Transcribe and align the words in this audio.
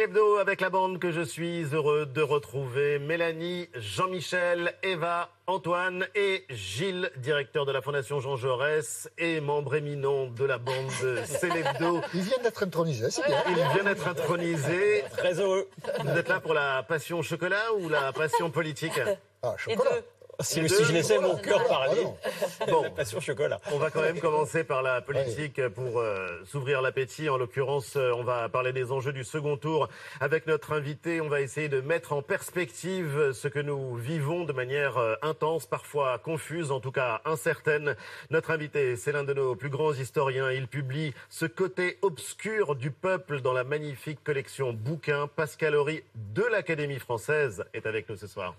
Hebdo 0.00 0.38
avec 0.38 0.60
la 0.60 0.70
bande 0.70 0.98
que 0.98 1.12
je 1.12 1.20
suis 1.20 1.64
heureux 1.72 2.06
de 2.06 2.22
retrouver. 2.22 2.98
Mélanie, 2.98 3.68
Jean-Michel, 3.74 4.74
Eva, 4.82 5.30
Antoine 5.46 6.06
et 6.14 6.44
Gilles, 6.48 7.10
directeur 7.18 7.66
de 7.66 7.72
la 7.72 7.82
Fondation 7.82 8.18
Jean 8.18 8.36
Jaurès 8.36 9.10
et 9.18 9.40
membre 9.40 9.74
éminent 9.74 10.26
de 10.28 10.44
la 10.44 10.58
bande 10.58 10.90
de 11.02 11.18
Célébdo. 11.26 12.00
Ils 12.14 12.22
viennent 12.22 12.42
d'être 12.42 12.62
intronisés, 12.62 13.10
c'est 13.10 13.26
bien. 13.26 13.42
Ils 13.48 13.54
viennent 13.54 13.84
d'être 13.84 14.08
intronisés. 14.08 15.04
Très 15.16 15.38
heureux. 15.40 15.68
Vous 16.04 16.16
êtes 16.16 16.28
là 16.28 16.40
pour 16.40 16.54
la 16.54 16.82
passion 16.82 17.20
chocolat 17.22 17.72
ou 17.78 17.88
la 17.88 18.12
passion 18.12 18.50
politique? 18.50 18.98
Ah, 19.42 19.54
chocolat. 19.58 19.90
Si, 20.40 20.68
si 20.68 20.84
je 20.84 20.92
laissais 20.92 21.18
mon 21.18 21.36
cœur 21.36 21.66
parler, 21.68 22.02
Ah 22.60 22.66
non. 22.66 22.72
Bon, 22.82 22.90
passion 22.90 23.20
chocolat. 23.20 23.60
On 23.72 23.78
va 23.78 23.90
quand 23.90 24.00
même 24.00 24.18
commencer 24.18 24.64
par 24.64 24.82
la 24.82 25.00
politique 25.00 25.66
pour 25.68 26.00
euh, 26.00 26.26
s'ouvrir 26.44 26.80
l'appétit. 26.82 27.28
En 27.28 27.36
l'occurrence, 27.36 27.96
euh, 27.96 28.12
on 28.16 28.24
va 28.24 28.48
parler 28.48 28.72
des 28.72 28.92
enjeux 28.92 29.12
du 29.12 29.24
second 29.24 29.56
tour 29.56 29.88
avec 30.20 30.46
notre 30.46 30.72
invité. 30.72 31.20
On 31.20 31.28
va 31.28 31.40
essayer 31.40 31.68
de 31.68 31.80
mettre 31.80 32.12
en 32.12 32.22
perspective 32.22 33.32
ce 33.32 33.48
que 33.48 33.58
nous 33.58 33.94
vivons 33.96 34.44
de 34.44 34.52
manière 34.52 34.96
euh, 34.98 35.14
intense, 35.22 35.66
parfois 35.66 36.18
confuse, 36.18 36.70
en 36.70 36.80
tout 36.80 36.92
cas 36.92 37.20
incertaine. 37.24 37.94
Notre 38.30 38.50
invité, 38.50 38.96
c'est 38.96 39.12
l'un 39.12 39.24
de 39.24 39.34
nos 39.34 39.54
plus 39.54 39.70
grands 39.70 39.92
historiens. 39.92 40.50
Il 40.50 40.66
publie 40.66 41.14
Ce 41.28 41.46
côté 41.46 41.98
obscur 42.02 42.74
du 42.74 42.90
peuple 42.90 43.40
dans 43.42 43.52
la 43.52 43.64
magnifique 43.64 44.24
collection 44.24 44.72
bouquins. 44.72 45.28
Pascal 45.28 45.74
Horry 45.74 46.02
de 46.14 46.42
l'Académie 46.42 46.98
française 46.98 47.64
est 47.74 47.86
avec 47.86 48.08
nous 48.08 48.16
ce 48.16 48.26
soir. 48.26 48.54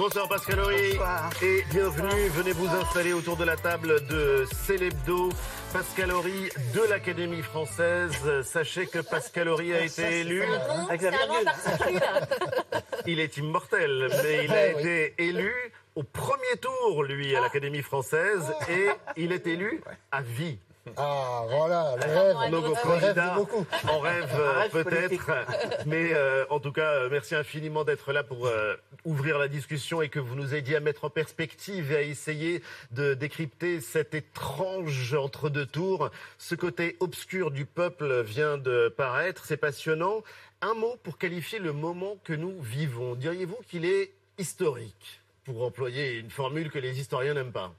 Bonsoir 0.00 0.28
Pascal 0.30 0.60
Horry 0.60 0.96
et 1.42 1.62
bienvenue. 1.70 2.28
Venez 2.30 2.52
vous 2.52 2.66
installer 2.68 3.12
autour 3.12 3.36
de 3.36 3.44
la 3.44 3.54
table 3.56 4.06
de 4.06 4.46
Célébdo. 4.50 5.28
Pascal 5.74 6.10
Horry 6.12 6.48
de 6.74 6.88
l'Académie 6.88 7.42
française. 7.42 8.16
Sachez 8.42 8.86
que 8.86 9.00
Pascal 9.00 9.48
Horry 9.48 9.74
a 9.74 9.82
été 9.84 10.20
élu. 10.20 10.42
Il 13.06 13.20
est 13.20 13.36
immortel, 13.36 14.08
mais 14.24 14.44
il 14.46 14.50
a 14.50 14.54
Ouais, 14.54 14.72
oui. 14.74 14.80
été 14.80 15.14
élu 15.18 15.52
au 15.94 16.02
premier 16.02 16.56
tour, 16.62 17.02
lui, 17.04 17.36
à 17.36 17.42
l'Académie 17.42 17.82
française, 17.82 18.50
et 18.70 18.86
il 19.18 19.32
est 19.32 19.46
élu 19.46 19.82
à 20.10 20.22
vie. 20.22 20.58
Ah, 20.96 21.44
voilà, 21.48 21.94
le 21.96 22.02
rêve. 22.02 22.50
Donc, 22.50 22.64
au 22.64 22.88
Le 22.88 22.94
rêve 22.94 23.14
de 23.14 23.34
beaucoup. 23.34 23.66
en 23.88 23.98
rêve 24.00 24.30
euh, 24.34 24.52
rêve 24.60 24.70
peut-être, 24.70 25.30
mais 25.86 26.14
euh, 26.14 26.44
en 26.48 26.58
tout 26.58 26.72
cas, 26.72 26.92
euh, 26.94 27.08
merci 27.10 27.34
infiniment 27.34 27.84
d'être 27.84 28.12
là 28.12 28.24
pour 28.24 28.46
euh, 28.46 28.74
ouvrir 29.04 29.38
la 29.38 29.48
discussion 29.48 30.00
et 30.00 30.08
que 30.08 30.18
vous 30.18 30.34
nous 30.34 30.54
aidiez 30.54 30.76
à 30.76 30.80
mettre 30.80 31.04
en 31.04 31.10
perspective 31.10 31.92
et 31.92 31.96
à 31.96 32.02
essayer 32.02 32.62
de 32.92 33.12
décrypter 33.14 33.80
cet 33.80 34.14
étrange 34.14 35.14
entre-deux 35.14 35.66
tours. 35.66 36.10
Ce 36.38 36.54
côté 36.54 36.96
obscur 37.00 37.50
du 37.50 37.66
peuple 37.66 38.22
vient 38.22 38.56
de 38.56 38.88
paraître, 38.88 39.44
c'est 39.44 39.58
passionnant. 39.58 40.22
Un 40.62 40.74
mot 40.74 40.96
pour 41.02 41.18
qualifier 41.18 41.58
le 41.58 41.72
moment 41.72 42.16
que 42.24 42.32
nous 42.32 42.60
vivons. 42.60 43.14
Diriez-vous 43.14 43.58
qu'il 43.68 43.84
est 43.84 44.12
historique, 44.38 45.20
pour 45.44 45.62
employer 45.62 46.18
une 46.18 46.30
formule 46.30 46.70
que 46.70 46.78
les 46.78 46.98
historiens 47.00 47.34
n'aiment 47.34 47.52
pas? 47.52 47.74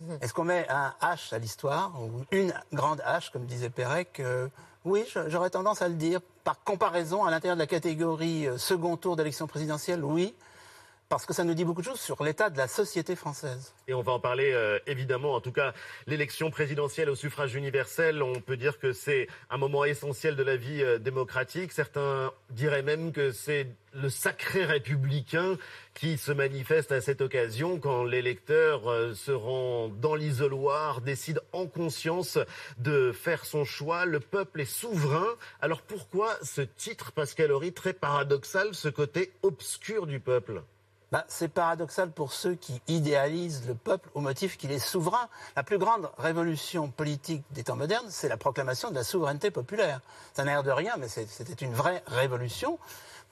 Est-ce 0.20 0.34
qu'on 0.34 0.44
met 0.44 0.66
un 0.68 0.94
H 1.00 1.34
à 1.34 1.38
l'histoire, 1.38 1.92
ou 2.02 2.24
une 2.30 2.52
grande 2.72 3.00
H, 3.00 3.30
comme 3.30 3.46
disait 3.46 3.70
Pérec 3.70 4.20
euh, 4.20 4.48
Oui, 4.84 5.04
j'aurais 5.28 5.50
tendance 5.50 5.82
à 5.82 5.88
le 5.88 5.94
dire. 5.94 6.20
Par 6.44 6.62
comparaison, 6.62 7.24
à 7.24 7.30
l'intérieur 7.30 7.56
de 7.56 7.62
la 7.62 7.66
catégorie 7.66 8.46
euh, 8.46 8.58
second 8.58 8.96
tour 8.96 9.16
d'élection 9.16 9.46
présidentielle, 9.46 10.04
oui, 10.04 10.34
parce 11.08 11.24
que 11.24 11.32
ça 11.32 11.44
nous 11.44 11.54
dit 11.54 11.64
beaucoup 11.64 11.82
de 11.82 11.86
choses 11.86 12.00
sur 12.00 12.22
l'état 12.24 12.50
de 12.50 12.58
la 12.58 12.66
société 12.66 13.14
française. 13.14 13.72
Et 13.86 13.94
on 13.94 14.02
va 14.02 14.12
en 14.12 14.20
parler 14.20 14.52
euh, 14.52 14.78
évidemment. 14.86 15.34
En 15.34 15.40
tout 15.40 15.52
cas, 15.52 15.72
l'élection 16.06 16.50
présidentielle 16.50 17.08
au 17.08 17.14
suffrage 17.14 17.54
universel, 17.54 18.22
on 18.22 18.40
peut 18.40 18.56
dire 18.56 18.78
que 18.78 18.92
c'est 18.92 19.28
un 19.48 19.56
moment 19.56 19.84
essentiel 19.84 20.34
de 20.34 20.42
la 20.42 20.56
vie 20.56 20.82
euh, 20.82 20.98
démocratique. 20.98 21.72
Certains 21.72 22.32
diraient 22.50 22.82
même 22.82 23.12
que 23.12 23.30
c'est 23.30 23.68
le 23.92 24.10
sacré 24.10 24.64
républicain 24.64 25.56
qui 25.94 26.18
se 26.18 26.32
manifeste 26.32 26.92
à 26.92 27.00
cette 27.00 27.20
occasion 27.20 27.78
quand 27.78 28.02
l'électeur 28.02 28.90
euh, 28.90 29.14
se 29.14 29.30
rend 29.30 29.88
dans 29.88 30.16
l'isoloir, 30.16 31.02
décide 31.02 31.40
en 31.52 31.66
conscience 31.66 32.38
de 32.78 33.12
faire 33.12 33.44
son 33.44 33.64
choix. 33.64 34.06
Le 34.06 34.18
peuple 34.18 34.62
est 34.62 34.64
souverain. 34.64 35.36
Alors 35.60 35.82
pourquoi 35.82 36.36
ce 36.42 36.62
titre, 36.62 37.12
Pascal 37.12 37.52
Horry, 37.52 37.72
très 37.72 37.92
paradoxal, 37.92 38.74
ce 38.74 38.88
côté 38.88 39.32
obscur 39.42 40.08
du 40.08 40.18
peuple 40.18 40.62
Bah, 41.12 41.24
c'est 41.28 41.46
paradoxal 41.46 42.10
pour 42.10 42.32
ceux 42.32 42.56
qui 42.56 42.82
idéalisent 42.88 43.64
le 43.68 43.76
peuple 43.76 44.08
au 44.14 44.20
motif 44.20 44.56
qu'il 44.56 44.72
est 44.72 44.80
souverain. 44.80 45.28
La 45.54 45.62
plus 45.62 45.78
grande 45.78 46.10
révolution 46.18 46.90
politique 46.90 47.44
des 47.52 47.62
temps 47.62 47.76
modernes, 47.76 48.08
c'est 48.08 48.28
la 48.28 48.36
proclamation 48.36 48.90
de 48.90 48.96
la 48.96 49.04
souveraineté 49.04 49.52
populaire. 49.52 50.00
Ça 50.34 50.42
n'a 50.42 50.52
l'air 50.52 50.62
de 50.64 50.72
rien, 50.72 50.94
mais 50.98 51.06
c'était 51.08 51.64
une 51.64 51.74
vraie 51.74 52.02
révolution. 52.08 52.80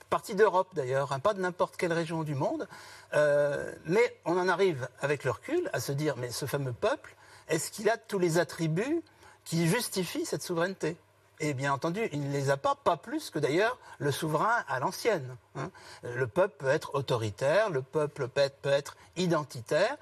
Partie 0.08 0.36
d'Europe 0.36 0.68
d'ailleurs, 0.74 1.12
hein, 1.12 1.18
pas 1.18 1.34
de 1.34 1.40
n'importe 1.40 1.76
quelle 1.76 1.92
région 1.92 2.22
du 2.22 2.36
monde. 2.36 2.68
Euh, 3.14 3.74
mais 3.86 4.16
on 4.24 4.38
en 4.38 4.48
arrive 4.48 4.86
avec 5.00 5.24
le 5.24 5.32
recul 5.32 5.68
à 5.72 5.80
se 5.80 5.90
dire, 5.90 6.16
mais 6.16 6.30
ce 6.30 6.46
fameux 6.46 6.72
peuple, 6.72 7.16
est-ce 7.48 7.72
qu'il 7.72 7.88
a 7.88 7.96
tous 7.96 8.20
les 8.20 8.38
attributs 8.38 9.02
qui 9.44 9.66
justifient 9.66 10.24
cette 10.24 10.42
souveraineté? 10.42 10.96
Et 11.40 11.54
bien 11.54 11.72
entendu, 11.72 12.08
il 12.12 12.28
ne 12.28 12.32
les 12.32 12.50
a 12.50 12.56
pas, 12.56 12.74
pas 12.74 12.96
plus 12.96 13.30
que 13.30 13.38
d'ailleurs 13.38 13.78
le 13.98 14.10
souverain 14.12 14.64
à 14.68 14.78
l'ancienne. 14.80 15.36
hein. 15.56 15.70
Le 16.02 16.26
peuple 16.26 16.54
peut 16.58 16.68
être 16.68 16.94
autoritaire, 16.94 17.70
le 17.70 17.82
peuple 17.82 18.28
peut 18.28 18.40
être, 18.40 18.56
peut 18.58 18.70
être 18.70 18.96
identitaire. 19.16 19.96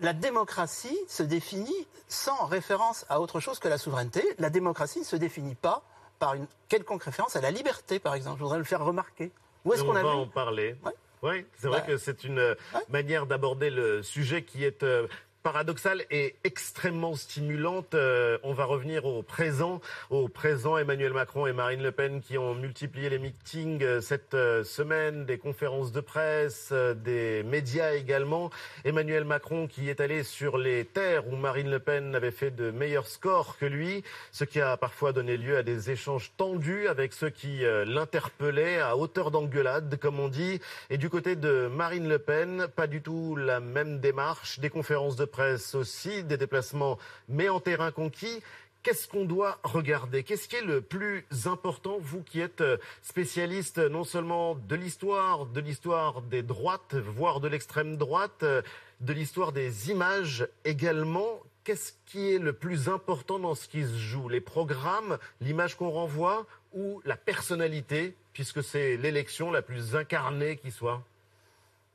La 0.00 0.12
démocratie 0.12 0.98
se 1.08 1.22
définit 1.22 1.86
sans 2.08 2.46
référence 2.46 3.06
à 3.08 3.20
autre 3.20 3.40
chose 3.40 3.58
que 3.58 3.68
la 3.68 3.78
souveraineté. 3.78 4.24
La 4.38 4.50
démocratie 4.50 5.00
ne 5.00 5.04
se 5.04 5.16
définit 5.16 5.54
pas 5.54 5.82
par 6.18 6.34
une 6.34 6.46
quelconque 6.68 7.04
référence 7.04 7.36
à 7.36 7.40
la 7.40 7.50
liberté, 7.50 7.98
par 7.98 8.14
exemple. 8.14 8.38
Je 8.38 8.42
voudrais 8.44 8.58
le 8.58 8.64
faire 8.64 8.84
remarquer. 8.84 9.30
Où 9.64 9.72
est-ce 9.72 9.82
qu'on 9.82 9.96
a 9.96 10.02
va 10.02 10.10
vu 10.12 10.18
en 10.18 10.26
parler. 10.28 10.76
Ouais. 10.84 10.92
Oui, 11.22 11.46
c'est 11.58 11.68
vrai 11.68 11.80
Ouais. 11.80 11.86
que 11.86 11.96
c'est 11.96 12.24
une 12.24 12.38
euh, 12.38 12.54
manière 12.90 13.24
d'aborder 13.26 13.70
le 13.70 14.02
sujet 14.02 14.44
qui 14.44 14.62
est 14.64 14.82
euh, 14.82 15.06
paradoxale 15.44 16.06
et 16.10 16.36
extrêmement 16.42 17.14
stimulante. 17.14 17.94
Euh, 17.94 18.38
on 18.44 18.54
va 18.54 18.64
revenir 18.64 19.04
au 19.04 19.22
présent, 19.22 19.82
au 20.08 20.26
présent 20.26 20.78
Emmanuel 20.78 21.12
Macron 21.12 21.46
et 21.46 21.52
Marine 21.52 21.82
Le 21.82 21.92
Pen 21.92 22.22
qui 22.22 22.38
ont 22.38 22.54
multiplié 22.54 23.10
les 23.10 23.18
meetings 23.18 23.82
euh, 23.82 24.00
cette 24.00 24.32
euh, 24.32 24.64
semaine, 24.64 25.26
des 25.26 25.36
conférences 25.36 25.92
de 25.92 26.00
presse, 26.00 26.72
des 26.72 27.42
médias 27.42 27.92
également. 27.92 28.48
Emmanuel 28.86 29.26
Macron 29.26 29.66
qui 29.66 29.90
est 29.90 30.00
allé 30.00 30.22
sur 30.22 30.56
les 30.56 30.86
terres 30.86 31.28
où 31.28 31.36
Marine 31.36 31.70
Le 31.70 31.78
Pen 31.78 32.14
avait 32.14 32.30
fait 32.30 32.50
de 32.50 32.70
meilleurs 32.70 33.06
scores 33.06 33.58
que 33.58 33.66
lui, 33.66 34.02
ce 34.32 34.44
qui 34.44 34.62
a 34.62 34.78
parfois 34.78 35.12
donné 35.12 35.36
lieu 35.36 35.58
à 35.58 35.62
des 35.62 35.90
échanges 35.90 36.32
tendus 36.38 36.88
avec 36.88 37.12
ceux 37.12 37.28
qui 37.28 37.64
l'interpellaient 37.86 38.80
à 38.80 38.96
hauteur 38.96 39.30
d'engueulade, 39.30 39.98
comme 40.00 40.20
on 40.20 40.28
dit. 40.28 40.60
Et 40.88 40.96
du 40.96 41.10
côté 41.10 41.36
de 41.36 41.68
Marine 41.70 42.08
Le 42.08 42.18
Pen, 42.18 42.66
pas 42.74 42.86
du 42.86 43.02
tout 43.02 43.36
la 43.36 43.60
même 43.60 44.00
démarche, 44.00 44.58
des 44.58 44.70
conférences 44.70 45.16
de 45.16 45.26
aussi, 45.74 46.24
des 46.24 46.36
déplacements, 46.36 46.98
mais 47.28 47.48
en 47.48 47.60
terrain 47.60 47.90
conquis. 47.90 48.42
Qu'est-ce 48.82 49.08
qu'on 49.08 49.24
doit 49.24 49.58
regarder? 49.62 50.24
Qu'est-ce 50.24 50.46
qui 50.46 50.56
est 50.56 50.62
le 50.62 50.82
plus 50.82 51.24
important, 51.46 51.96
vous 51.98 52.22
qui 52.22 52.40
êtes 52.40 52.60
euh, 52.60 52.76
spécialiste 53.00 53.78
non 53.78 54.04
seulement 54.04 54.56
de 54.56 54.74
l'histoire, 54.74 55.46
de 55.46 55.60
l'histoire 55.60 56.20
des 56.20 56.42
droites, 56.42 56.94
voire 56.94 57.40
de 57.40 57.48
l'extrême 57.48 57.96
droite, 57.96 58.42
euh, 58.42 58.60
de 59.00 59.12
l'histoire 59.14 59.52
des 59.52 59.90
images 59.90 60.46
également 60.66 61.40
Qu'est-ce 61.64 61.92
qui 62.04 62.34
est 62.34 62.38
le 62.38 62.52
plus 62.52 62.90
important 62.90 63.38
dans 63.38 63.54
ce 63.54 63.68
qui 63.68 63.84
se 63.84 63.96
joue? 63.96 64.28
Les 64.28 64.42
programmes, 64.42 65.16
l'image 65.40 65.76
qu'on 65.76 65.88
renvoie 65.88 66.44
ou 66.74 67.00
la 67.06 67.16
personnalité, 67.16 68.14
puisque 68.34 68.62
c'est 68.62 68.98
l'élection 68.98 69.50
la 69.50 69.62
plus 69.62 69.96
incarnée 69.96 70.58
qui 70.58 70.70
soit? 70.70 71.02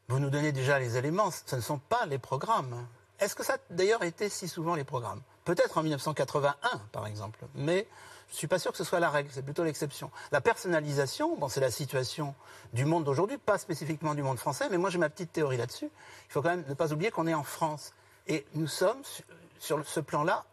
Vous 0.08 0.20
nous 0.20 0.32
donnez 0.32 0.52
déjà 0.52 0.80
les 0.80 0.98
éléments, 0.98 1.30
ce 1.30 1.56
ne 1.56 1.62
sont 1.62 1.78
pas 1.78 2.08
les 2.08 2.18
programmes. 2.18 2.88
Est-ce 3.20 3.36
que 3.36 3.44
ça 3.44 3.54
a 3.54 3.58
d'ailleurs 3.70 4.04
été 4.04 4.30
si 4.30 4.48
souvent 4.48 4.76
les 4.76 4.84
programmes? 4.84 5.22
Peut-être 5.46 5.78
en 5.78 5.84
1981, 5.84 6.56
par 6.92 7.08
exemple, 7.08 7.40
mais 7.56 7.88
je 8.30 8.34
ne 8.34 8.38
suis 8.38 8.48
pas 8.48 8.60
sûr 8.60 8.72
que 8.72 8.78
ce 8.78 8.84
soit 8.84 9.00
la 9.00 9.10
règle, 9.10 9.30
c'est 9.34 9.42
plutôt 9.42 9.64
l'exception. 9.64 10.12
La 10.32 10.42
personnalisation, 10.42 11.36
bon, 11.36 11.48
c'est 11.50 11.60
la 11.62 11.72
situation 11.72 12.36
du 12.74 12.86
monde 12.86 13.04
d'aujourd'hui, 13.04 13.38
pas 13.38 13.58
spécifiquement 13.58 14.14
du 14.14 14.22
monde 14.22 14.38
français, 14.38 14.68
mais 14.70 14.78
moi 14.78 14.90
j'ai 14.92 15.00
ma 15.00 15.10
petite 15.10 15.32
théorie 15.34 15.58
là-dessus. 15.58 15.90
Il 16.28 16.32
faut 16.32 16.42
quand 16.42 16.50
même 16.50 16.64
ne 16.68 16.74
pas 16.76 16.94
oublier 16.94 17.10
qu'on 17.12 17.26
est 17.28 17.34
en 17.34 17.44
France. 17.44 17.94
Et 18.28 18.46
nous 18.54 18.68
sommes, 18.68 19.04
su- 19.04 19.24
sur 19.58 19.84
ce 19.88 20.00
plan-là, 20.00 20.46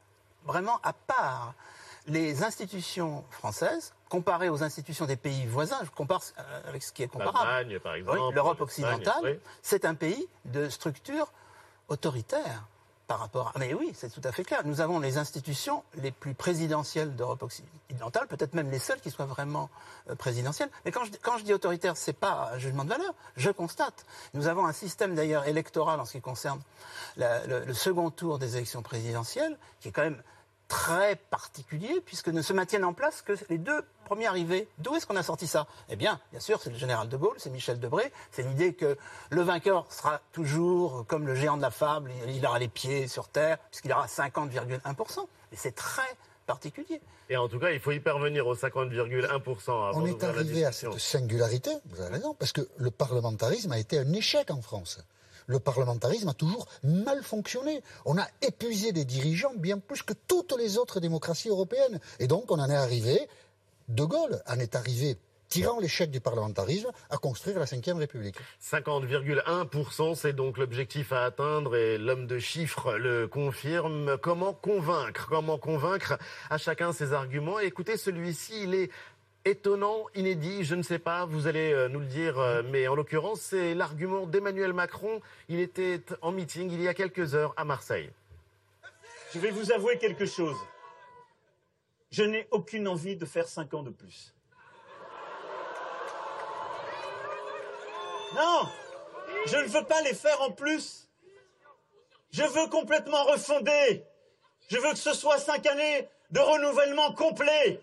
vraiment 0.45 0.79
à 0.83 0.93
part. 0.95 1.53
Les 2.09 2.45
institutions 2.45 3.25
françaises, 3.31 3.93
comparées 4.09 4.49
aux 4.49 4.63
institutions 4.63 5.05
des 5.07 5.17
pays 5.17 5.45
voisins, 5.45 5.79
je 5.83 5.91
compare 5.91 6.23
euh, 6.39 6.69
avec 6.69 6.83
ce 6.85 6.93
qui 6.93 7.03
est 7.03 7.09
comparable. 7.09 7.51
L'Allemagne, 7.51 7.79
par 7.81 7.95
exemple. 7.95 8.19
Oui, 8.21 8.33
l'Europe 8.35 8.61
occidentale, 8.61 9.21
oui. 9.25 9.39
c'est 9.61 9.85
un 9.85 9.95
pays 9.97 10.27
de 10.45 10.69
structure 10.69 11.33
autoritaire 11.89 12.67
par 13.07 13.21
rapport 13.21 13.53
à... 13.55 13.59
Mais 13.59 13.73
oui, 13.75 13.93
c'est 13.95 14.11
tout 14.11 14.21
à 14.25 14.33
fait 14.33 14.45
clair. 14.45 14.63
Nous 14.65 14.81
avons 14.81 14.99
les 14.99 15.19
institutions 15.19 15.85
les 16.03 16.11
plus 16.11 16.35
présidentielles 16.35 17.15
d'Europe 17.15 17.43
occidentale, 17.43 18.27
peut-être 18.27 18.55
même 18.55 18.71
les 18.71 18.79
seules 18.79 19.01
qui 19.01 19.11
soient 19.11 19.27
vraiment 19.27 19.71
euh, 20.11 20.15
présidentielles. 20.17 20.71
Mais 20.85 20.91
quand 20.91 21.05
je, 21.05 21.45
dis 21.45 21.55
autoritaire, 21.55 21.97
c'est 21.97 22.13
pas 22.13 22.51
un 22.55 22.59
jugement 22.59 22.85
de 22.85 22.91
valeur. 22.91 23.15
Je 23.37 23.51
constate. 23.51 24.05
Nous 24.35 24.49
avons 24.49 24.67
un 24.67 24.73
système 24.73 25.15
d'ailleurs 25.15 25.47
électoral 25.47 26.01
en 26.01 26.05
ce 26.05 26.13
qui 26.13 26.21
concerne 26.21 26.61
le, 27.17 27.65
le 27.65 27.75
second 27.75 28.11
tour 28.11 28.39
des 28.39 28.57
élections 28.57 28.83
présidentielles 28.83 29.57
qui 29.81 29.89
est 29.89 29.93
quand 29.93 30.03
même 30.03 30.23
très 30.69 31.17
particulier, 31.17 32.01
puisque 32.05 32.29
ne 32.29 32.43
se 32.43 32.53
maintiennent 32.53 32.85
en 32.85 32.93
place 32.93 33.23
que 33.23 33.33
les 33.49 33.59
deux 33.59 33.83
premiers 34.05 34.27
arrivés. 34.27 34.69
D'où 34.79 34.95
est-ce 34.97 35.07
qu'on 35.07 35.17
a 35.17 35.23
sorti 35.23 35.47
ça? 35.47 35.67
Eh 35.89 35.97
bien, 35.97 36.21
bien 36.33 36.41
sûr, 36.41 36.61
c'est 36.61 36.71
le 36.71 36.77
général 36.77 37.09
de 37.09 37.17
Gaulle, 37.17 37.37
c'est 37.39 37.51
Michel 37.51 37.79
Debré. 37.79 38.13
C'est 38.31 38.43
l'idée 38.43 38.75
que 38.75 38.97
le 39.31 39.43
vainqueur 39.43 39.91
sera 39.93 40.21
toujours 40.33 41.07
comme 41.07 41.27
le 41.27 41.35
géant 41.35 41.57
de 41.57 41.63
la 41.63 41.71
fable, 41.71 42.13
il 42.29 42.45
aura 42.47 42.59
les 42.59 42.69
pieds 42.69 43.09
sur 43.09 43.29
terre, 43.29 43.59
puisqu'il 43.71 43.93
aura 43.93 44.07
50,1%. 44.07 45.27
Et 45.53 45.57
c'est 45.57 45.75
très 45.75 46.17
particulier. 46.47 47.01
Et 47.29 47.37
en 47.37 47.49
tout 47.49 47.59
cas, 47.59 47.71
il 47.71 47.81
faut 47.81 47.91
y 47.91 48.01
parvenir 48.01 48.47
aux 48.47 48.55
50,1%. 48.55 49.91
On 49.95 50.07
est 50.07 50.23
arrivé 50.23 50.65
à 50.65 50.73
cette 50.73 50.99
singularité, 50.99 51.71
vous 51.87 52.01
avez 52.01 52.15
raison, 52.15 52.35
parce 52.35 52.53
que 52.53 52.69
le 52.77 52.91
parlementarisme 52.91 53.73
a 53.73 53.79
été 53.79 53.99
un 53.99 54.13
échec 54.13 54.51
en 54.51 54.63
France 54.63 55.01
le 55.47 55.61
parlementarisme 55.61 56.29
a 56.29 56.35
toujours 56.35 56.67
mal 56.83 57.23
fonctionné. 57.23 57.83
On 58.05 58.19
a 58.19 58.27
épuisé 58.43 58.93
des 58.93 59.05
dirigeants 59.05 59.55
bien 59.57 59.79
plus 59.79 60.03
que 60.03 60.15
toutes 60.27 60.57
les 60.59 60.79
autres 60.79 61.01
démocraties 61.01 61.49
européennes. 61.49 62.01
Et 62.19 62.27
donc 62.27 62.51
on 62.51 62.59
en 62.59 62.71
est 62.71 62.75
arrivé, 62.75 63.29
De 63.89 64.05
Gaulle 64.05 64.43
en 64.47 64.59
est 64.59 64.75
arrivé 64.75 65.19
tirant 65.49 65.79
l'échec 65.79 66.11
du 66.11 66.21
parlementarisme, 66.21 66.91
à 67.11 67.19
construire 67.19 67.59
la 67.59 67.65
Ve 67.65 67.99
République. 67.99 68.37
50,1%, 68.63 70.15
c'est 70.15 70.33
donc 70.33 70.59
l'objectif 70.59 71.13
à 71.13 71.25
atteindre 71.25 71.77
et 71.77 71.99
l'homme 71.99 72.27
de 72.27 72.39
chiffres 72.39 72.95
le 72.95 73.29
confirme. 73.29 74.19
Comment 74.19 74.53
convaincre 74.53 75.29
Comment 75.29 75.59
convaincre 75.59 76.19
à 76.51 76.59
chacun 76.59 76.93
ses 76.93 77.13
arguments? 77.13 77.59
Écoutez, 77.59 77.97
celui-ci, 77.97 78.65
il 78.65 78.75
est 78.75 78.91
étonnant, 79.47 80.07
inédit, 80.17 80.65
je 80.65 80.75
ne 80.75 80.83
sais 80.83 80.99
pas, 80.99 81.25
vous 81.25 81.47
allez 81.47 81.73
euh, 81.73 81.89
nous 81.89 82.01
le 82.01 82.07
dire, 82.07 82.39
euh, 82.39 82.63
mais 82.65 82.89
en 82.89 82.97
l'occurrence, 82.97 83.41
c'est 83.41 83.75
l'argument 83.75 84.27
d'Emmanuel 84.27 84.73
Macron. 84.73 85.21
Il 85.49 85.61
était 85.61 86.03
en 86.21 86.33
meeting 86.33 86.71
il 86.71 86.83
y 86.83 86.89
a 86.89 86.95
quelques 86.95 87.35
heures 87.35 87.55
à 87.57 87.65
Marseille. 87.65 88.11
Je 89.33 89.39
vais 89.39 89.53
vous 89.53 89.71
avouer 89.71 89.99
quelque 89.99 90.27
chose. 90.27 90.57
Je 92.11 92.25
n'ai 92.25 92.49
aucune 92.51 92.89
envie 92.89 93.17
de 93.17 93.25
faire 93.25 93.47
cinq 93.47 93.73
ans 93.75 93.83
de 93.83 93.91
plus. 93.91 94.35
Non, 98.35 98.69
je 99.47 99.57
ne 99.57 99.69
veux 99.69 99.85
pas 99.85 100.03
les 100.03 100.15
faire 100.15 100.41
en 100.43 100.51
plus. 100.51 101.09
Je 102.33 102.43
veux 102.43 102.69
complètement 102.69 103.25
refonder. 103.25 104.05
Je 104.69 104.77
veux 104.77 104.91
que 104.91 104.99
ce 104.99 105.15
soit 105.15 105.39
cinq 105.39 105.67
années 105.67 106.09
de 106.33 106.41
renouvellement 106.41 107.13
complet. 107.13 107.81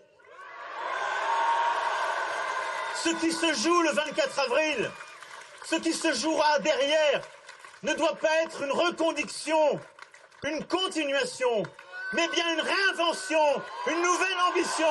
Ce 3.04 3.10
qui 3.20 3.32
se 3.32 3.52
joue 3.52 3.82
le 3.82 3.90
24 3.90 4.38
avril, 4.46 4.90
ce 5.66 5.76
qui 5.76 5.92
se 5.92 6.10
jouera 6.14 6.58
derrière, 6.60 7.20
ne 7.82 7.92
doit 7.92 8.16
pas 8.16 8.34
être 8.44 8.62
une 8.62 8.72
reconduction, 8.72 9.78
une 10.42 10.64
continuation, 10.64 11.64
mais 12.14 12.26
bien 12.28 12.54
une 12.54 12.62
réinvention, 12.62 13.62
une 13.88 14.00
nouvelle 14.00 14.38
ambition. 14.48 14.86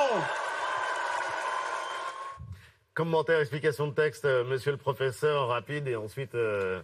Commentaire, 2.93 3.39
explication 3.39 3.87
de 3.87 3.95
texte, 3.95 4.25
euh, 4.25 4.43
monsieur 4.43 4.73
le 4.73 4.77
professeur, 4.77 5.47
rapide, 5.47 5.87
et 5.87 5.95
ensuite 5.95 6.35
euh, 6.35 6.83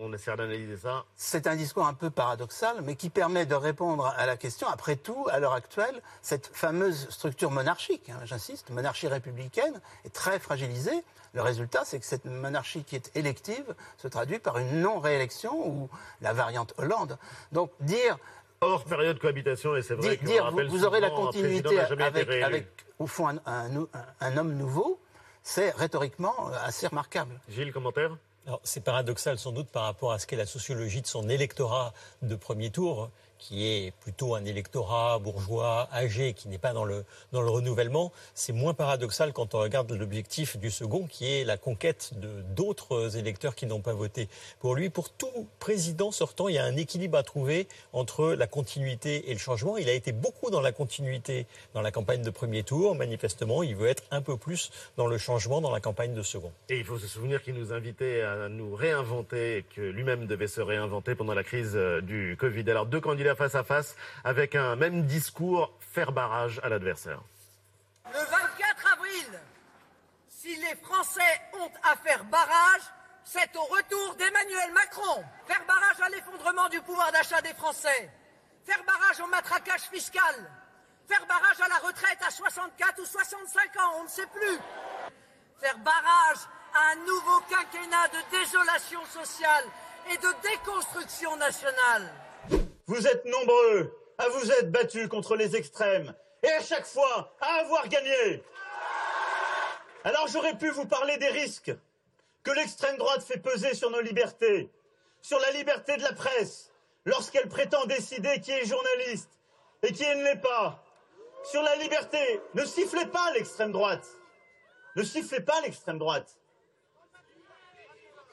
on 0.00 0.12
essaie 0.12 0.34
d'analyser 0.34 0.76
ça. 0.78 1.04
C'est 1.14 1.46
un 1.46 1.56
discours 1.56 1.86
un 1.86 1.94
peu 1.94 2.10
paradoxal, 2.10 2.76
mais 2.82 2.96
qui 2.96 3.10
permet 3.10 3.46
de 3.46 3.54
répondre 3.54 4.06
à 4.16 4.26
la 4.26 4.36
question. 4.36 4.66
Après 4.68 4.96
tout, 4.96 5.26
à 5.30 5.38
l'heure 5.38 5.52
actuelle, 5.52 6.02
cette 6.22 6.50
fameuse 6.52 7.08
structure 7.10 7.50
monarchique, 7.50 8.10
hein, 8.10 8.20
j'insiste, 8.24 8.70
monarchie 8.70 9.08
républicaine, 9.08 9.80
est 10.04 10.14
très 10.14 10.38
fragilisée. 10.38 11.04
Le 11.34 11.42
résultat, 11.42 11.84
c'est 11.84 12.00
que 12.00 12.06
cette 12.06 12.24
monarchie 12.24 12.82
qui 12.82 12.96
est 12.96 13.14
élective 13.14 13.74
se 13.98 14.08
traduit 14.08 14.38
par 14.38 14.58
une 14.58 14.80
non-réélection 14.80 15.68
ou 15.68 15.88
la 16.22 16.32
variante 16.32 16.74
Hollande. 16.78 17.18
Donc 17.52 17.70
dire 17.80 18.18
hors 18.62 18.84
période 18.84 19.16
de 19.16 19.20
cohabitation, 19.20 19.76
et 19.76 19.82
c'est 19.82 19.94
vrai 19.94 20.16
que 20.16 20.24
dire 20.24 20.50
vous, 20.50 20.66
vous 20.68 20.84
aurez 20.84 21.00
la 21.00 21.10
continuité 21.10 21.78
avec, 21.78 22.68
au 22.98 23.06
fond, 23.06 23.28
un, 23.28 23.86
un 24.20 24.36
homme 24.36 24.54
nouveau, 24.54 25.00
c'est 25.42 25.70
rhétoriquement 25.70 26.34
assez 26.64 26.86
remarquable. 26.86 27.40
Gilles, 27.48 27.72
commentaire? 27.72 28.16
C'est 28.64 28.82
paradoxal 28.82 29.38
sans 29.38 29.52
doute 29.52 29.68
par 29.68 29.84
rapport 29.84 30.12
à 30.12 30.18
ce 30.18 30.26
qu'est 30.26 30.36
la 30.36 30.46
sociologie 30.46 31.02
de 31.02 31.06
son 31.06 31.28
électorat 31.28 31.92
de 32.22 32.34
premier 32.34 32.70
tour 32.70 33.10
qui 33.40 33.66
est 33.66 33.92
plutôt 34.00 34.34
un 34.34 34.44
électorat 34.44 35.18
bourgeois 35.18 35.88
âgé, 35.92 36.34
qui 36.34 36.48
n'est 36.48 36.58
pas 36.58 36.72
dans 36.72 36.84
le, 36.84 37.04
dans 37.32 37.40
le 37.40 37.50
renouvellement, 37.50 38.12
c'est 38.34 38.52
moins 38.52 38.74
paradoxal 38.74 39.32
quand 39.32 39.54
on 39.54 39.60
regarde 39.60 39.90
l'objectif 39.90 40.58
du 40.58 40.70
second, 40.70 41.06
qui 41.06 41.26
est 41.26 41.44
la 41.44 41.56
conquête 41.56 42.12
de 42.16 42.28
d'autres 42.54 43.16
électeurs 43.16 43.54
qui 43.54 43.66
n'ont 43.66 43.80
pas 43.80 43.94
voté 43.94 44.28
pour 44.60 44.74
lui. 44.74 44.90
Pour 44.90 45.10
tout 45.10 45.48
président 45.58 46.12
sortant, 46.12 46.48
il 46.48 46.54
y 46.54 46.58
a 46.58 46.64
un 46.64 46.76
équilibre 46.76 47.16
à 47.18 47.22
trouver 47.22 47.66
entre 47.92 48.32
la 48.34 48.46
continuité 48.46 49.30
et 49.30 49.32
le 49.32 49.38
changement. 49.38 49.78
Il 49.78 49.88
a 49.88 49.92
été 49.94 50.12
beaucoup 50.12 50.50
dans 50.50 50.60
la 50.60 50.72
continuité 50.72 51.46
dans 51.74 51.82
la 51.82 51.90
campagne 51.90 52.22
de 52.22 52.30
premier 52.30 52.62
tour. 52.62 52.94
Manifestement, 52.94 53.62
il 53.62 53.74
veut 53.74 53.88
être 53.88 54.04
un 54.10 54.20
peu 54.20 54.36
plus 54.36 54.70
dans 54.96 55.06
le 55.06 55.16
changement 55.16 55.60
dans 55.60 55.70
la 55.70 55.80
campagne 55.80 56.14
de 56.14 56.22
second. 56.22 56.52
Et 56.68 56.78
il 56.78 56.84
faut 56.84 56.98
se 56.98 57.06
souvenir 57.06 57.42
qu'il 57.42 57.54
nous 57.54 57.72
invitait 57.72 58.20
à 58.22 58.48
nous 58.48 58.74
réinventer, 58.74 59.64
que 59.74 59.80
lui-même 59.80 60.26
devait 60.26 60.46
se 60.46 60.60
réinventer 60.60 61.14
pendant 61.14 61.34
la 61.34 61.42
crise 61.42 61.72
euh, 61.74 62.00
du 62.00 62.36
Covid. 62.38 62.70
Alors, 62.70 62.86
deux 62.86 63.00
candidats 63.00 63.29
face 63.34 63.54
à 63.54 63.64
face 63.64 63.96
avec 64.24 64.54
un 64.54 64.76
même 64.76 65.06
discours, 65.06 65.72
faire 65.80 66.12
barrage 66.12 66.60
à 66.62 66.68
l'adversaire. 66.68 67.20
Le 68.06 68.18
24 68.18 68.92
avril, 68.94 69.40
si 70.28 70.56
les 70.56 70.76
Français 70.76 71.40
ont 71.54 71.70
à 71.82 71.96
faire 71.96 72.24
barrage, 72.24 72.82
c'est 73.24 73.54
au 73.56 73.62
retour 73.62 74.16
d'Emmanuel 74.16 74.72
Macron. 74.72 75.24
Faire 75.46 75.64
barrage 75.66 76.00
à 76.00 76.08
l'effondrement 76.08 76.68
du 76.68 76.80
pouvoir 76.80 77.12
d'achat 77.12 77.40
des 77.42 77.54
Français. 77.54 78.10
Faire 78.64 78.82
barrage 78.84 79.20
au 79.20 79.26
matraquage 79.26 79.82
fiscal. 79.82 80.50
Faire 81.06 81.26
barrage 81.26 81.60
à 81.60 81.68
la 81.68 81.78
retraite 81.86 82.18
à 82.26 82.30
64 82.30 83.00
ou 83.00 83.04
65 83.04 83.76
ans, 83.80 83.92
on 83.98 84.04
ne 84.04 84.08
sait 84.08 84.26
plus. 84.26 84.58
Faire 85.60 85.78
barrage 85.78 86.38
à 86.74 86.92
un 86.92 86.96
nouveau 87.04 87.40
quinquennat 87.48 88.08
de 88.08 88.38
désolation 88.38 89.04
sociale 89.06 89.64
et 90.10 90.16
de 90.16 90.34
déconstruction 90.42 91.36
nationale. 91.36 92.12
Vous 92.90 93.06
êtes 93.06 93.24
nombreux 93.24 93.96
à 94.18 94.28
vous 94.30 94.50
être 94.50 94.72
battus 94.72 95.06
contre 95.06 95.36
les 95.36 95.54
extrêmes 95.54 96.12
et 96.42 96.50
à 96.50 96.60
chaque 96.60 96.86
fois 96.86 97.32
à 97.40 97.60
avoir 97.60 97.86
gagné. 97.86 98.42
Alors 100.02 100.26
j'aurais 100.26 100.58
pu 100.58 100.70
vous 100.70 100.86
parler 100.86 101.16
des 101.18 101.28
risques 101.28 101.72
que 102.42 102.50
l'extrême 102.50 102.96
droite 102.96 103.22
fait 103.22 103.38
peser 103.38 103.74
sur 103.74 103.90
nos 103.90 104.00
libertés, 104.00 104.72
sur 105.22 105.38
la 105.38 105.52
liberté 105.52 105.98
de 105.98 106.02
la 106.02 106.12
presse, 106.14 106.72
lorsqu'elle 107.04 107.48
prétend 107.48 107.86
décider 107.86 108.40
qui 108.40 108.50
est 108.50 108.66
journaliste 108.66 109.38
et 109.84 109.92
qui 109.92 110.02
ne 110.02 110.24
l'est 110.24 110.42
pas, 110.42 110.82
sur 111.44 111.62
la 111.62 111.76
liberté. 111.76 112.40
Ne 112.54 112.64
sifflez 112.64 113.06
pas 113.06 113.30
l'extrême 113.34 113.70
droite. 113.70 114.08
Ne 114.96 115.04
sifflez 115.04 115.42
pas 115.42 115.60
l'extrême 115.60 116.00
droite. 116.00 116.40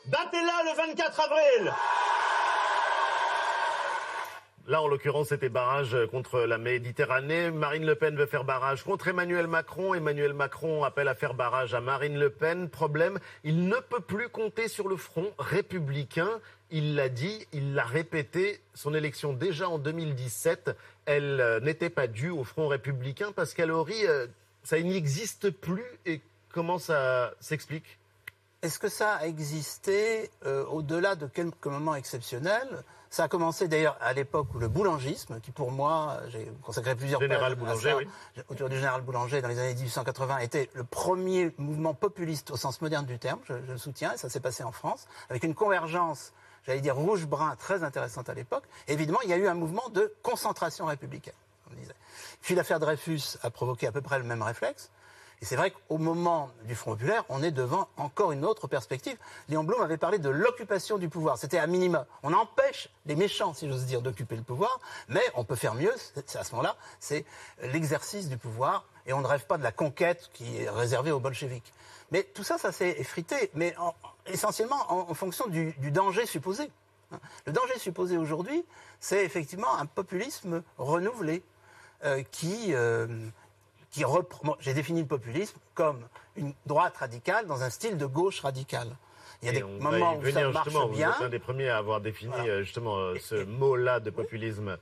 Battez-la 0.07 0.63
le 0.63 0.75
24 0.77 1.19
avril. 1.19 1.73
Là, 4.67 4.81
en 4.81 4.89
l'occurrence, 4.89 5.29
c'était 5.29 5.47
barrage 5.47 5.95
contre 6.11 6.41
la 6.41 6.57
Méditerranée. 6.57 7.51
Marine 7.51 7.85
Le 7.85 7.95
Pen 7.95 8.17
veut 8.17 8.25
faire 8.25 8.43
barrage 8.43 8.83
contre 8.83 9.07
Emmanuel 9.07 9.47
Macron. 9.47 9.93
Emmanuel 9.93 10.33
Macron 10.33 10.83
appelle 10.83 11.07
à 11.07 11.15
faire 11.15 11.35
barrage 11.35 11.73
à 11.73 11.79
Marine 11.79 12.19
Le 12.19 12.29
Pen. 12.29 12.67
Problème, 12.67 13.17
il 13.45 13.69
ne 13.69 13.77
peut 13.77 14.01
plus 14.01 14.27
compter 14.27 14.67
sur 14.67 14.89
le 14.89 14.97
front 14.97 15.31
républicain. 15.39 16.41
Il 16.69 16.95
l'a 16.95 17.07
dit, 17.07 17.47
il 17.53 17.75
l'a 17.75 17.85
répété. 17.85 18.59
Son 18.73 18.93
élection 18.93 19.31
déjà 19.31 19.69
en 19.69 19.77
2017, 19.77 20.75
elle 21.05 21.39
euh, 21.39 21.61
n'était 21.61 21.89
pas 21.89 22.07
due 22.07 22.31
au 22.31 22.43
front 22.43 22.67
républicain 22.67 23.31
parce 23.33 23.57
aurait, 23.57 24.05
euh, 24.05 24.27
ça 24.63 24.77
n'existe 24.81 25.49
plus. 25.49 25.85
Et 26.05 26.19
comment 26.51 26.77
ça 26.77 27.33
s'explique? 27.39 27.97
Est-ce 28.61 28.79
que 28.79 28.89
ça 28.89 29.13
a 29.13 29.27
existé 29.27 30.29
euh, 30.45 30.65
au-delà 30.65 31.15
de 31.15 31.25
quelques 31.27 31.67
moments 31.67 31.95
exceptionnels 31.95 32.83
ça 33.09 33.23
a 33.23 33.27
commencé 33.27 33.67
d'ailleurs 33.67 33.97
à 34.01 34.13
l'époque 34.13 34.47
où 34.53 34.59
le 34.59 34.67
boulangisme, 34.67 35.39
qui 35.41 35.51
pour 35.51 35.71
moi, 35.71 36.17
j'ai 36.29 36.51
consacré 36.61 36.95
plusieurs 36.95 37.21
général 37.21 37.55
Boulanger, 37.55 37.93
oui. 37.93 38.07
autour 38.49 38.69
du 38.69 38.75
général 38.75 39.01
Boulanger 39.01 39.41
dans 39.41 39.47
les 39.47 39.59
années 39.59 39.75
1880, 39.75 40.39
était 40.39 40.69
le 40.73 40.83
premier 40.83 41.53
mouvement 41.57 41.93
populiste 41.93 42.51
au 42.51 42.57
sens 42.57 42.81
moderne 42.81 43.05
du 43.05 43.17
terme, 43.19 43.39
je, 43.45 43.53
le 43.53 43.77
soutiens, 43.77 44.13
et 44.13 44.17
ça 44.17 44.29
s'est 44.29 44.39
passé 44.39 44.63
en 44.63 44.71
France, 44.71 45.07
avec 45.29 45.43
une 45.43 45.55
convergence, 45.55 46.33
j'allais 46.65 46.81
dire 46.81 46.95
rouge-brun, 46.95 47.55
très 47.57 47.83
intéressante 47.83 48.29
à 48.29 48.33
l'époque. 48.33 48.63
Évidemment, 48.87 49.19
il 49.23 49.29
y 49.29 49.33
a 49.33 49.37
eu 49.37 49.47
un 49.47 49.53
mouvement 49.53 49.89
de 49.89 50.13
concentration 50.23 50.85
républicaine, 50.85 51.33
on 51.71 51.75
disait. 51.75 51.95
Puis 52.41 52.55
l'affaire 52.55 52.79
Dreyfus 52.79 53.37
a 53.41 53.49
provoqué 53.49 53.87
à 53.87 53.91
peu 53.91 54.01
près 54.01 54.17
le 54.17 54.25
même 54.25 54.41
réflexe. 54.41 54.91
Et 55.41 55.45
c'est 55.45 55.55
vrai 55.55 55.71
qu'au 55.71 55.97
moment 55.99 56.49
du 56.65 56.73
Front 56.73 56.91
populaire, 56.91 57.23
on 57.29 57.43
est 57.43 57.51
devant 57.51 57.87
encore 57.97 58.31
une 58.31 58.43
autre 58.43 58.67
perspective. 58.67 59.17
Léon 59.49 59.63
Blum 59.63 59.81
avait 59.81 59.97
parlé 59.97 60.17
de 60.17 60.29
l'occupation 60.29 60.97
du 60.97 61.09
pouvoir. 61.09 61.37
C'était 61.37 61.59
à 61.59 61.67
minima. 61.67 62.07
On 62.23 62.33
empêche 62.33 62.89
les 63.05 63.15
méchants, 63.15 63.53
si 63.53 63.69
j'ose 63.69 63.85
dire, 63.85 64.01
d'occuper 64.01 64.35
le 64.35 64.41
pouvoir, 64.41 64.79
mais 65.09 65.21
on 65.35 65.43
peut 65.43 65.55
faire 65.55 65.75
mieux. 65.75 65.93
C'est 66.25 66.37
à 66.37 66.43
ce 66.43 66.51
moment-là, 66.53 66.75
c'est 66.99 67.23
l'exercice 67.61 68.29
du 68.29 68.37
pouvoir, 68.37 68.85
et 69.05 69.13
on 69.13 69.21
ne 69.21 69.27
rêve 69.27 69.45
pas 69.45 69.57
de 69.57 69.63
la 69.63 69.71
conquête 69.71 70.29
qui 70.33 70.57
est 70.57 70.69
réservée 70.69 71.11
aux 71.11 71.19
bolcheviks. 71.19 71.71
Mais 72.11 72.23
tout 72.23 72.43
ça, 72.43 72.57
ça 72.57 72.71
s'est 72.71 72.95
effrité, 72.99 73.51
mais 73.53 73.75
essentiellement 74.25 74.91
en, 74.91 75.13
fonction 75.13 75.47
du, 75.47 75.73
danger 75.91 76.25
supposé. 76.25 76.69
Le 77.45 77.53
danger 77.53 77.77
supposé 77.77 78.17
aujourd'hui, 78.17 78.65
c'est 78.99 79.23
effectivement 79.23 79.77
un 79.77 79.85
populisme 79.85 80.63
renouvelé 80.77 81.43
euh, 82.03 82.21
qui, 82.31 82.73
euh, 82.73 83.07
qui 83.97 84.05
reprend. 84.05 84.55
J'ai 84.59 84.73
défini 84.73 85.01
le 85.01 85.07
populisme 85.07 85.57
comme 85.73 86.07
une 86.35 86.53
droite 86.65 86.95
radicale 86.97 87.47
dans 87.47 87.63
un 87.63 87.69
style 87.69 87.97
de 87.97 88.05
gauche 88.05 88.41
radicale. 88.41 88.95
Il 89.41 89.47
y 89.47 89.49
a 89.49 89.53
des 89.53 89.63
moments 89.63 90.17
où 90.17 90.31
ça 90.31 90.49
marche 90.49 90.69
bien. 90.91 91.11
Vous 91.11 91.15
êtes 91.17 91.27
un 91.27 91.29
des 91.29 91.39
premiers 91.39 91.69
à 91.69 91.77
avoir 91.77 92.01
défini 92.01 92.49
euh, 92.49 92.63
justement 92.63 93.13
ce 93.19 93.43
mot-là 93.43 93.99
de 93.99 94.09
populisme. 94.09 94.77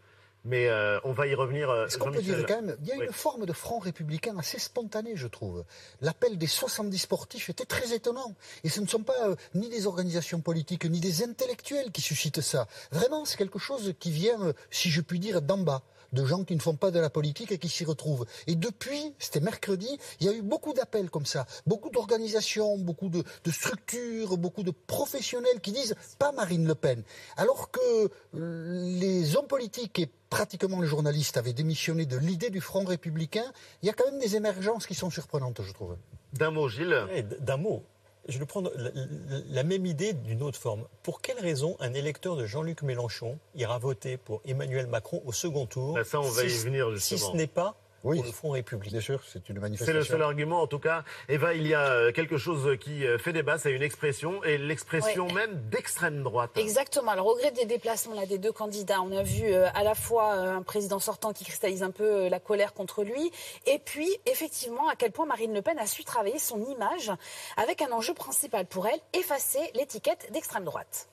Mais 0.45 0.67
euh, 0.67 0.99
on 1.03 1.11
va 1.11 1.25
y 1.25 1.33
revenir. 1.33 1.69
Euh, 1.71 1.87
Ce 1.89 1.97
qu'on 1.97 2.11
peut 2.11 2.21
dire 2.21 2.45
quand 2.45 2.61
même, 2.61 2.77
il 2.81 2.87
y 2.87 2.91
a 2.91 3.03
une 3.03 3.11
forme 3.11 3.47
de 3.47 3.53
front 3.53 3.79
républicain 3.79 4.37
assez 4.37 4.59
spontanée, 4.59 5.15
je 5.15 5.27
trouve. 5.27 5.65
L'appel 6.01 6.37
des 6.37 6.47
70 6.47 6.97
sportifs 6.99 7.49
était 7.49 7.65
très 7.65 7.93
étonnant. 7.93 8.35
Et 8.63 8.69
ce 8.69 8.79
ne 8.79 8.85
sont 8.85 9.01
pas 9.01 9.27
euh, 9.27 9.35
ni 9.55 9.69
des 9.69 9.87
organisations 9.87 10.41
politiques, 10.41 10.85
ni 10.85 10.99
des 10.99 11.23
intellectuels 11.23 11.91
qui 11.91 12.01
suscitent 12.01 12.41
ça. 12.41 12.67
Vraiment, 12.91 13.25
c'est 13.25 13.37
quelque 13.37 13.57
chose 13.57 13.95
qui 13.99 14.11
vient, 14.11 14.53
si 14.69 14.91
je 14.91 15.01
puis 15.01 15.19
dire, 15.19 15.41
d'en 15.41 15.57
bas 15.57 15.81
de 16.13 16.25
gens 16.25 16.43
qui 16.43 16.55
ne 16.55 16.61
font 16.61 16.75
pas 16.75 16.91
de 16.91 16.99
la 16.99 17.09
politique 17.09 17.51
et 17.51 17.57
qui 17.57 17.69
s'y 17.69 17.85
retrouvent. 17.85 18.25
Et 18.47 18.55
depuis, 18.55 19.13
c'était 19.19 19.39
mercredi, 19.39 19.97
il 20.19 20.27
y 20.27 20.29
a 20.29 20.33
eu 20.33 20.41
beaucoup 20.41 20.73
d'appels 20.73 21.09
comme 21.09 21.25
ça, 21.25 21.45
beaucoup 21.65 21.89
d'organisations, 21.89 22.77
beaucoup 22.77 23.09
de, 23.09 23.23
de, 23.43 23.51
structures, 23.51 24.37
beaucoup 24.37 24.63
de 24.63 24.71
professionnels 24.71 25.59
qui 25.61 25.71
disent 25.71 25.95
pas 26.19 26.31
Marine 26.31 26.67
Le 26.67 26.75
Pen. 26.75 27.03
Alors 27.37 27.71
que 27.71 28.09
les 28.33 29.35
hommes 29.35 29.47
politiques 29.47 29.99
et 29.99 30.09
pratiquement 30.29 30.81
les 30.81 30.87
journalistes 30.87 31.37
avaient 31.37 31.53
démissionné 31.53 32.05
de 32.05 32.17
l'idée 32.17 32.49
du 32.49 32.61
Front 32.61 32.83
républicain, 32.83 33.45
il 33.81 33.87
y 33.87 33.89
a 33.89 33.93
quand 33.93 34.09
même 34.11 34.19
des 34.19 34.35
émergences 34.35 34.87
qui 34.87 34.95
sont 34.95 35.09
surprenantes, 35.09 35.61
je 35.61 35.71
trouve. 35.71 35.95
D'un 36.33 36.51
mot, 36.51 36.67
Gilles 36.67 37.07
D'un 37.39 37.57
mot. 37.57 37.83
Je 38.27 38.39
vais 38.39 38.45
prendre 38.45 38.71
la, 39.49 39.63
même 39.63 39.85
idée 39.85 40.13
d'une 40.13 40.41
autre 40.41 40.59
forme. 40.59 40.85
Pour 41.03 41.21
quelle 41.21 41.39
raison 41.39 41.77
un 41.79 41.93
électeur 41.93 42.35
de 42.35 42.45
Jean-Luc 42.45 42.81
Mélenchon 42.81 43.37
ira 43.55 43.77
voter 43.77 44.17
pour 44.17 44.41
Emmanuel 44.45 44.87
Macron 44.87 45.21
au 45.25 45.31
second 45.31 45.67
tour 45.67 45.93
ben 45.93 46.03
Ça, 46.03 46.19
on 46.19 46.29
va 46.29 46.43
y 46.43 46.47
venir 46.47 46.91
justement. 46.91 47.19
Si 47.19 47.25
ce 47.25 47.35
n'est 47.35 47.47
pas 47.47 47.75
oui, 48.05 48.21
le 48.23 48.31
Front 48.31 48.51
Républicain. 48.51 48.91
Bien 48.91 49.01
sûr, 49.01 49.21
c'est 49.27 49.49
une 49.49 49.59
manifestation. 49.59 49.93
C'est 49.93 49.97
le 49.97 50.05
seul 50.05 50.21
argument, 50.21 50.61
en 50.61 50.67
tout 50.67 50.79
cas. 50.79 51.03
Eva, 51.27 51.53
il 51.53 51.67
y 51.67 51.73
a 51.73 51.89
euh, 51.89 52.11
quelque 52.11 52.37
chose 52.37 52.77
qui 52.79 53.05
euh, 53.05 53.17
fait 53.17 53.33
débat, 53.33 53.57
c'est 53.57 53.71
une 53.71 53.81
expression, 53.81 54.43
et 54.43 54.57
l'expression 54.57 55.27
même 55.27 55.69
d'extrême 55.69 56.21
droite. 56.21 56.51
Exactement. 56.55 57.11
Alors, 57.11 57.27
au 57.27 57.35
gré 57.35 57.51
des 57.51 57.65
déplacements 57.65 58.15
là, 58.15 58.25
des 58.25 58.37
deux 58.37 58.51
candidats, 58.51 59.01
on 59.01 59.11
a 59.11 59.23
vu 59.23 59.51
euh, 59.51 59.67
à 59.73 59.83
la 59.83 59.95
fois 59.95 60.33
un 60.33 60.61
président 60.61 60.99
sortant 60.99 61.33
qui 61.33 61.43
cristallise 61.43 61.83
un 61.83 61.91
peu 61.91 62.29
la 62.29 62.39
colère 62.39 62.73
contre 62.73 63.03
lui, 63.03 63.31
et 63.65 63.79
puis, 63.83 64.09
effectivement, 64.25 64.87
à 64.87 64.95
quel 64.95 65.11
point 65.11 65.25
Marine 65.25 65.53
Le 65.53 65.61
Pen 65.61 65.79
a 65.79 65.87
su 65.87 66.03
travailler 66.03 66.39
son 66.39 66.63
image 66.65 67.11
avec 67.57 67.81
un 67.81 67.91
enjeu 67.91 68.13
principal 68.13 68.65
pour 68.67 68.87
elle, 68.87 68.99
effacer 69.13 69.59
l'étiquette 69.73 70.29
d'extrême 70.31 70.63
droite. 70.63 71.09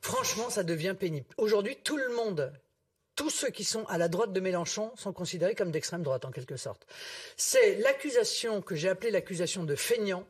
Franchement, 0.00 0.50
ça 0.50 0.62
devient 0.62 0.94
pénible. 0.96 1.26
Aujourd'hui, 1.36 1.76
tout 1.82 1.96
le 1.96 2.14
monde 2.14 2.52
tous 3.16 3.30
ceux 3.30 3.48
qui 3.50 3.64
sont 3.64 3.84
à 3.86 3.98
la 3.98 4.08
droite 4.08 4.32
de 4.32 4.40
Mélenchon 4.40 4.92
sont 4.94 5.12
considérés 5.12 5.54
comme 5.54 5.70
d'extrême 5.70 6.02
droite, 6.02 6.24
en 6.24 6.30
quelque 6.30 6.56
sorte. 6.56 6.86
C'est 7.36 7.76
l'accusation 7.76 8.62
que 8.62 8.76
j'ai 8.76 8.88
appelée 8.88 9.10
l'accusation 9.10 9.64
de 9.64 9.74
feignant, 9.74 10.24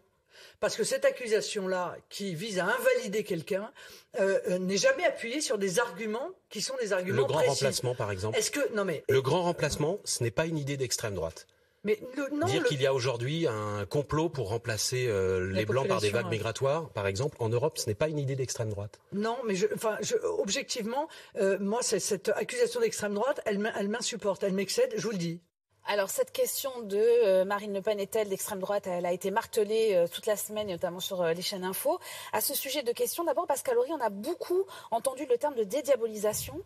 parce 0.61 0.76
que 0.76 0.85
cette 0.85 1.05
accusation-là, 1.05 1.97
qui 2.09 2.35
vise 2.35 2.59
à 2.59 2.66
invalider 2.66 3.25
quelqu'un, 3.25 3.71
euh, 4.19 4.38
euh, 4.49 4.59
n'est 4.59 4.76
jamais 4.76 5.05
appuyée 5.05 5.40
sur 5.40 5.59
des 5.59 5.78
arguments 5.78 6.31
qui 6.49 6.62
sont 6.62 6.76
des 6.81 6.93
arguments 6.93 7.23
Le 7.23 7.26
grand 7.26 7.43
remplacement, 7.43 7.95
par 7.95 8.11
exemple. 8.11 8.38
Est-ce 8.38 8.50
que 8.50 8.75
non 8.75 8.85
mais 8.85 9.05
le 9.09 9.21
grand 9.21 9.43
remplacement, 9.43 9.99
ce 10.05 10.23
n'est 10.23 10.31
pas 10.31 10.47
une 10.47 10.57
idée 10.57 10.76
d'extrême 10.76 11.14
droite. 11.14 11.47
Mais 11.87 12.00
Dire 12.47 12.64
qu'il 12.64 12.83
y 12.83 12.87
a 12.87 12.93
aujourd'hui 12.93 13.47
un 13.47 13.87
complot 13.87 14.28
pour 14.28 14.49
remplacer 14.49 15.07
euh, 15.07 15.52
les 15.52 15.64
Blancs 15.64 15.87
par 15.87 16.00
des 16.00 16.11
vagues 16.11 16.28
migratoires, 16.28 16.90
par 16.90 17.07
exemple, 17.07 17.37
en 17.38 17.49
Europe, 17.49 17.78
ce 17.78 17.87
n'est 17.87 17.95
pas 17.95 18.09
une 18.09 18.19
idée 18.19 18.35
d'extrême 18.35 18.71
droite. 18.71 18.99
Non, 19.12 19.37
mais 19.47 19.55
je, 19.55 19.66
enfin, 19.73 19.97
je, 20.00 20.16
objectivement, 20.40 21.09
euh, 21.37 21.59
moi, 21.61 21.83
cette 21.83 22.28
accusation 22.31 22.81
d'extrême 22.81 23.14
droite, 23.14 23.40
elle, 23.47 23.73
elle 23.78 23.88
m'insupporte, 23.88 24.43
elle 24.43 24.55
m'excède, 24.55 24.95
je 24.97 25.02
vous 25.02 25.12
le 25.12 25.19
dis. 25.19 25.40
Alors 25.88 26.11
cette 26.11 26.33
question 26.33 26.83
de 26.83 26.97
euh, 26.99 27.45
Marine 27.45 27.73
Le 27.73 27.81
Pen 27.81 28.00
est-elle 28.00 28.28
d'extrême 28.28 28.59
droite? 28.59 28.88
Elle 28.88 29.07
a 29.07 29.12
été 29.12 29.31
martelée 29.31 29.95
euh, 29.95 30.09
toute 30.09 30.26
la 30.26 30.35
semaine, 30.35 30.66
notamment 30.66 30.99
sur 30.99 31.23
euh, 31.23 31.33
les 31.33 31.43
chaînes 31.43 31.62
info. 31.62 32.00
À 32.33 32.40
ce 32.40 32.55
sujet 32.55 32.83
de 32.83 32.90
questions, 32.90 33.23
d'abord 33.23 33.47
Pascal 33.47 33.78
Horry, 33.78 33.90
on 33.93 34.00
a 34.00 34.11
beaucoup 34.11 34.64
entendu 34.90 35.26
le 35.31 35.38
terme 35.38 35.55
de 35.55 35.62
dédiabolisation. 35.62 36.61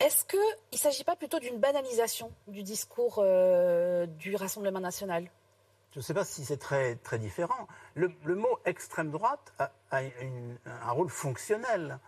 Est-ce 0.00 0.24
qu'il 0.24 0.40
ne 0.72 0.76
s'agit 0.76 1.04
pas 1.04 1.14
plutôt 1.14 1.38
d'une 1.38 1.58
banalisation 1.58 2.32
du 2.48 2.64
discours 2.64 3.24
du 4.08 4.34
Rassemblement 4.34 4.80
national? 4.80 5.30
Je 5.92 6.00
ne 6.00 6.02
sais 6.02 6.14
pas 6.14 6.24
si 6.24 6.44
c'est 6.44 6.56
très, 6.56 6.96
très 6.96 7.20
différent. 7.20 7.68
Le, 7.94 8.08
mot 8.34 8.58
extrême 8.64 9.12
droite 9.12 9.52
a, 9.60 9.70
un 9.92 10.90
rôle 10.90 11.10
fonctionnel 11.10 12.00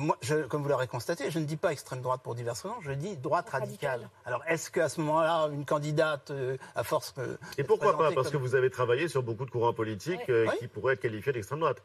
moi, 0.00 0.18
comme 0.48 0.62
vous 0.62 0.68
l'aurez 0.68 0.86
constaté, 0.86 1.30
je 1.30 1.38
ne 1.38 1.44
dis 1.44 1.56
pas 1.56 1.72
extrême 1.72 2.00
droite 2.00 2.22
pour 2.22 2.34
diverses 2.34 2.62
raisons, 2.62 2.80
je 2.80 2.92
dis 2.92 3.16
droite 3.16 3.50
radicale. 3.50 4.08
Alors, 4.24 4.42
est-ce 4.48 4.70
qu'à 4.70 4.88
ce, 4.88 5.00
moment-là, 5.00 5.48
une 5.52 5.64
candidate, 5.64 6.30
euh, 6.30 6.56
à 6.74 6.84
force. 6.84 7.14
Et 7.58 7.64
pourquoi 7.64 7.96
pas 7.96 8.10
Parce 8.12 8.30
que 8.30 8.36
vous 8.36 8.54
avez 8.54 8.70
travaillé 8.70 9.08
sur 9.08 9.22
beaucoup 9.22 9.44
de 9.44 9.50
courants 9.50 9.74
politiques 9.74 10.28
euh, 10.28 10.48
qui 10.58 10.68
pourraient 10.68 10.94
être 10.94 11.00
qualifiés 11.00 11.32
d'extrême 11.32 11.60
droite. 11.60 11.82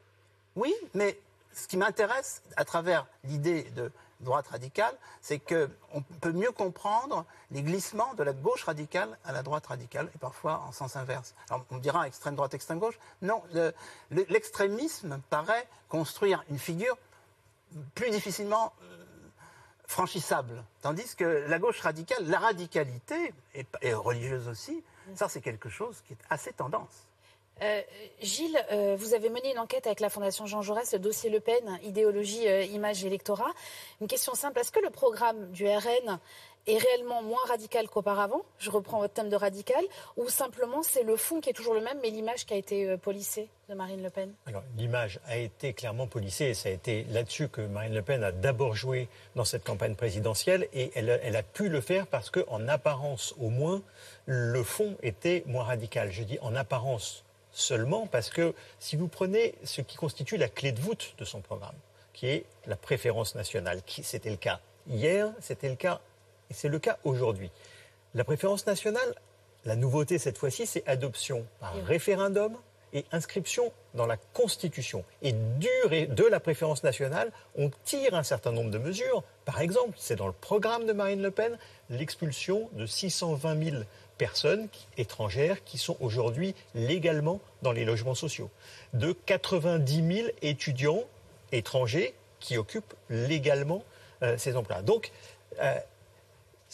Oui, 0.56 0.74
mais 0.94 1.20
ce 1.54 1.68
qui 1.68 1.78
m'intéresse 1.78 2.42
à 2.56 2.64
travers 2.64 3.06
l'idée 3.26 3.64
de 3.76 3.92
droite 4.22 4.48
radicale, 4.48 4.96
c'est 5.22 5.40
qu'on 5.40 6.02
peut 6.22 6.32
mieux 6.32 6.52
comprendre 6.52 7.26
les 7.52 7.62
glissements 7.62 8.14
de 8.14 8.24
la 8.24 8.32
gauche 8.32 8.64
radicale 8.64 9.18
à 9.26 9.34
la 9.34 9.44
droite 9.44 9.68
radicale, 9.68 10.10
et 10.16 10.18
parfois 10.18 10.64
en 10.68 10.72
sens 10.72 10.96
inverse. 10.96 11.36
Alors, 11.50 11.66
on 11.70 11.78
dira 11.78 12.08
extrême 12.08 12.36
droite, 12.36 12.54
extrême 12.54 12.80
gauche. 12.80 12.98
Non, 13.22 13.44
l'extrémisme 14.12 15.20
paraît 15.30 15.68
construire 15.90 16.44
une 16.50 16.60
figure 16.60 16.98
plus 17.94 18.10
difficilement 18.10 18.74
euh, 18.82 19.04
franchissable. 19.88 20.64
Tandis 20.82 21.16
que 21.16 21.46
la 21.48 21.60
gauche 21.60 21.80
radicale, 21.82 22.26
la 22.28 22.40
radicalité, 22.40 23.34
et, 23.54 23.94
religieuse 23.94 24.48
aussi, 24.48 24.84
ça 25.16 25.30
c'est 25.30 25.42
quelque 25.42 25.70
chose 25.70 26.02
qui 26.08 26.14
est 26.14 26.20
assez 26.30 26.54
tendance. 26.54 27.08
Euh, 27.62 27.82
Gilles, 28.22 28.60
euh, 28.72 28.98
vous 29.00 29.14
avez 29.14 29.30
mené 29.30 29.52
une 29.52 29.60
enquête 29.60 29.88
avec 29.88 30.02
la 30.02 30.10
Fondation 30.10 30.46
Jean 30.46 30.62
Jaurès, 30.62 30.92
le 30.92 31.00
dossier 31.00 31.30
Le 31.30 31.40
Pen, 31.40 31.80
idéologie, 31.84 32.46
image, 32.74 33.06
électorat. 33.06 33.52
Une 34.02 34.08
question 34.08 34.36
simple, 34.36 34.60
est-ce 34.60 34.74
que 34.74 34.82
le 34.82 34.90
programme 34.90 35.52
du 35.52 35.66
RN 35.66 36.20
est 36.68 36.78
réellement 36.78 37.22
moins 37.22 37.44
radical 37.48 37.88
qu'auparavant 37.88 38.42
Je 38.60 38.70
reprends 38.70 39.00
votre 39.00 39.14
thème 39.14 39.30
de 39.30 39.36
radical. 39.36 39.84
Ou 40.18 40.30
simplement 40.30 40.84
c'est 40.84 41.04
le 41.04 41.16
fond 41.16 41.42
qui 41.42 41.50
est 41.50 41.54
toujours 41.54 41.74
le 41.74 41.82
même, 41.82 41.98
mais 42.02 42.10
l'image 42.10 42.46
qui 42.46 42.54
a 42.54 42.58
été 42.58 42.90
euh, 42.90 42.98
polissée 42.98 43.50
de 43.70 43.76
Marine 43.76 44.02
Le 44.02 44.10
Pen? 44.10 44.34
Alors 44.46 44.64
l'image 44.78 45.20
a 45.28 45.38
été 45.38 45.74
clairement 45.74 46.08
polissée 46.08 46.46
et 46.46 46.54
ça 46.54 46.70
a 46.70 46.72
été 46.72 47.06
là-dessus 47.10 47.50
que 47.50 47.62
Marine 47.62 47.94
Le 47.94 48.02
Pen 48.02 48.24
a 48.24 48.32
d'abord 48.32 48.76
joué 48.76 49.10
dans 49.36 49.46
cette 49.46 49.64
campagne 49.64 49.96
présidentielle 49.96 50.68
et 50.74 50.92
elle, 50.96 51.20
elle 51.24 51.36
a 51.36 51.44
pu 51.44 51.70
le 51.70 51.82
faire 51.82 52.08
parce 52.08 52.30
qu'en 52.30 52.68
apparence 52.68 53.36
au 53.40 53.50
moins, 53.50 53.82
le 54.26 54.64
fond 54.64 54.96
était 55.04 55.44
moins 55.46 55.64
radical. 55.64 56.12
Je 56.12 56.24
dis 56.24 56.40
en 56.42 56.56
apparence 56.56 57.24
seulement 57.52 58.06
parce 58.08 58.30
que 58.30 58.54
si 58.80 58.96
vous 58.96 59.08
prenez 59.08 59.56
ce 59.64 59.82
qui 59.82 59.96
constitue 59.96 60.38
la 60.38 60.50
clé 60.50 60.72
de 60.72 60.80
voûte 60.80 61.16
de 61.18 61.26
son 61.26 61.42
programme, 61.42 61.76
qui 62.14 62.28
est 62.28 62.46
la 62.66 62.76
préférence 62.76 63.36
nationale, 63.36 63.82
qui 63.86 64.04
c'était 64.04 64.30
le 64.30 64.38
cas 64.38 64.60
hier, 64.88 65.32
c'était 65.40 65.70
le 65.70 65.76
cas 65.76 66.02
et 66.50 66.54
c'est 66.54 66.70
le 66.70 66.80
cas 66.80 66.98
aujourd'hui. 67.04 67.52
La 68.14 68.24
préférence 68.24 68.66
nationale, 68.66 69.16
la 69.66 69.76
nouveauté 69.76 70.18
cette 70.20 70.38
fois-ci, 70.38 70.66
c'est 70.66 70.88
adoption 70.88 71.46
par 71.60 71.74
référendum 71.86 72.56
et 72.94 73.06
inscription 73.12 73.74
dans 73.94 74.06
la 74.06 74.16
Constitution. 74.16 75.04
Et 75.22 75.34
de 75.34 76.24
la 76.30 76.40
préférence 76.40 76.84
nationale, 76.84 77.32
on 77.58 77.70
tire 77.84 78.16
un 78.16 78.24
certain 78.24 78.52
nombre 78.52 78.72
de 78.72 78.78
mesures. 78.78 79.24
Par 79.44 79.60
exemple, 79.60 79.96
c'est 79.98 80.16
dans 80.16 80.28
le 80.28 80.34
programme 80.34 80.86
de 80.86 80.94
Marine 80.94 81.22
Le 81.22 81.32
Pen, 81.32 81.58
l'expulsion 81.90 82.70
de 82.74 82.86
620 82.86 83.64
000 83.64 83.84
personnes 84.18 84.70
étrangères 84.98 85.64
qui 85.66 85.78
sont 85.78 85.98
aujourd'hui 86.00 86.56
légalement 86.74 87.42
dans 87.62 87.74
les 87.74 87.84
logements 87.84 88.16
sociaux, 88.16 88.50
de 88.94 89.12
90 89.12 90.16
000 90.16 90.28
étudiants 90.42 91.04
étrangers 91.52 92.16
qui 92.40 92.58
occupent 92.58 92.94
légalement 93.10 93.84
euh, 94.24 94.38
ces 94.38 94.56
emplois. 94.56 94.82
Donc, 94.82 95.12
euh, 95.60 95.76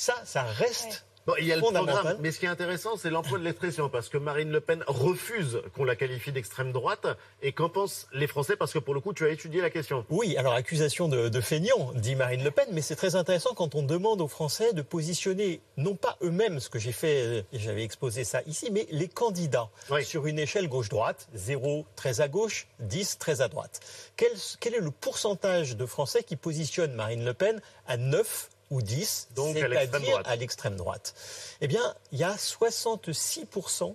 ça, 0.01 0.15
ça 0.25 0.41
reste 0.41 1.05
il 1.39 1.45
y 1.45 1.51
a 1.51 1.55
le 1.55 1.61
programme, 1.61 2.17
mais 2.19 2.31
ce 2.31 2.39
qui 2.39 2.45
est 2.45 2.49
intéressant, 2.49 2.97
c'est 2.97 3.09
l'emploi 3.09 3.37
de 3.37 3.43
l'expression, 3.43 3.89
parce 3.89 4.09
que 4.09 4.17
Marine 4.17 4.51
Le 4.51 4.59
Pen 4.59 4.83
refuse 4.87 5.61
qu'on 5.75 5.83
la 5.83 5.95
qualifie 5.95 6.31
d'extrême 6.31 6.71
droite. 6.71 7.07
Et 7.41 7.51
qu'en 7.51 7.69
pensent 7.69 8.07
les 8.13 8.27
Français? 8.27 8.55
Parce 8.55 8.73
que 8.73 8.79
pour 8.79 8.93
le 8.93 8.99
coup, 8.99 9.13
tu 9.13 9.25
as 9.25 9.29
étudié 9.29 9.61
la 9.61 9.69
question. 9.69 10.05
Oui, 10.09 10.35
alors 10.37 10.53
accusation 10.53 11.07
de, 11.07 11.29
de 11.29 11.41
feignant, 11.41 11.91
dit 11.95 12.15
Marine 12.15 12.43
Le 12.43 12.51
Pen, 12.51 12.67
mais 12.71 12.81
c'est 12.81 12.95
très 12.95 13.15
intéressant 13.15 13.53
quand 13.53 13.75
on 13.75 13.83
demande 13.83 14.21
aux 14.21 14.27
Français 14.27 14.73
de 14.73 14.81
positionner, 14.81 15.61
non 15.77 15.95
pas 15.95 16.17
eux-mêmes, 16.21 16.59
ce 16.59 16.69
que 16.69 16.79
j'ai 16.79 16.91
fait, 16.91 17.21
euh, 17.23 17.41
j'avais 17.53 17.83
exposé 17.83 18.23
ça 18.23 18.41
ici, 18.45 18.69
mais 18.71 18.87
les 18.91 19.07
candidats 19.07 19.69
sur 20.03 20.27
une 20.27 20.39
échelle 20.39 20.67
gauche-droite, 20.67 21.29
0 21.33 21.85
très 21.95 22.21
à 22.21 22.27
gauche, 22.27 22.67
10 22.79 23.17
très 23.19 23.41
à 23.41 23.47
droite. 23.47 23.79
Quel, 24.17 24.31
quel 24.59 24.75
est 24.75 24.79
le 24.79 24.91
pourcentage 24.91 25.75
de 25.75 25.85
Français 25.85 26.23
qui 26.23 26.35
positionnent 26.35 26.93
Marine 26.93 27.25
Le 27.25 27.33
Pen 27.33 27.61
à 27.87 27.97
9 27.97 28.49
ou 28.71 28.81
10, 28.81 29.27
c'est-à-dire 29.35 30.21
à 30.25 30.35
l'extrême 30.35 30.75
droite. 30.75 31.13
Eh 31.61 31.67
bien, 31.67 31.93
il 32.11 32.19
y 32.19 32.23
a 32.23 32.35
66% 32.35 33.93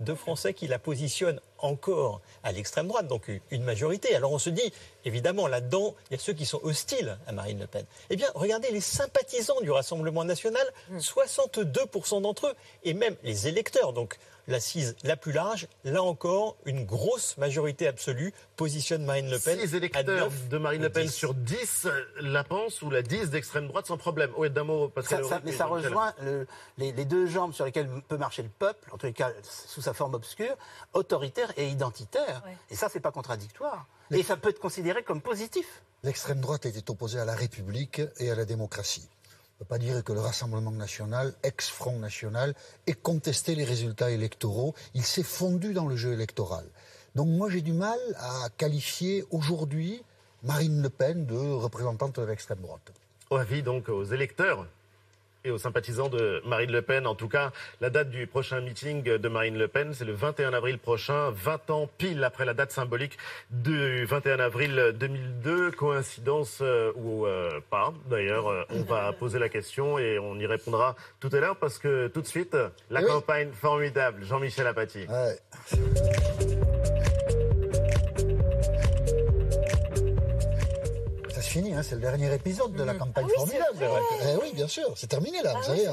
de 0.00 0.14
Français 0.14 0.54
qui 0.54 0.66
la 0.66 0.78
positionnent 0.78 1.40
encore 1.58 2.20
à 2.42 2.52
l'extrême 2.52 2.88
droite, 2.88 3.06
donc 3.06 3.30
une 3.50 3.64
majorité. 3.64 4.14
Alors 4.14 4.32
on 4.32 4.38
se 4.38 4.50
dit, 4.50 4.72
évidemment, 5.04 5.46
là-dedans, 5.46 5.94
il 6.10 6.14
y 6.14 6.16
a 6.16 6.22
ceux 6.22 6.32
qui 6.32 6.46
sont 6.46 6.60
hostiles 6.62 7.18
à 7.26 7.32
Marine 7.32 7.58
Le 7.58 7.66
Pen. 7.66 7.84
Eh 8.10 8.16
bien, 8.16 8.28
regardez 8.34 8.70
les 8.70 8.80
sympathisants 8.80 9.60
du 9.60 9.70
Rassemblement 9.70 10.24
national, 10.24 10.66
62% 10.96 12.22
d'entre 12.22 12.48
eux, 12.48 12.54
et 12.84 12.94
même 12.94 13.16
les 13.22 13.48
électeurs. 13.48 13.92
Donc 13.92 14.18
l'assise 14.48 14.96
la 15.04 15.16
plus 15.16 15.32
large. 15.32 15.68
Là 15.84 16.02
encore, 16.02 16.56
une 16.64 16.84
grosse 16.84 17.36
majorité 17.36 17.86
absolue 17.86 18.32
positionne 18.56 19.04
Marine 19.04 19.30
Le 19.30 19.38
Pen. 19.38 19.58
les 19.58 19.76
électeurs 19.76 20.30
de 20.50 20.58
Marine 20.58 20.82
Le 20.82 20.90
Pen 20.90 21.08
sur 21.08 21.34
10 21.34 21.86
la 22.20 22.42
pensent 22.44 22.82
ou 22.82 22.90
la 22.90 23.02
10 23.02 23.30
d'extrême 23.30 23.68
droite 23.68 23.86
sans 23.86 23.98
problème. 23.98 24.30
Oui, 24.36 24.50
d'un 24.50 24.64
mot, 24.64 24.88
parce 24.88 25.06
que 25.06 25.22
ça, 25.22 25.40
mais 25.44 25.52
ça 25.52 25.66
rejoint 25.66 26.14
les, 26.78 26.92
deux 27.04 27.26
jambes 27.26 27.52
sur 27.52 27.64
lesquelles 27.64 27.88
peut 28.08 28.16
marcher 28.16 28.42
le 28.42 28.48
peuple, 28.48 28.88
en 28.92 28.98
tous 28.98 29.06
les 29.06 29.12
cas 29.12 29.30
sous 29.48 29.82
sa 29.82 29.94
forme 29.94 30.14
obscure, 30.14 30.56
autoritaire 30.92 31.52
et 31.56 31.68
identitaire. 31.68 32.42
Et 32.70 32.76
ça, 32.76 32.88
c'est 32.88 33.00
pas 33.00 33.12
contradictoire. 33.12 33.86
Et 34.10 34.22
ça 34.22 34.36
peut 34.36 34.50
être 34.50 34.60
considéré 34.60 35.02
comme 35.02 35.20
positif. 35.20 35.82
L'extrême 36.02 36.40
droite 36.40 36.66
était 36.66 36.90
opposée 36.90 37.18
à 37.18 37.24
la 37.24 37.34
République 37.34 38.00
et 38.18 38.30
à 38.30 38.34
la 38.34 38.44
démocratie. 38.44 39.08
On 39.60 39.64
ne 39.64 39.66
peut 39.66 39.68
pas 39.70 39.78
dire 39.78 40.04
que 40.04 40.12
le 40.12 40.20
Rassemblement 40.20 40.70
national, 40.70 41.34
ex-Front 41.42 41.98
national, 41.98 42.54
ait 42.86 42.94
contesté 42.94 43.56
les 43.56 43.64
résultats 43.64 44.10
électoraux. 44.10 44.74
Il 44.94 45.04
s'est 45.04 45.24
fondu 45.24 45.72
dans 45.72 45.86
le 45.86 45.96
jeu 45.96 46.12
électoral. 46.12 46.64
Donc 47.16 47.26
moi 47.26 47.50
j'ai 47.50 47.62
du 47.62 47.72
mal 47.72 47.98
à 48.18 48.48
qualifier 48.56 49.24
aujourd'hui 49.30 50.04
Marine 50.44 50.80
Le 50.80 50.88
Pen 50.90 51.26
de 51.26 51.36
représentante 51.36 52.20
de 52.20 52.26
l'extrême 52.26 52.60
droite. 52.60 52.92
Avis 53.32 53.62
donc 53.64 53.88
aux 53.88 54.04
électeurs 54.04 54.68
et 55.48 55.50
aux 55.50 55.58
sympathisants 55.58 56.08
de 56.08 56.42
Marine 56.46 56.70
Le 56.70 56.82
Pen. 56.82 57.06
En 57.06 57.14
tout 57.14 57.28
cas, 57.28 57.50
la 57.80 57.90
date 57.90 58.10
du 58.10 58.26
prochain 58.26 58.60
meeting 58.60 59.02
de 59.02 59.28
Marine 59.28 59.58
Le 59.58 59.68
Pen, 59.68 59.92
c'est 59.92 60.04
le 60.04 60.12
21 60.12 60.52
avril 60.52 60.78
prochain, 60.78 61.30
20 61.30 61.70
ans 61.70 61.90
pile 61.98 62.22
après 62.22 62.44
la 62.44 62.54
date 62.54 62.70
symbolique 62.70 63.18
du 63.50 64.04
21 64.04 64.38
avril 64.40 64.94
2002. 64.94 65.72
Coïncidence 65.72 66.58
euh, 66.60 66.92
ou 66.96 67.26
euh, 67.26 67.60
pas 67.70 67.92
D'ailleurs, 68.08 68.48
euh, 68.48 68.62
on 68.70 68.82
va 68.82 69.12
poser 69.12 69.38
la 69.38 69.48
question 69.48 69.98
et 69.98 70.18
on 70.18 70.38
y 70.38 70.46
répondra 70.46 70.96
tout 71.20 71.30
à 71.32 71.40
l'heure 71.40 71.56
parce 71.56 71.78
que 71.78 72.08
tout 72.08 72.20
de 72.20 72.26
suite, 72.26 72.56
la 72.90 73.02
campagne 73.02 73.50
formidable, 73.52 74.24
Jean-Michel 74.24 74.66
Apathy. 74.66 75.06
Fini, 81.48 81.74
hein, 81.74 81.82
c'est 81.82 81.94
le 81.94 82.00
dernier 82.00 82.32
épisode 82.32 82.74
de 82.74 82.82
la 82.82 82.94
mm. 82.94 82.98
campagne 82.98 83.26
ah 83.28 83.38
formidable. 83.38 83.90
Eh 84.22 84.36
oui, 84.36 84.52
bien 84.54 84.68
sûr, 84.68 84.92
c'est 84.96 85.06
terminé 85.06 85.42
là. 85.42 85.54
Ah 85.54 85.58
vous 85.58 85.64
savez, 85.64 85.88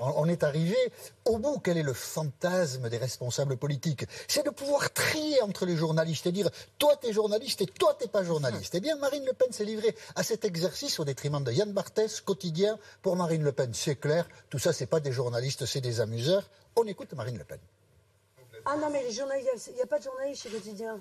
on, 0.00 0.26
est 0.26 0.44
arrivé 0.44 0.76
au 1.24 1.38
bout. 1.38 1.58
Quel 1.58 1.78
est 1.78 1.82
le 1.82 1.92
fantasme 1.92 2.88
des 2.88 2.98
responsables 2.98 3.56
politiques? 3.56 4.04
C'est 4.28 4.44
de 4.44 4.50
pouvoir 4.50 4.92
trier 4.92 5.40
entre 5.42 5.66
les 5.66 5.76
journalistes 5.76 6.26
et 6.26 6.32
dire 6.32 6.50
toi 6.78 6.96
t'es 6.96 7.12
journaliste 7.12 7.60
et 7.62 7.66
toi 7.66 7.96
t'es 7.98 8.08
pas 8.08 8.22
journaliste. 8.22 8.74
Eh 8.74 8.80
bien, 8.80 8.96
Marine 8.96 9.24
Le 9.24 9.32
Pen 9.32 9.50
s'est 9.50 9.64
livrée 9.64 9.96
à 10.14 10.22
cet 10.22 10.44
exercice 10.44 11.00
au 11.00 11.04
détriment 11.04 11.42
de 11.42 11.52
Yann 11.52 11.72
Barthès, 11.72 12.20
quotidien. 12.20 12.78
Pour 13.02 13.16
Marine 13.16 13.42
Le 13.42 13.52
Pen, 13.52 13.72
c'est 13.72 13.96
clair, 13.96 14.28
tout 14.50 14.58
ça 14.58 14.72
c'est 14.72 14.86
pas 14.86 15.00
des 15.00 15.12
journalistes, 15.12 15.66
c'est 15.66 15.80
des 15.80 16.00
amuseurs. 16.00 16.48
On 16.76 16.84
écoute 16.84 17.12
Marine 17.14 17.38
Le 17.38 17.44
Pen. 17.44 17.58
Ah 18.64 18.76
non, 18.76 18.90
mais 18.90 19.02
les 19.02 19.12
journalistes, 19.12 19.68
il 19.68 19.74
n'y 19.76 19.82
a 19.82 19.86
pas 19.86 19.98
de 19.98 20.04
journalistes 20.04 20.42
chez 20.42 20.50
Quotidien. 20.50 21.00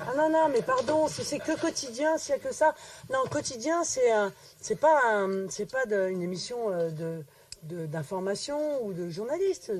Ah 0.00 0.14
non, 0.16 0.30
non, 0.30 0.48
mais 0.48 0.62
pardon, 0.62 1.06
si 1.08 1.24
c'est 1.24 1.38
que 1.38 1.58
quotidien, 1.60 2.18
s'il 2.18 2.34
n'y 2.34 2.40
a 2.40 2.44
que 2.44 2.54
ça. 2.54 2.74
Non, 3.10 3.24
quotidien, 3.30 3.84
c'est 3.84 4.10
c'est 4.60 4.76
pas, 4.76 5.26
c'est 5.48 5.70
pas 5.70 5.84
une 6.08 6.22
émission 6.22 6.70
euh, 6.70 6.90
de, 7.62 7.86
d'information 7.86 8.84
ou 8.84 8.92
de 8.92 9.08
journaliste. 9.10 9.72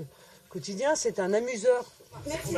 Quotidien, 0.48 0.94
c'est 0.94 1.18
un 1.18 1.32
amuseur. 1.32 1.84
Merci. 2.26 2.56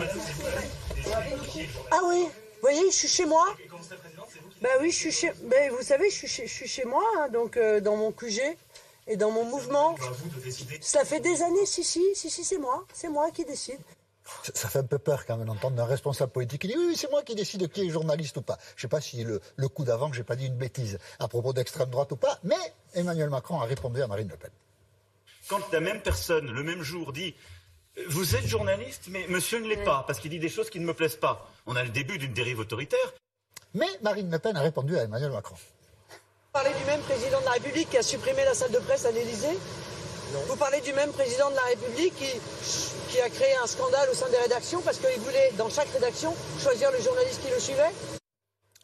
Ah 1.91 2.01
oui, 2.07 2.25
vous 2.25 2.61
voyez, 2.61 2.91
je 2.91 2.97
suis 2.97 3.09
chez 3.09 3.25
moi. 3.25 3.45
Ben 4.61 4.71
oui, 4.81 4.91
je 4.91 4.97
suis 4.97 5.13
chez. 5.13 5.33
Ben, 5.45 5.71
vous 5.71 5.83
savez, 5.83 6.11
je 6.11 6.17
suis 6.17 6.29
chez, 6.29 6.47
je 6.47 6.53
suis 6.53 6.69
chez 6.69 6.85
moi, 6.85 7.05
hein, 7.19 7.29
donc 7.29 7.57
euh, 7.57 7.81
dans 7.81 7.97
mon 7.97 8.11
QG 8.11 8.41
et 9.07 9.17
dans 9.17 9.31
mon 9.31 9.45
mouvement. 9.45 9.95
Ça 10.81 11.05
fait 11.05 11.21
des 11.21 11.43
années, 11.43 11.67
si, 11.67 11.85
si, 11.85 12.03
si, 12.15 12.31
si, 12.31 12.45
c'est 12.45 12.59
moi, 12.59 12.85
c'est 12.93 13.09
moi 13.09 13.31
qui 13.31 13.45
décide. 13.45 13.79
Ça 14.55 14.69
fait 14.69 14.79
un 14.79 14.85
peu 14.85 14.99
peur 14.99 15.27
quand 15.27 15.37
même 15.37 15.47
d'entendre 15.47 15.81
un 15.83 15.85
responsable 15.87 16.33
politique 16.33 16.63
qui 16.63 16.69
dit 16.69 16.77
oui, 16.77 16.97
c'est 16.97 17.11
moi 17.11 17.23
qui 17.23 17.35
décide 17.35 17.69
qui 17.71 17.87
est 17.87 17.91
journaliste 17.91 18.37
ou 18.39 18.43
pas. 18.43 18.59
Je 18.71 18.79
ne 18.79 18.81
sais 18.83 18.89
pas 18.89 19.01
si 19.01 19.23
le, 19.23 19.41
le 19.57 19.69
coup 19.69 19.85
d'avant, 19.85 20.13
je 20.13 20.19
n'ai 20.19 20.25
pas 20.25 20.37
dit 20.37 20.47
une 20.47 20.57
bêtise 20.57 20.99
à 21.19 21.29
propos 21.29 21.53
d'extrême 21.53 21.91
droite 21.91 22.13
ou 22.13 22.17
pas, 22.17 22.39
mais 22.43 22.57
Emmanuel 22.95 23.29
Macron 23.29 23.61
a 23.61 23.67
répondu 23.67 24.03
à 24.03 24.07
Marine 24.07 24.29
Le 24.29 24.37
Pen. 24.37 24.51
Quand 25.49 25.61
la 25.73 25.81
même 25.81 26.01
personne, 26.01 26.51
le 26.51 26.63
même 26.63 26.83
jour, 26.83 27.13
dit 27.13 27.35
Vous 28.09 28.35
êtes 28.35 28.47
journaliste, 28.47 29.09
mais 29.09 29.27
monsieur 29.29 29.61
ne 29.61 29.69
l'est 29.69 29.85
pas, 29.85 30.05
parce 30.07 30.19
qu'il 30.21 30.31
dit 30.31 30.39
des 30.39 30.49
choses 30.49 30.71
qui 30.71 30.81
ne 30.81 30.87
me 30.87 30.95
plaisent 30.95 31.17
pas, 31.17 31.51
on 31.67 31.77
a 31.77 31.83
le 31.83 31.91
début 31.91 32.17
d'une 32.17 32.33
dérive 32.33 32.61
autoritaire. 32.61 33.13
Mais 33.75 33.89
Marine 34.03 34.31
Le 34.31 34.39
Pen 34.39 34.57
a 34.57 34.63
répondu 34.63 34.97
à 34.97 35.03
Emmanuel 35.03 35.33
Macron. 35.33 35.57
Vous 35.57 36.61
parlez 36.63 36.73
du 36.79 36.85
même 36.85 37.01
président 37.01 37.41
de 37.41 37.45
la 37.45 37.53
République 37.53 37.91
qui 37.91 37.99
a 37.99 38.03
supprimé 38.03 38.45
la 38.45 38.55
salle 38.55 38.71
de 38.71 38.79
presse 38.79 39.05
à 39.05 39.11
l'Élysée 39.11 39.59
Vous 40.49 40.57
parlez 40.57 40.81
du 40.81 40.93
même 40.93 41.13
président 41.13 41.49
de 41.51 41.55
la 41.55 41.63
République 41.63 42.15
qui 43.11 43.21
a 43.21 43.31
créé 43.31 43.55
un 43.63 43.67
scandale 43.67 44.09
au 44.11 44.15
sein 44.15 44.29
des 44.31 44.37
rédactions 44.37 44.81
parce 44.83 44.99
qu'il 44.99 45.21
voulait, 45.21 45.53
dans 45.57 45.71
chaque 45.71 45.89
rédaction, 45.91 46.35
choisir 46.61 46.91
le 46.91 47.01
journaliste 47.01 47.41
qui 47.43 47.51
le 47.51 47.61
suivait? 47.61 47.93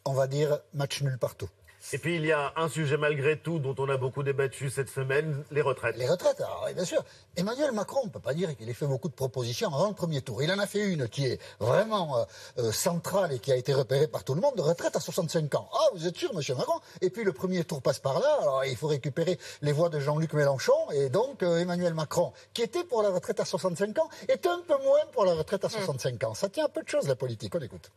On 0.04 0.12
va 0.12 0.26
dire 0.26 0.60
match 0.72 1.02
nul 1.02 1.18
partout. 1.18 1.48
Et 1.92 1.98
puis 1.98 2.16
il 2.16 2.24
y 2.24 2.32
a 2.32 2.52
un 2.56 2.68
sujet 2.68 2.96
malgré 2.96 3.36
tout 3.36 3.58
dont 3.58 3.74
on 3.78 3.88
a 3.88 3.96
beaucoup 3.96 4.22
débattu 4.22 4.70
cette 4.70 4.90
semaine, 4.90 5.42
les 5.50 5.60
retraites. 5.60 5.96
Les 5.96 6.08
retraites, 6.08 6.40
alors, 6.40 6.68
bien 6.72 6.84
sûr. 6.84 7.02
Emmanuel 7.36 7.72
Macron, 7.72 8.00
on 8.04 8.06
ne 8.06 8.12
peut 8.12 8.20
pas 8.20 8.34
dire 8.34 8.56
qu'il 8.56 8.68
ait 8.68 8.74
fait 8.74 8.86
beaucoup 8.86 9.08
de 9.08 9.14
propositions 9.14 9.74
avant 9.74 9.88
le 9.88 9.94
premier 9.94 10.22
tour. 10.22 10.40
Il 10.42 10.52
en 10.52 10.58
a 10.58 10.66
fait 10.66 10.84
une 10.84 11.08
qui 11.08 11.26
est 11.26 11.40
vraiment 11.58 12.18
euh, 12.18 12.24
euh, 12.58 12.72
centrale 12.72 13.32
et 13.32 13.40
qui 13.40 13.50
a 13.50 13.56
été 13.56 13.74
repérée 13.74 14.06
par 14.06 14.22
tout 14.22 14.34
le 14.34 14.40
monde, 14.40 14.54
de 14.56 14.62
retraite 14.62 14.94
à 14.94 15.00
65 15.00 15.52
ans. 15.56 15.68
Ah, 15.72 15.88
vous 15.94 16.06
êtes 16.06 16.16
sûr, 16.16 16.32
monsieur 16.32 16.54
Macron? 16.54 16.80
Et 17.00 17.10
puis 17.10 17.24
le 17.24 17.32
premier 17.32 17.64
tour 17.64 17.82
passe 17.82 17.98
par 17.98 18.20
là, 18.20 18.38
alors 18.40 18.64
il 18.64 18.76
faut 18.76 18.86
récupérer 18.86 19.38
les 19.62 19.72
voix 19.72 19.88
de 19.88 19.98
Jean-Luc 19.98 20.32
Mélenchon, 20.32 20.90
et 20.92 21.08
donc 21.08 21.42
euh, 21.42 21.58
Emmanuel 21.58 21.94
Macron, 21.94 22.32
qui 22.54 22.62
était 22.62 22.84
pour 22.84 23.02
la 23.02 23.10
retraite 23.10 23.40
à 23.40 23.44
65 23.44 23.98
ans, 23.98 24.08
est 24.28 24.46
un 24.46 24.60
peu 24.66 24.76
moins 24.84 25.00
pour 25.12 25.24
la 25.24 25.34
retraite 25.34 25.64
à 25.64 25.68
65 25.68 26.22
ans. 26.24 26.34
Ça 26.34 26.48
tient 26.48 26.66
un 26.66 26.68
peu 26.68 26.82
de 26.82 26.88
choses, 26.88 27.08
la 27.08 27.16
politique, 27.16 27.54
on 27.54 27.60
écoute. 27.60 27.90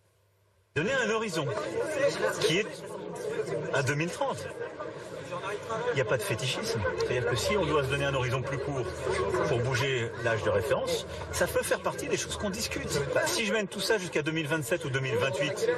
Donner 0.75 0.93
un 0.93 1.09
horizon 1.11 1.45
qui 2.41 2.57
est 2.57 2.83
à 3.75 3.83
2030. 3.83 4.47
Il 5.91 5.95
n'y 5.95 6.01
a 6.01 6.05
pas 6.05 6.17
de 6.17 6.23
fétichisme. 6.23 6.81
C'est-à-dire 6.97 7.29
que 7.29 7.35
si 7.35 7.55
on 7.55 7.63
doit 7.63 7.83
se 7.83 7.89
donner 7.89 8.05
un 8.05 8.15
horizon 8.15 8.41
plus 8.41 8.57
court 8.57 8.83
pour 9.49 9.59
bouger 9.59 10.09
l'âge 10.23 10.41
de 10.41 10.49
référence, 10.49 11.05
ça 11.31 11.45
peut 11.45 11.61
faire 11.61 11.79
partie 11.81 12.07
des 12.07 12.17
choses 12.17 12.37
qu'on 12.37 12.49
discute. 12.49 12.99
Bah, 13.13 13.21
si 13.27 13.45
je 13.45 13.53
mène 13.53 13.67
tout 13.67 13.81
ça 13.81 13.99
jusqu'à 13.99 14.23
2027 14.23 14.85
ou 14.85 14.89
2028, 14.89 15.69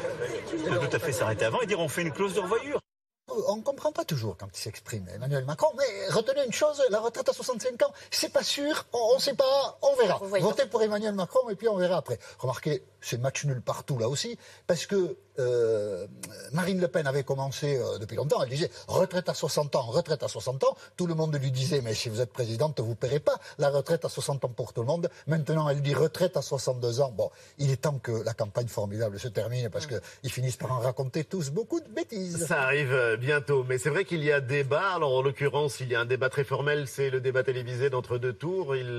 on 0.66 0.70
peut 0.76 0.88
tout 0.88 0.96
à 0.96 1.00
fait 1.00 1.12
s'arrêter 1.12 1.44
avant 1.44 1.60
et 1.60 1.66
dire 1.66 1.82
on 1.82 1.90
fait 1.90 2.04
une 2.04 2.14
clause 2.14 2.34
de 2.34 2.40
revoyure. 2.40 2.80
On 3.28 3.58
ne 3.58 3.62
comprend 3.62 3.92
pas 3.92 4.06
toujours 4.06 4.38
quand 4.38 4.48
il 4.54 4.58
s'exprime, 4.58 5.08
Emmanuel 5.14 5.46
Macron. 5.46 5.72
Mais 5.78 6.10
retenez 6.10 6.46
une 6.46 6.54
chose, 6.54 6.82
la 6.92 7.00
retraite 7.00 7.28
à 7.28 7.34
65 7.34 7.82
ans, 7.82 7.92
c'est 8.12 8.32
pas 8.32 8.44
sûr, 8.44 8.86
on 8.94 9.16
ne 9.16 9.20
sait 9.20 9.34
pas, 9.34 9.80
on 9.82 9.96
verra. 9.96 10.20
Votez 10.40 10.68
pour 10.68 10.82
Emmanuel 10.84 11.16
Macron 11.16 11.50
et 11.50 11.56
puis 11.56 11.68
on 11.68 11.76
verra 11.76 11.98
après. 11.98 12.20
Remarquez, 12.38 12.84
c'est 13.02 13.18
match 13.20 13.46
nul 13.46 13.62
partout 13.62 13.98
là 13.98 14.10
aussi, 14.10 14.38
parce 14.68 14.86
que 14.86 15.18
euh, 15.38 16.08
Marine 16.54 16.80
Le 16.80 16.88
Pen 16.88 17.06
avait 17.08 17.24
commencé 17.24 17.78
euh, 17.78 17.98
depuis 17.98 18.16
longtemps, 18.16 18.42
elle 18.42 18.50
disait 18.50 18.72
retraite 18.88 19.28
à 19.28 19.34
60 19.34 19.76
ans, 19.76 19.82
retraite 19.82 20.24
à 20.24 20.28
60 20.28 20.64
ans. 20.64 20.78
Tout 20.96 21.08
le 21.08 21.14
monde 21.14 21.36
lui 21.36 21.52
disait, 21.52 21.82
mais 21.82 21.94
si 21.94 22.10
vous 22.10 22.22
êtes 22.22 22.32
présidente, 22.32 22.80
vous 22.80 22.92
ne 22.92 22.96
paierez 22.96 23.20
pas 23.20 23.38
la 23.58 23.70
retraite 23.70 24.06
à 24.06 24.10
60 24.10 24.46
ans 24.46 24.50
pour 24.50 24.72
tout 24.72 24.82
le 24.82 24.88
monde. 24.88 25.10
Maintenant, 25.28 25.68
elle 25.68 25.82
dit 25.82 25.94
retraite 25.94 26.38
à 26.38 26.42
62 26.42 27.02
ans. 27.02 27.12
Bon, 27.12 27.32
il 27.58 27.70
est 27.70 27.82
temps 27.82 28.00
que 28.00 28.12
la 28.24 28.34
campagne 28.34 28.68
formidable 28.68 29.20
se 29.20 29.28
termine, 29.28 29.70
parce 29.70 29.88
qu'ils 29.88 30.32
finissent 30.32 30.58
par 30.58 30.72
en 30.72 30.80
raconter 30.80 31.24
tous 31.26 31.50
beaucoup 31.50 31.82
de 31.82 31.90
bêtises. 31.90 32.48
Ça 32.48 32.62
arrive 32.62 33.15
euh, 33.16 33.18
bientôt, 33.18 33.66
mais 33.68 33.78
c'est 33.78 33.90
vrai 33.90 34.06
qu'il 34.06 34.24
y 34.24 34.32
a 34.32 34.40
débat. 34.40 34.92
Alors, 34.96 35.16
en 35.16 35.22
l'occurrence, 35.22 35.80
il 35.80 35.90
y 35.90 35.96
a 35.96 36.02
un 36.02 36.06
débat 36.06 36.30
très 36.30 36.44
formel, 36.44 36.88
c'est 36.88 37.10
le 37.10 37.20
débat 37.20 37.44
télévisé 37.44 37.90
d'entre 37.90 38.18
deux 38.18 38.34
tours. 38.34 38.76
Il 38.76 38.98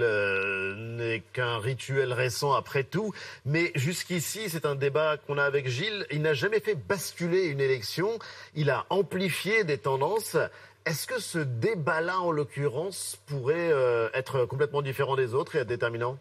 n'est 0.96 1.22
qu'un 1.32 1.58
rituel 1.58 2.12
récent 2.12 2.52
après 2.52 2.84
tout, 2.84 3.12
mais 3.44 3.72
jusqu'ici, 3.74 4.48
c'est 4.48 4.66
un 4.66 4.74
débat 4.74 5.16
qu'on 5.16 5.38
a 5.38 5.44
avec 5.44 5.68
Gilles. 5.68 6.06
Il 6.10 6.22
n'a 6.22 6.34
jamais 6.34 6.60
fait 6.60 6.74
basculer 6.74 7.46
une 7.46 7.60
élection. 7.60 8.18
Il 8.54 8.70
a 8.70 8.86
amplifié 8.90 9.64
des 9.64 9.78
tendances. 9.78 10.36
Est-ce 10.84 11.06
que 11.06 11.20
ce 11.20 11.38
débat-là, 11.38 12.20
en 12.20 12.30
l'occurrence, 12.30 13.18
pourrait 13.26 13.70
euh, 13.72 14.08
être 14.14 14.44
complètement 14.46 14.82
différent 14.82 15.16
des 15.16 15.34
autres 15.34 15.56
et 15.56 15.60
être 15.60 15.68
déterminant? 15.68 16.18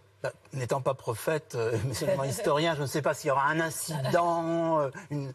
N'étant 0.54 0.82
pas 0.82 0.94
prophète, 0.94 1.56
euh, 1.56 1.78
mais 1.86 1.94
seulement 1.94 2.24
historien, 2.24 2.76
je 2.76 2.82
ne 2.82 2.88
sais 2.88 3.02
pas 3.02 3.14
s'il 3.14 3.28
y 3.30 3.32
aura 3.32 3.46
un 3.48 3.60
incident, 3.60 4.80
euh, 4.80 4.90
une, 5.10 5.34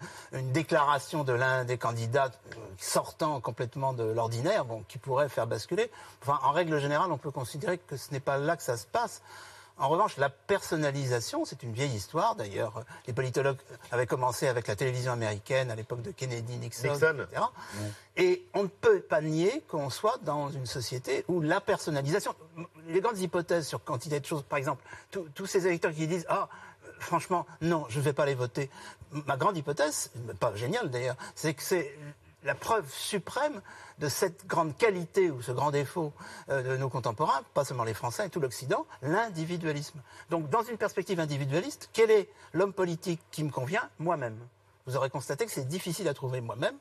déclaration 0.53 1.25
de 1.25 1.33
l'un 1.33 1.65
des 1.65 1.79
candidats 1.79 2.31
sortant 2.79 3.41
complètement 3.41 3.93
de 3.93 4.05
l'ordinaire, 4.05 4.65
qui 4.89 4.99
pourrait 4.99 5.29
faire 5.29 5.47
basculer. 5.47 5.91
En 6.27 6.53
règle 6.53 6.79
générale, 6.79 7.13
on 7.13 7.19
peut 7.19 7.31
considérer 7.31 7.79
que 7.79 7.97
ce 7.97 8.13
n'est 8.13 8.21
pas 8.21 8.39
là 8.39 8.57
que 8.57 8.63
ça 8.63 8.77
se 8.77 8.87
passe. 8.87 9.23
En 9.81 9.89
revanche, 9.89 10.19
la 10.19 10.29
personnalisation, 10.29 11.47
c'est 11.47 11.63
une 11.63 11.73
vieille 11.73 11.95
histoire. 11.95 12.37
D'ailleurs, 12.37 12.85
les 13.07 13.15
politologues 13.15 13.57
avaient 13.91 14.07
commencé 14.07 14.47
avec 14.47 14.67
la 14.67 14.77
télévision 14.77 15.13
américaine 15.13 15.71
à 15.71 15.75
l'époque 15.75 16.03
de 16.03 16.11
Kennedy, 16.11 16.59
Nixon, 16.59 16.95
etc. 16.95 17.15
Et 18.19 18.45
on 18.53 18.65
ne 18.65 18.69
peut 18.69 19.01
pas 19.01 19.23
nier 19.23 19.63
qu'on 19.69 19.89
soit 19.89 20.19
dans 20.23 20.51
une 20.51 20.67
société 20.67 21.25
où 21.29 21.41
la 21.41 21.63
personnalisation, 21.63 22.35
les 22.89 23.01
grandes 23.01 23.19
hypothèses 23.19 23.67
sur 23.67 23.83
quantité 23.83 24.21
de 24.21 24.27
choses, 24.27 24.43
par 24.43 24.59
exemple, 24.59 24.85
tous 25.35 25.47
ces 25.47 25.67
électeurs 25.67 25.93
qui 25.95 26.07
disent 26.07 26.27
ah 26.29 26.49
franchement 26.99 27.47
non, 27.63 27.87
je 27.89 27.99
ne 27.99 28.05
vais 28.05 28.13
pas 28.13 28.27
les 28.27 28.35
voter. 28.35 28.69
Ma 29.27 29.39
grande 29.39 29.57
hypothèse, 29.57 30.11
pas 30.39 30.55
géniale 30.55 30.91
d'ailleurs, 30.91 31.17
c'est 31.35 31.55
que 31.55 31.63
c'est 31.63 31.97
la 32.45 32.55
preuve 32.55 32.91
suprême 32.93 33.61
de 33.99 34.09
cette 34.09 34.47
grande 34.47 34.77
qualité 34.77 35.31
ou 35.31 35.43
ce 35.43 35.53
grand 35.53 35.71
défaut 35.71 36.13
euh, 36.49 36.63
de 36.63 36.77
nos 36.77 36.89
contemporains, 36.89 37.43
pas 37.55 37.65
seulement 37.65 37.85
les 37.85 37.95
Français 37.95 38.27
et 38.27 38.31
tout 38.31 38.41
l'Occident, 38.41 38.87
l'individualisme. 39.03 40.01
Donc, 40.31 40.49
dans 40.49 40.63
une 40.63 40.79
perspective 40.79 41.21
individualiste, 41.21 41.91
quel 41.93 42.11
est 42.11 42.29
l'homme 42.53 42.73
politique 42.73 43.21
qui 43.31 43.45
me 43.45 43.51
convient? 43.51 43.89
Moi-même. 43.99 44.39
Vous 44.87 44.97
aurez 44.97 45.11
constaté 45.11 45.45
que 45.45 45.53
c'est 45.53 45.69
difficile 45.69 46.09
à 46.09 46.15
trouver 46.15 46.41
moi-même. 46.41 46.77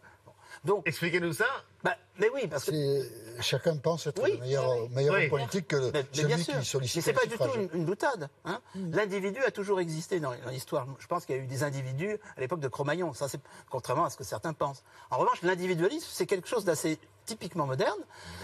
Donc, 0.65 0.88
Expliquez-nous 0.88 1.34
ça. 1.34 1.45
Bah, 1.84 1.95
mais 2.19 2.30
oui, 2.34 2.48
parce 2.48 2.65
que 2.65 3.10
chacun 3.39 3.78
pense 3.78 4.06
être 4.08 4.22
le 4.22 4.38
meilleur, 4.38 4.89
meilleur 4.89 5.30
politique 5.30 5.67
que 5.69 5.78
le, 5.78 5.91
celui 6.12 6.36
qui 6.36 6.65
sollicite. 6.65 6.95
Mais 6.98 7.02
c'est 7.02 7.13
pas 7.13 7.26
du 7.26 7.38
tout 7.38 7.56
une, 7.56 7.69
une 7.80 7.86
boutade. 7.86 8.30
Hein. 8.43 8.60
Hmm. 8.76 8.91
L'individu 8.93 9.39
a 9.45 9.52
toujours 9.52 9.80
existé 9.80 10.19
dans, 10.19 10.34
l'histoire. 10.50 10.88
Je 11.00 11.08
pense 11.08 11.26
qu'il 11.26 11.38
y 11.38 11.39
a 11.39 11.41
eu 11.41 11.48
des 11.48 11.63
individus 11.63 12.17
à 12.36 12.41
l'époque 12.41 12.60
de 12.60 12.67
Cro-Magnon. 12.67 13.13
Ça, 13.13 13.30
c'est 13.30 13.39
contrairement 13.69 14.06
à 14.06 14.10
ce 14.10 14.17
que 14.17 14.26
certains 14.26 14.52
pensent. 14.52 14.84
En 15.10 15.17
revanche, 15.17 15.41
l'individualisme, 15.41 16.08
c'est 16.12 16.26
quelque 16.26 16.50
chose 16.50 16.65
d'assez 16.65 17.00
typiquement 17.26 17.65
moderne. 17.65 18.00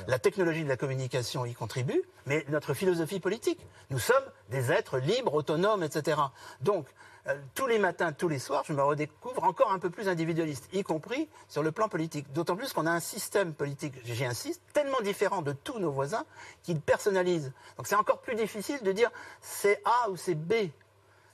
La 0.07 0.19
technologie 0.19 0.63
de 0.63 0.69
la 0.69 0.77
communication 0.77 1.45
y 1.45 1.53
contribue, 1.53 2.03
mais 2.25 2.45
notre 2.47 2.73
philosophie 2.73 3.19
politique. 3.19 3.59
Nous 3.89 3.99
sommes 3.99 4.23
des 4.49 4.71
êtres 4.71 4.99
libres, 4.99 5.33
autonomes, 5.33 5.83
etc. 5.83 6.21
Donc, 6.61 6.85
euh, 7.27 7.35
tous 7.55 7.65
les 7.65 7.79
matins, 7.79 8.13
tous 8.13 8.27
les 8.27 8.37
soirs, 8.37 8.63
je 8.67 8.73
me 8.73 8.83
redécouvre 8.83 9.43
encore 9.43 9.71
un 9.71 9.79
peu 9.79 9.89
plus 9.89 10.07
individualiste, 10.07 10.69
y 10.73 10.83
compris 10.83 11.27
sur 11.47 11.63
le 11.63 11.71
plan 11.71 11.89
politique. 11.89 12.31
D'autant 12.33 12.55
plus 12.55 12.71
qu'on 12.71 12.85
a 12.85 12.91
un 12.91 12.99
système 12.99 13.53
politique, 13.53 13.93
j'y 14.03 14.25
insiste, 14.25 14.61
tellement 14.73 15.01
différent 15.01 15.41
de 15.41 15.51
tous 15.51 15.79
nos 15.79 15.91
voisins 15.91 16.25
qu'il 16.63 16.79
personnalise. 16.79 17.51
Donc 17.77 17.87
c'est 17.87 17.95
encore 17.95 18.21
plus 18.21 18.35
difficile 18.35 18.81
de 18.83 18.91
dire 18.91 19.11
c'est 19.41 19.81
A 19.85 20.09
ou 20.09 20.17
c'est 20.17 20.35
B. 20.35 20.69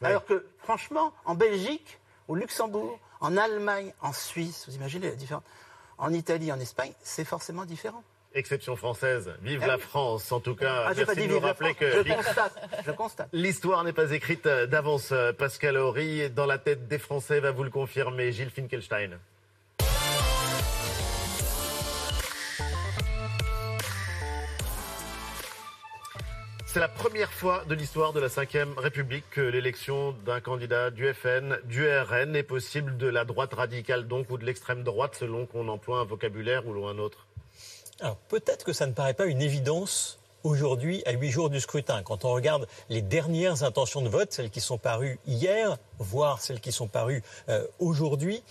Alors 0.01 0.25
que, 0.25 0.47
franchement, 0.57 1.13
en 1.25 1.35
Belgique, 1.35 1.99
au 2.27 2.35
Luxembourg, 2.35 2.97
en 3.19 3.37
Allemagne, 3.37 3.93
en 4.01 4.13
Suisse, 4.13 4.65
vous 4.67 4.75
imaginez 4.75 5.09
la 5.09 5.15
différence, 5.15 5.43
en 5.97 6.11
Italie, 6.13 6.51
en 6.51 6.59
Espagne, 6.59 6.93
c'est 7.03 7.25
forcément 7.25 7.65
différent. 7.65 8.03
Exception 8.33 8.75
française. 8.75 9.33
Vive 9.41 9.61
ah 9.63 9.67
la 9.67 9.77
France. 9.77 10.31
En 10.31 10.39
tout 10.39 10.55
cas, 10.55 10.85
ah, 10.87 10.93
merci 10.95 11.27
de 11.27 11.33
nous 11.33 11.39
rappeler 11.39 11.73
que 11.73 11.85
je 12.85 12.91
constate. 12.91 13.29
L'histoire 13.33 13.83
n'est 13.83 13.93
pas 13.93 14.11
écrite 14.11 14.47
d'avance. 14.47 15.13
Pascal 15.37 15.77
Horry, 15.77 16.29
dans 16.29 16.45
la 16.45 16.57
tête 16.57 16.87
des 16.87 16.99
Français, 16.99 17.39
va 17.39 17.51
vous 17.51 17.63
le 17.63 17.69
confirmer. 17.69 18.31
Gilles 18.31 18.49
Finkelstein. 18.49 19.19
C'est 26.73 26.79
la 26.79 26.87
première 26.87 27.33
fois 27.33 27.65
de 27.67 27.75
l'histoire 27.75 28.13
de 28.13 28.21
la 28.21 28.29
Ve 28.29 28.77
République 28.77 29.25
que 29.29 29.41
l'élection 29.41 30.13
d'un 30.25 30.39
candidat 30.39 30.89
du 30.89 31.13
FN, 31.13 31.57
du 31.65 31.85
RN 31.85 32.33
est 32.33 32.43
possible 32.43 32.95
de 32.95 33.07
la 33.07 33.25
droite 33.25 33.53
radicale 33.53 34.07
donc 34.07 34.29
ou 34.29 34.37
de 34.37 34.45
l'extrême 34.45 34.81
droite 34.81 35.15
selon 35.15 35.45
qu'on 35.45 35.67
emploie 35.67 35.99
un 35.99 36.05
vocabulaire 36.05 36.65
ou 36.65 36.87
un 36.87 36.97
autre. 36.97 37.27
Peut-être 38.29 38.63
que 38.63 38.73
ça 38.73 38.87
ne 38.87 38.93
paraît 38.93 39.13
pas 39.13 39.25
une 39.25 39.41
évidence 39.41 40.19
aujourd'hui, 40.43 41.03
à 41.05 41.11
huit 41.11 41.31
jours 41.31 41.49
du 41.49 41.59
scrutin. 41.59 42.01
Quand 42.03 42.25
on 42.25 42.31
regarde 42.31 42.67
les 42.89 43.01
dernières 43.01 43.63
intentions 43.63 44.01
de 44.01 44.09
vote, 44.09 44.31
celles 44.33 44.49
qui 44.49 44.61
sont 44.61 44.77
parues 44.77 45.19
hier, 45.27 45.77
voire 45.99 46.41
celles 46.41 46.59
qui 46.59 46.71
sont 46.71 46.87
parues 46.87 47.23
euh, 47.49 47.65
aujourd'hui, 47.79 48.43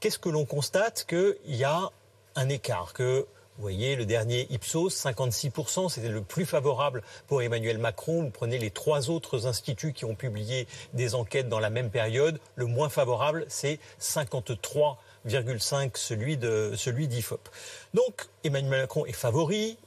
qu'est-ce 0.00 0.18
que 0.18 0.28
l'on 0.28 0.44
constate 0.44 1.04
Qu'il 1.06 1.36
y 1.46 1.64
a 1.64 1.90
un 2.34 2.48
écart, 2.48 2.92
que 2.92 3.26
vous 3.56 3.62
voyez, 3.62 3.94
le 3.94 4.04
dernier 4.04 4.48
Ipsos, 4.50 4.88
56%, 4.88 5.88
c'était 5.88 6.08
le 6.08 6.22
plus 6.22 6.44
favorable 6.44 7.04
pour 7.28 7.40
Emmanuel 7.40 7.78
Macron. 7.78 8.24
Vous 8.24 8.30
prenez 8.30 8.58
les 8.58 8.70
trois 8.70 9.10
autres 9.10 9.46
instituts 9.46 9.92
qui 9.92 10.04
ont 10.04 10.16
publié 10.16 10.66
des 10.92 11.14
enquêtes 11.14 11.48
dans 11.48 11.60
la 11.60 11.70
même 11.70 11.90
période. 11.90 12.40
Le 12.56 12.66
moins 12.66 12.88
favorable, 12.88 13.44
c'est 13.48 13.78
53 14.00 14.98
celui 15.26 16.36
de 16.36 16.72
celui 16.76 17.08
d'IFOP. 17.08 17.48
Donc 17.94 18.26
Emmanuel 18.44 18.82
Macron 18.82 19.06
est 19.06 19.12
favori. 19.12 19.78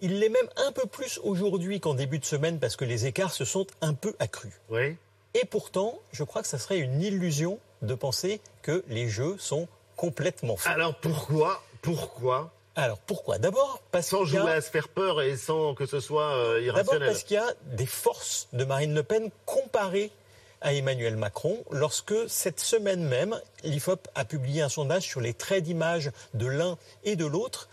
Il 0.00 0.18
l'est 0.18 0.30
même 0.30 0.48
un 0.56 0.72
peu 0.72 0.86
plus 0.86 1.20
aujourd'hui 1.22 1.78
qu'en 1.80 1.94
début 1.94 2.18
de 2.18 2.24
semaine 2.24 2.58
parce 2.58 2.76
que 2.76 2.84
les 2.84 3.06
écarts 3.06 3.32
se 3.32 3.44
sont 3.44 3.66
un 3.82 3.92
peu 3.94 4.14
accrus. 4.18 4.54
Oui. 4.70 4.96
Et 5.34 5.44
pourtant, 5.44 6.00
je 6.12 6.24
crois 6.24 6.42
que 6.42 6.48
ça 6.48 6.58
serait 6.58 6.78
une 6.78 7.02
illusion 7.02 7.58
de 7.82 7.94
penser 7.94 8.40
que 8.62 8.84
les 8.88 9.08
jeux 9.08 9.36
sont 9.38 9.68
complètement 9.96 10.56
faits. 10.56 10.72
Alors 10.72 10.94
pourquoi 10.96 11.62
Pourquoi? 11.82 12.50
Alors 12.76 12.98
pourquoi? 12.98 13.38
D'abord 13.38 13.82
parce 13.90 14.06
sans 14.06 14.24
jouer 14.24 14.52
à 14.52 14.60
se 14.60 14.70
faire 14.70 14.88
peur 14.88 15.20
et 15.20 15.36
sans 15.36 15.74
que 15.74 15.86
ce 15.86 16.00
soit 16.00 16.34
euh, 16.34 16.62
irrationnel. 16.62 17.00
D'abord 17.00 17.12
parce 17.12 17.24
qu'il 17.24 17.34
y 17.34 17.38
a 17.38 17.52
des 17.66 17.86
forces 17.86 18.48
de 18.52 18.64
Marine 18.64 18.94
Le 18.94 19.02
Pen 19.02 19.30
comparées 19.44 20.10
à 20.60 20.74
Emmanuel 20.74 21.16
Macron 21.16 21.64
lorsque 21.70 22.14
cette 22.28 22.60
semaine 22.60 23.02
même, 23.06 23.40
l'IFOP 23.64 24.08
a 24.14 24.24
publié 24.24 24.62
un 24.62 24.68
sondage 24.68 25.04
sur 25.04 25.20
les 25.20 25.34
traits 25.34 25.64
d'image 25.64 26.10
de 26.34 26.46
l'un 26.46 26.78
et 27.04 27.16
de 27.16 27.24
l'autre. 27.24 27.68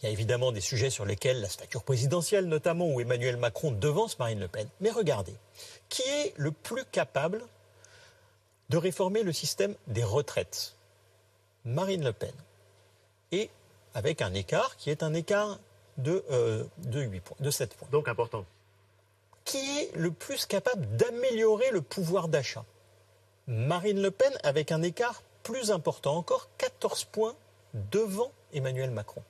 Il 0.00 0.06
y 0.06 0.08
a 0.08 0.12
évidemment 0.12 0.52
des 0.52 0.60
sujets 0.60 0.90
sur 0.90 1.04
lesquels 1.04 1.40
la 1.40 1.48
stature 1.48 1.82
présidentielle, 1.82 2.46
notamment, 2.46 2.86
où 2.86 3.00
Emmanuel 3.00 3.36
Macron 3.36 3.70
devance 3.70 4.18
Marine 4.18 4.40
Le 4.40 4.48
Pen. 4.48 4.68
Mais 4.80 4.90
regardez, 4.90 5.34
qui 5.88 6.02
est 6.02 6.34
le 6.36 6.50
plus 6.50 6.84
capable 6.84 7.42
de 8.68 8.76
réformer 8.76 9.22
le 9.22 9.32
système 9.32 9.74
des 9.86 10.04
retraites? 10.04 10.74
Marine 11.64 12.04
Le 12.04 12.12
Pen. 12.12 12.34
Et 13.32 13.48
avec 13.94 14.20
un 14.20 14.34
écart 14.34 14.76
qui 14.76 14.90
est 14.90 15.02
un 15.02 15.14
écart 15.14 15.58
de, 15.96 16.24
euh, 16.30 16.64
de 16.78 17.00
8 17.00 17.20
points, 17.20 17.36
de 17.40 17.50
7 17.50 17.74
points. 17.74 17.88
Donc 17.90 18.08
important 18.08 18.44
qui 19.44 19.80
est 19.80 19.90
le 19.94 20.10
plus 20.10 20.46
capable 20.46 20.96
d'améliorer 20.96 21.70
le 21.70 21.82
pouvoir 21.82 22.28
d'achat 22.28 22.64
Marine 23.46 24.00
Le 24.00 24.10
Pen 24.10 24.32
avec 24.42 24.72
un 24.72 24.82
écart 24.82 25.22
plus 25.42 25.70
important 25.70 26.16
encore, 26.16 26.48
14 26.58 27.04
points 27.04 27.34
devant 27.92 28.32
Emmanuel 28.54 28.90
Macron. 28.90 29.22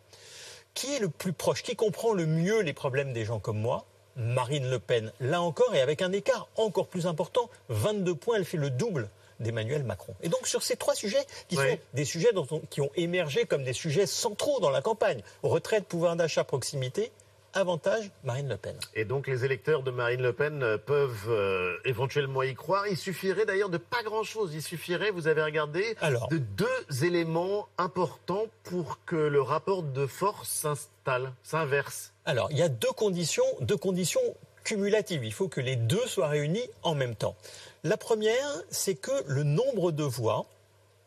Qui 0.74 0.94
est 0.94 1.00
le 1.00 1.08
plus 1.08 1.32
proche 1.32 1.62
Qui 1.62 1.74
comprend 1.74 2.12
le 2.12 2.26
mieux 2.26 2.60
les 2.60 2.72
problèmes 2.72 3.12
des 3.12 3.24
gens 3.24 3.40
comme 3.40 3.58
moi? 3.58 3.84
Marine 4.16 4.70
Le 4.70 4.78
Pen, 4.78 5.12
là 5.18 5.42
encore, 5.42 5.74
et 5.74 5.80
avec 5.80 6.00
un 6.00 6.12
écart 6.12 6.46
encore 6.56 6.86
plus 6.86 7.08
important, 7.08 7.50
22 7.68 8.14
points, 8.14 8.36
elle 8.36 8.44
fait 8.44 8.56
le 8.56 8.70
double 8.70 9.08
d'Emmanuel 9.40 9.82
Macron. 9.82 10.14
Et 10.22 10.28
donc 10.28 10.46
sur 10.46 10.62
ces 10.62 10.76
trois 10.76 10.94
sujets, 10.94 11.24
qui 11.48 11.56
sont 11.56 11.78
des 11.94 12.04
sujets 12.04 12.30
qui 12.70 12.80
ont 12.80 12.90
émergé 12.94 13.46
comme 13.46 13.64
des 13.64 13.72
sujets 13.72 14.06
centraux 14.06 14.60
dans 14.60 14.70
la 14.70 14.82
campagne, 14.82 15.22
retraite, 15.42 15.86
pouvoir 15.86 16.14
d'achat, 16.14 16.44
proximité, 16.44 17.10
avantage 17.54 18.10
Marine 18.24 18.48
Le 18.48 18.56
Pen. 18.56 18.76
Et 18.94 19.04
donc 19.04 19.26
les 19.26 19.44
électeurs 19.44 19.82
de 19.82 19.90
Marine 19.90 20.22
Le 20.22 20.32
Pen 20.32 20.62
euh, 20.62 20.78
peuvent 20.78 21.28
euh, 21.28 21.76
éventuellement 21.84 22.42
y 22.42 22.54
croire. 22.54 22.86
Il 22.88 22.96
suffirait 22.96 23.46
d'ailleurs 23.46 23.68
de 23.68 23.78
pas 23.78 24.02
grand-chose. 24.02 24.54
Il 24.54 24.62
suffirait, 24.62 25.10
vous 25.10 25.28
avez 25.28 25.42
regardé, 25.42 25.96
de 26.30 26.38
deux 26.38 27.04
éléments 27.04 27.68
importants 27.78 28.46
pour 28.64 28.98
que 29.04 29.16
le 29.16 29.40
rapport 29.40 29.82
de 29.82 30.06
force 30.06 30.48
s'installe, 30.48 31.32
s'inverse. 31.42 32.12
Alors 32.24 32.48
il 32.50 32.58
y 32.58 32.62
a 32.62 32.68
deux 32.68 32.92
conditions, 32.92 33.44
deux 33.60 33.76
conditions 33.76 34.20
cumulatives. 34.64 35.24
Il 35.24 35.32
faut 35.32 35.48
que 35.48 35.60
les 35.60 35.76
deux 35.76 36.06
soient 36.06 36.28
réunis 36.28 36.68
en 36.82 36.94
même 36.94 37.14
temps. 37.14 37.36
La 37.84 37.96
première, 37.96 38.48
c'est 38.70 38.94
que 38.94 39.12
le 39.26 39.42
nombre 39.42 39.92
de 39.92 40.04
voix 40.04 40.46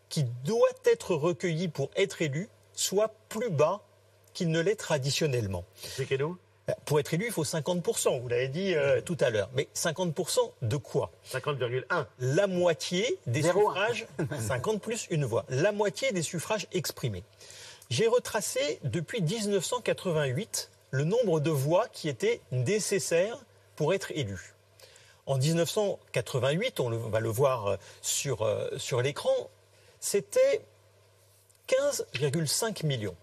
qui 0.10 0.23
doit 0.45 0.67
être 0.86 1.15
recueilli 1.15 1.67
pour 1.67 1.89
être 1.95 2.21
élu 2.21 2.49
soit 2.73 3.13
plus 3.29 3.49
bas 3.49 3.81
qu'il 4.38 4.52
ne 4.52 4.60
l'est 4.60 4.76
traditionnellement. 4.76 5.65
Euh, 6.69 6.73
pour 6.86 7.00
être 7.00 7.12
élu, 7.15 7.26
il 7.26 7.32
faut 7.32 7.43
50%, 7.43 8.21
vous 8.21 8.28
l'avez 8.28 8.50
dit 8.50 8.76
euh, 8.76 9.02
tout 9.02 9.17
à 9.19 9.32
l'heure. 9.32 9.50
Mais 9.56 9.67
50% 9.73 10.38
de 10.62 10.78
quoi? 10.78 11.12
50,1. 11.32 12.06
La 12.19 12.45
moitié 12.45 13.17
des 13.26 13.41
suffrages, 13.41 14.06
50 14.47 14.80
plus 14.80 15.08
une 15.10 15.26
voix, 15.26 15.43
la 15.50 15.71
moitié 15.71 16.12
des 16.12 16.21
suffrages 16.21 16.67
exprimés. 16.71 17.23
J'ai 17.89 18.06
retracé 18.06 18.80
depuis 18.84 19.21
1988 19.21 20.69
le 20.91 21.04
nombre 21.04 21.39
de 21.39 21.50
voix 21.50 21.88
qui 21.88 22.10
étaient 22.10 22.41
nécessaires 22.52 23.39
pour 23.76 23.95
être 23.95 24.12
élu. 24.12 24.54
En 25.26 25.38
1988, 25.39 26.80
on 26.80 26.89
va 26.91 27.19
le 27.19 27.30
voir 27.30 27.65
euh, 27.65 27.78
sur, 28.04 28.47
sur 28.78 29.02
l'écran, 29.02 29.50
c'était 30.00 30.62
15,5 31.67 32.86
millions. 32.86 33.15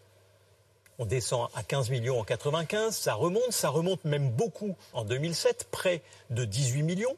On 0.98 1.06
descend 1.06 1.48
à 1.54 1.62
15 1.62 1.90
millions 1.90 2.20
en 2.20 2.24
95, 2.24 2.96
ça 2.96 3.14
remonte, 3.14 3.50
ça 3.50 3.68
remonte 3.68 4.04
même 4.04 4.30
beaucoup 4.30 4.76
en 4.92 5.04
2007, 5.04 5.68
près 5.70 6.02
de 6.30 6.44
18 6.44 6.82
millions. 6.82 7.16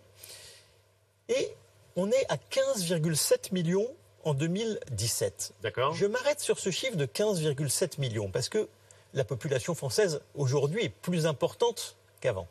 Et 1.29 1.53
on 1.97 2.11
est 2.11 2.27
à 2.31 2.37
15,7 2.37 3.53
millions 3.53 3.89
en 4.25 4.35
2017. 4.35 5.55
D'accord. 5.63 5.95
Je 5.95 6.07
m'arrête 6.07 6.41
sur 6.41 6.59
ce 6.59 6.71
chiffre 6.71 6.97
de 6.97 7.07
15,7 7.07 8.01
millions 8.01 8.31
parce 8.31 8.49
que 8.49 8.69
la 9.15 9.25
population 9.25 9.75
française 9.75 10.21
aujourd'hui 10.35 10.85
est 10.85 10.89
plus 10.89 11.27
importante 11.27 11.97
qu'avant. 12.21 12.49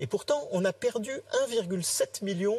Et 0.00 0.06
pourtant, 0.06 0.48
on 0.50 0.64
a 0.64 0.72
perdu 0.72 1.12
1,7 1.48 2.24
million 2.24 2.58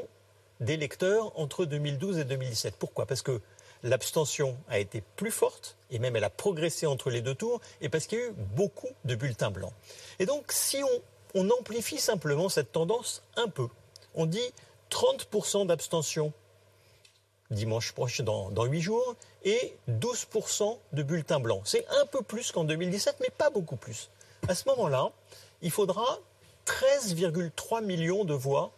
d'électeurs 0.59 1.37
entre 1.39 1.65
2012 1.65 2.19
et 2.19 2.23
2017. 2.23 2.75
Pourquoi? 2.77 3.05
Parce 3.05 3.21
que 3.21 3.41
l'abstention 3.85 4.57
a 4.67 4.79
été 4.79 5.01
plus 5.15 5.31
forte, 5.31 5.77
et 5.91 5.99
même 5.99 6.15
elle 6.15 6.23
a 6.23 6.29
progressé 6.29 6.87
entre 6.87 7.09
les 7.09 7.21
deux 7.21 7.35
tours, 7.35 7.61
et 7.81 7.87
parce 7.87 8.07
qu'il 8.07 8.19
y 8.19 8.21
a 8.21 8.25
eu 8.25 8.31
beaucoup 8.55 8.89
de 9.05 9.15
bulletins 9.15 9.51
blancs. 9.51 9.73
Et 10.19 10.25
donc, 10.25 10.51
si 10.51 10.81
on, 10.83 11.49
amplifie 11.59 11.99
simplement 11.99 12.49
cette 12.49 12.71
tendance 12.71 13.21
un 13.35 13.47
peu, 13.47 13.67
on 14.15 14.25
dit 14.25 14.53
30% 14.89 15.67
d'abstention 15.67 16.33
dimanche 17.51 17.91
prochain, 17.91 18.23
dans, 18.23 18.49
dans 18.49 18.65
8 18.65 18.81
jours, 18.81 19.15
et 19.43 19.77
12% 19.89 20.77
de 20.93 21.03
bulletins 21.03 21.39
blancs. 21.39 21.61
C'est 21.65 21.85
un 22.01 22.05
peu 22.07 22.23
plus 22.23 22.51
qu'en 22.51 22.63
2017, 22.63 23.17
mais 23.21 23.29
pas 23.29 23.51
beaucoup 23.51 23.75
plus. 23.75 24.09
À 24.47 24.55
ce 24.55 24.67
moment-là, 24.69 25.11
il 25.61 25.69
faudra 25.69 26.19
13,3 26.65 27.83
millions 27.83 28.25
de 28.25 28.33
voix 28.33 28.71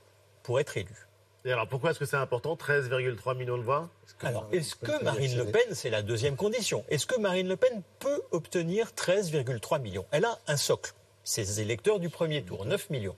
pour 0.43 0.59
être 0.59 0.75
élu. 0.75 1.06
Et 1.47 1.51
alors 1.53 1.65
pourquoi 1.65 1.91
est-ce 1.91 1.99
que 1.99 2.05
c'est 2.05 2.17
important 2.17 2.55
13,3 2.55 3.38
millions 3.38 3.57
de 3.57 3.63
voix? 3.63 3.89
Alors 4.21 4.49
est-ce 4.51 4.75
que 4.75 5.01
Marine 5.01 5.38
Le 5.38 5.45
Pen, 5.45 5.63
c'est 5.71 5.89
la 5.89 6.01
deuxième 6.01 6.36
condition, 6.36 6.83
est-ce 6.89 7.05
que 7.05 7.17
Marine 7.17 7.47
Le 7.47 7.55
Pen 7.55 7.83
peut 7.99 8.21
obtenir 8.31 8.88
13,3 8.97 9.79
millions? 9.79 10.05
Elle 10.12 10.25
a 10.25 10.38
un 10.47 10.57
socle, 10.57 10.91
ses 11.23 11.62
électeurs 11.62 12.01
du 12.01 12.10
premier 12.10 12.43
tour, 12.43 12.65
9 12.65 12.89
millions. 12.89 13.15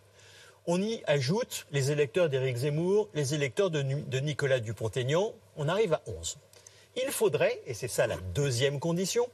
On 0.67 0.79
y 0.79 1.01
ajoute 1.07 1.65
les 1.71 1.89
électeurs 1.89 2.29
d'Éric 2.29 2.57
Zemmour, 2.57 3.09
les 3.15 3.33
électeurs 3.33 3.71
de, 3.71 3.81
de 3.81 4.19
Nicolas 4.19 4.59
Dupont-Aignan, 4.59 5.33
on 5.57 5.67
arrive 5.67 5.93
à 5.93 6.03
11. 6.05 6.37
Il 7.03 7.09
faudrait, 7.09 7.59
et 7.65 7.73
c'est 7.73 7.87
ça 7.87 8.05
la 8.05 8.17
deuxième 8.35 8.79
condition, 8.79 9.27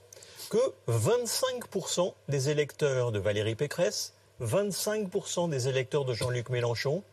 que 0.49 0.73
25% 0.87 2.13
des 2.29 2.49
électeurs 2.49 3.11
de 3.11 3.19
Valérie 3.19 3.55
Pécresse, 3.55 4.13
25% 4.41 5.49
des 5.49 5.67
électeurs 5.67 6.05
de 6.05 6.13
Jean-Luc 6.13 6.49
Mélenchon 6.49 7.03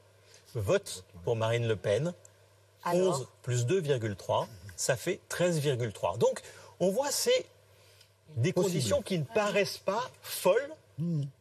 votent 0.55 1.05
pour 1.25 1.37
Marine 1.37 1.67
Le 1.67 1.77
Pen. 1.77 2.12
11 2.85 3.29
plus 3.43 3.65
2,3, 3.67 4.47
ça 4.77 4.97
fait 4.97 5.21
13,3. 5.31 6.19
Donc, 6.19 6.43
on 6.81 6.91
voit, 6.91 7.11
c'est 7.11 7.47
des 8.37 8.53
conditions 8.53 9.03
qui 9.03 9.19
ne 9.19 9.25
paraissent 9.25 9.79
pas 9.79 10.11
folles 10.23 10.71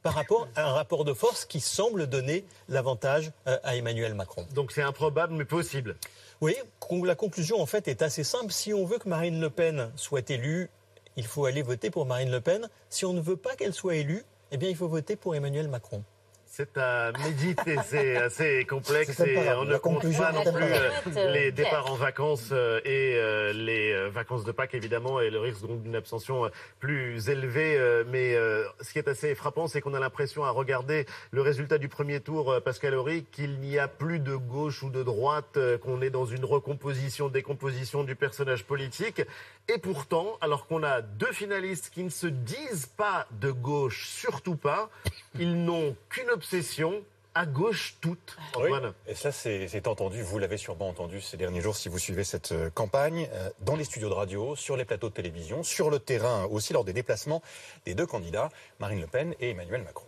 par 0.01 0.13
rapport 0.13 0.47
à 0.55 0.69
un 0.69 0.73
rapport 0.73 1.05
de 1.05 1.13
force 1.13 1.45
qui 1.45 1.59
semble 1.59 2.07
donner 2.07 2.45
l'avantage 2.69 3.31
euh, 3.47 3.57
à 3.63 3.75
Emmanuel 3.75 4.13
Macron. 4.13 4.45
Donc 4.53 4.71
c'est 4.71 4.81
improbable 4.81 5.33
mais 5.33 5.45
possible. 5.45 5.97
Oui, 6.39 6.55
la 7.03 7.15
conclusion 7.15 7.61
en 7.61 7.65
fait 7.65 7.87
est 7.87 8.01
assez 8.01 8.23
simple. 8.23 8.51
Si 8.51 8.73
on 8.73 8.85
veut 8.85 8.97
que 8.97 9.09
Marine 9.09 9.39
Le 9.39 9.49
Pen 9.49 9.91
soit 9.95 10.29
élue, 10.29 10.69
il 11.15 11.25
faut 11.25 11.45
aller 11.45 11.61
voter 11.61 11.89
pour 11.89 12.05
Marine 12.05 12.31
Le 12.31 12.41
Pen. 12.41 12.69
Si 12.89 13.05
on 13.05 13.13
ne 13.13 13.21
veut 13.21 13.35
pas 13.35 13.55
qu'elle 13.55 13.73
soit 13.73 13.95
élue, 13.95 14.23
eh 14.51 14.57
bien 14.57 14.69
il 14.69 14.75
faut 14.75 14.87
voter 14.87 15.15
pour 15.15 15.35
Emmanuel 15.35 15.67
Macron. 15.67 16.03
C'est 16.61 16.77
à 16.77 17.11
méditer, 17.23 17.75
c'est 17.85 18.17
assez 18.17 18.65
complexe 18.65 19.19
et 19.21 19.51
on 19.53 19.65
ne 19.65 19.77
compte 19.77 20.03
pas 20.15 20.31
non 20.31 20.43
plus 20.43 20.63
euh, 20.63 21.31
les 21.33 21.51
départs 21.51 21.91
en 21.91 21.95
vacances 21.95 22.49
euh, 22.51 22.79
et 22.85 23.15
euh, 23.15 23.51
les 23.51 24.09
vacances 24.09 24.43
de 24.43 24.51
Pâques 24.51 24.75
évidemment 24.75 25.19
et 25.19 25.31
le 25.31 25.39
risque 25.39 25.65
d'une 25.65 25.95
abstention 25.95 26.51
plus 26.79 27.29
élevée. 27.29 28.03
Mais 28.07 28.35
ce 28.81 28.91
qui 28.91 28.99
est 28.99 29.07
assez 29.07 29.33
frappant, 29.33 29.67
c'est 29.67 29.81
qu'on 29.81 29.95
a 29.95 29.99
l'impression 29.99 30.43
à 30.43 30.51
regarder 30.51 31.07
le 31.31 31.41
résultat 31.41 31.79
du 31.79 31.87
premier 31.87 32.19
tour, 32.19 32.61
Pascal 32.63 32.93
Horry, 32.93 33.25
qu'il 33.31 33.59
n'y 33.59 33.79
a 33.79 33.87
plus 33.87 34.19
de 34.19 34.35
gauche 34.35 34.83
ou 34.83 34.89
de 34.89 35.01
droite, 35.01 35.57
qu'on 35.81 36.01
est 36.01 36.09
dans 36.09 36.25
une 36.25 36.45
recomposition, 36.45 37.29
décomposition 37.29 38.03
du 38.03 38.15
personnage 38.15 38.65
politique. 38.65 39.23
Et 39.67 39.77
pourtant, 39.77 40.37
alors 40.41 40.67
qu'on 40.67 40.83
a 40.83 41.01
deux 41.01 41.31
finalistes 41.31 41.91
qui 41.93 42.03
ne 42.03 42.09
se 42.09 42.27
disent 42.27 42.87
pas 42.97 43.27
de 43.31 43.51
gauche, 43.51 44.07
surtout 44.07 44.55
pas, 44.55 44.89
ils 45.39 45.63
n'ont 45.63 45.95
qu'une 46.09 46.29
obsession, 46.53 47.01
à 47.33 47.45
gauche 47.45 47.95
toute. 48.01 48.35
et 49.07 49.15
ça, 49.15 49.31
c'est 49.31 49.87
entendu, 49.87 50.21
vous 50.21 50.37
l'avez 50.37 50.57
sûrement 50.57 50.89
entendu 50.89 51.21
ces 51.21 51.37
derniers 51.37 51.61
jours 51.61 51.77
si 51.77 51.87
vous 51.87 51.97
suivez 51.97 52.25
cette 52.25 52.51
euh, 52.51 52.69
campagne, 52.69 53.29
euh, 53.31 53.49
dans 53.61 53.77
les 53.77 53.85
studios 53.85 54.09
de 54.09 54.13
radio, 54.13 54.57
sur 54.57 54.75
les 54.75 54.83
plateaux 54.83 55.07
de 55.07 55.13
télévision, 55.13 55.63
sur 55.63 55.89
le 55.89 55.99
terrain 55.99 56.43
aussi 56.51 56.73
lors 56.73 56.83
des 56.83 56.91
déplacements 56.91 57.41
des 57.85 57.95
deux 57.95 58.05
candidats, 58.05 58.49
Marine 58.81 58.99
Le 58.99 59.07
Pen 59.07 59.33
et 59.39 59.51
Emmanuel 59.51 59.81
Macron. 59.83 60.05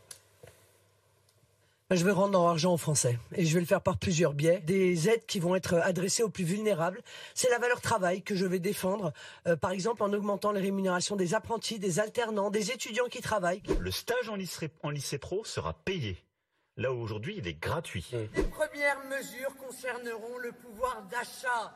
Je 1.91 2.03
vais 2.03 2.11
rendre 2.11 2.33
leur 2.33 2.47
argent 2.47 2.73
aux 2.73 2.77
Français 2.77 3.19
et 3.35 3.45
je 3.45 3.53
vais 3.53 3.59
le 3.59 3.65
faire 3.65 3.81
par 3.81 3.97
plusieurs 3.97 4.33
biais. 4.33 4.61
Des 4.61 5.09
aides 5.09 5.25
qui 5.27 5.39
vont 5.39 5.55
être 5.55 5.75
adressées 5.75 6.23
aux 6.23 6.29
plus 6.29 6.43
vulnérables. 6.43 7.01
C'est 7.35 7.49
la 7.49 7.59
valeur 7.59 7.81
travail 7.81 8.23
que 8.23 8.35
je 8.35 8.45
vais 8.45 8.59
défendre, 8.59 9.13
euh, 9.47 9.55
par 9.55 9.71
exemple 9.71 10.01
en 10.01 10.11
augmentant 10.11 10.51
les 10.51 10.61
rémunérations 10.61 11.15
des 11.15 11.35
apprentis, 11.35 11.79
des 11.79 11.99
alternants, 11.99 12.49
des 12.49 12.71
étudiants 12.71 13.07
qui 13.09 13.21
travaillent. 13.21 13.61
Le 13.79 13.91
stage 13.91 14.27
en 14.29 14.35
lycée, 14.35 14.71
en 14.81 14.89
lycée 14.89 15.19
pro 15.19 15.45
sera 15.45 15.73
payé. 15.73 16.17
Là 16.75 16.91
où 16.91 16.99
aujourd'hui 16.99 17.35
il 17.37 17.47
est 17.47 17.59
gratuit. 17.59 18.09
Les 18.11 18.43
premières 18.43 19.03
mesures 19.05 19.55
concerneront 19.57 20.39
le 20.39 20.51
pouvoir 20.53 21.03
d'achat. 21.03 21.71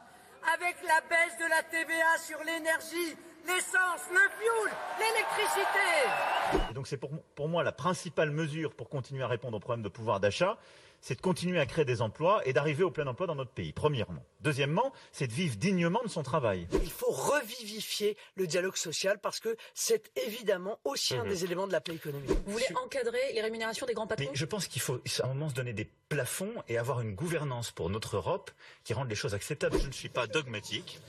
Avec 0.55 0.75
la 0.83 1.01
baisse 1.01 1.37
de 1.37 1.49
la 1.49 1.61
TVA 1.63 2.17
sur 2.17 2.39
l'énergie, 2.39 3.15
l'essence, 3.45 4.07
le 4.09 4.29
fioul, 4.39 4.71
l'électricité. 4.97 6.73
donc 6.73 6.87
c'est 6.87 6.97
pour, 6.97 7.11
pour 7.35 7.47
moi 7.47 7.63
la 7.63 7.71
principale 7.71 8.31
mesure 8.31 8.73
pour 8.73 8.89
continuer 8.89 9.23
à 9.23 9.27
répondre 9.27 9.57
aux 9.57 9.59
problèmes 9.59 9.83
de 9.83 9.89
pouvoir 9.89 10.19
d'achat, 10.19 10.57
c'est 11.01 11.15
de 11.15 11.21
continuer 11.21 11.59
à 11.59 11.65
créer 11.65 11.85
des 11.85 12.01
emplois 12.01 12.41
et 12.45 12.53
d'arriver 12.53 12.83
au 12.83 12.91
plein 12.91 13.07
emploi 13.07 13.27
dans 13.27 13.35
notre 13.35 13.51
pays, 13.51 13.73
premièrement. 13.73 14.23
Deuxièmement, 14.41 14.93
c'est 15.11 15.27
de 15.27 15.33
vivre 15.33 15.55
dignement 15.55 16.01
de 16.03 16.09
son 16.09 16.23
travail. 16.23 16.67
Il 16.83 16.91
faut 16.91 17.11
revivifier 17.11 18.17
le 18.35 18.47
dialogue 18.47 18.75
social 18.75 19.19
parce 19.19 19.39
que 19.39 19.55
c'est 19.73 20.11
évidemment 20.25 20.79
aussi 20.83 21.15
un 21.15 21.23
mhm. 21.23 21.29
des 21.29 21.43
éléments 21.43 21.67
de 21.67 21.71
la 21.71 21.81
paix 21.81 21.93
économique. 21.93 22.29
Vous 22.45 22.53
voulez 22.53 22.67
encadrer 22.83 23.33
les 23.33 23.41
rémunérations 23.41 23.85
des 23.85 23.93
grands 23.93 24.07
patrons? 24.07 24.27
Mais 24.29 24.35
je 24.35 24.45
pense 24.45 24.67
qu'il 24.67 24.81
faut 24.81 24.99
à 25.21 25.25
un 25.25 25.29
moment 25.29 25.49
se 25.49 25.53
donner 25.55 25.73
des 25.73 25.89
plafonds 26.09 26.53
et 26.67 26.77
avoir 26.77 27.01
une 27.01 27.15
gouvernance 27.15 27.71
pour 27.71 27.89
notre 27.89 28.15
Europe 28.15 28.51
qui 28.83 28.93
rende 28.93 29.09
les 29.09 29.15
choses 29.15 29.33
acceptables. 29.33 29.79
Je 29.79 29.87
ne 29.87 29.91
suis 29.91 30.09
pas 30.09 30.27
dogmatique, 30.27 30.99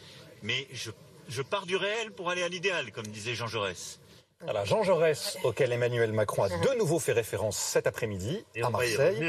mais 0.43 0.67
je 0.73 0.91
je 1.29 1.43
pars 1.43 1.67
du 1.67 1.77
réel 1.77 2.11
pour 2.13 2.31
aller 2.31 2.43
à 2.43 2.49
l'idéal, 2.49 2.91
comme 2.91 3.07
disait 3.07 3.35
Jean 3.35 3.47
Jaurès. 3.47 4.01
Alors 4.47 4.65
Jean 4.65 4.83
Jaurès, 4.83 5.37
auquel 5.45 5.73
Emmanuel 5.73 6.13
Macron 6.13 6.45
a 6.45 6.49
de 6.49 6.79
nouveau 6.79 6.99
fait 6.99 7.13
référence 7.13 7.59
cet 7.59 7.87
après-midi 7.87 8.45
à 8.63 8.71
Marseille. 8.71 9.21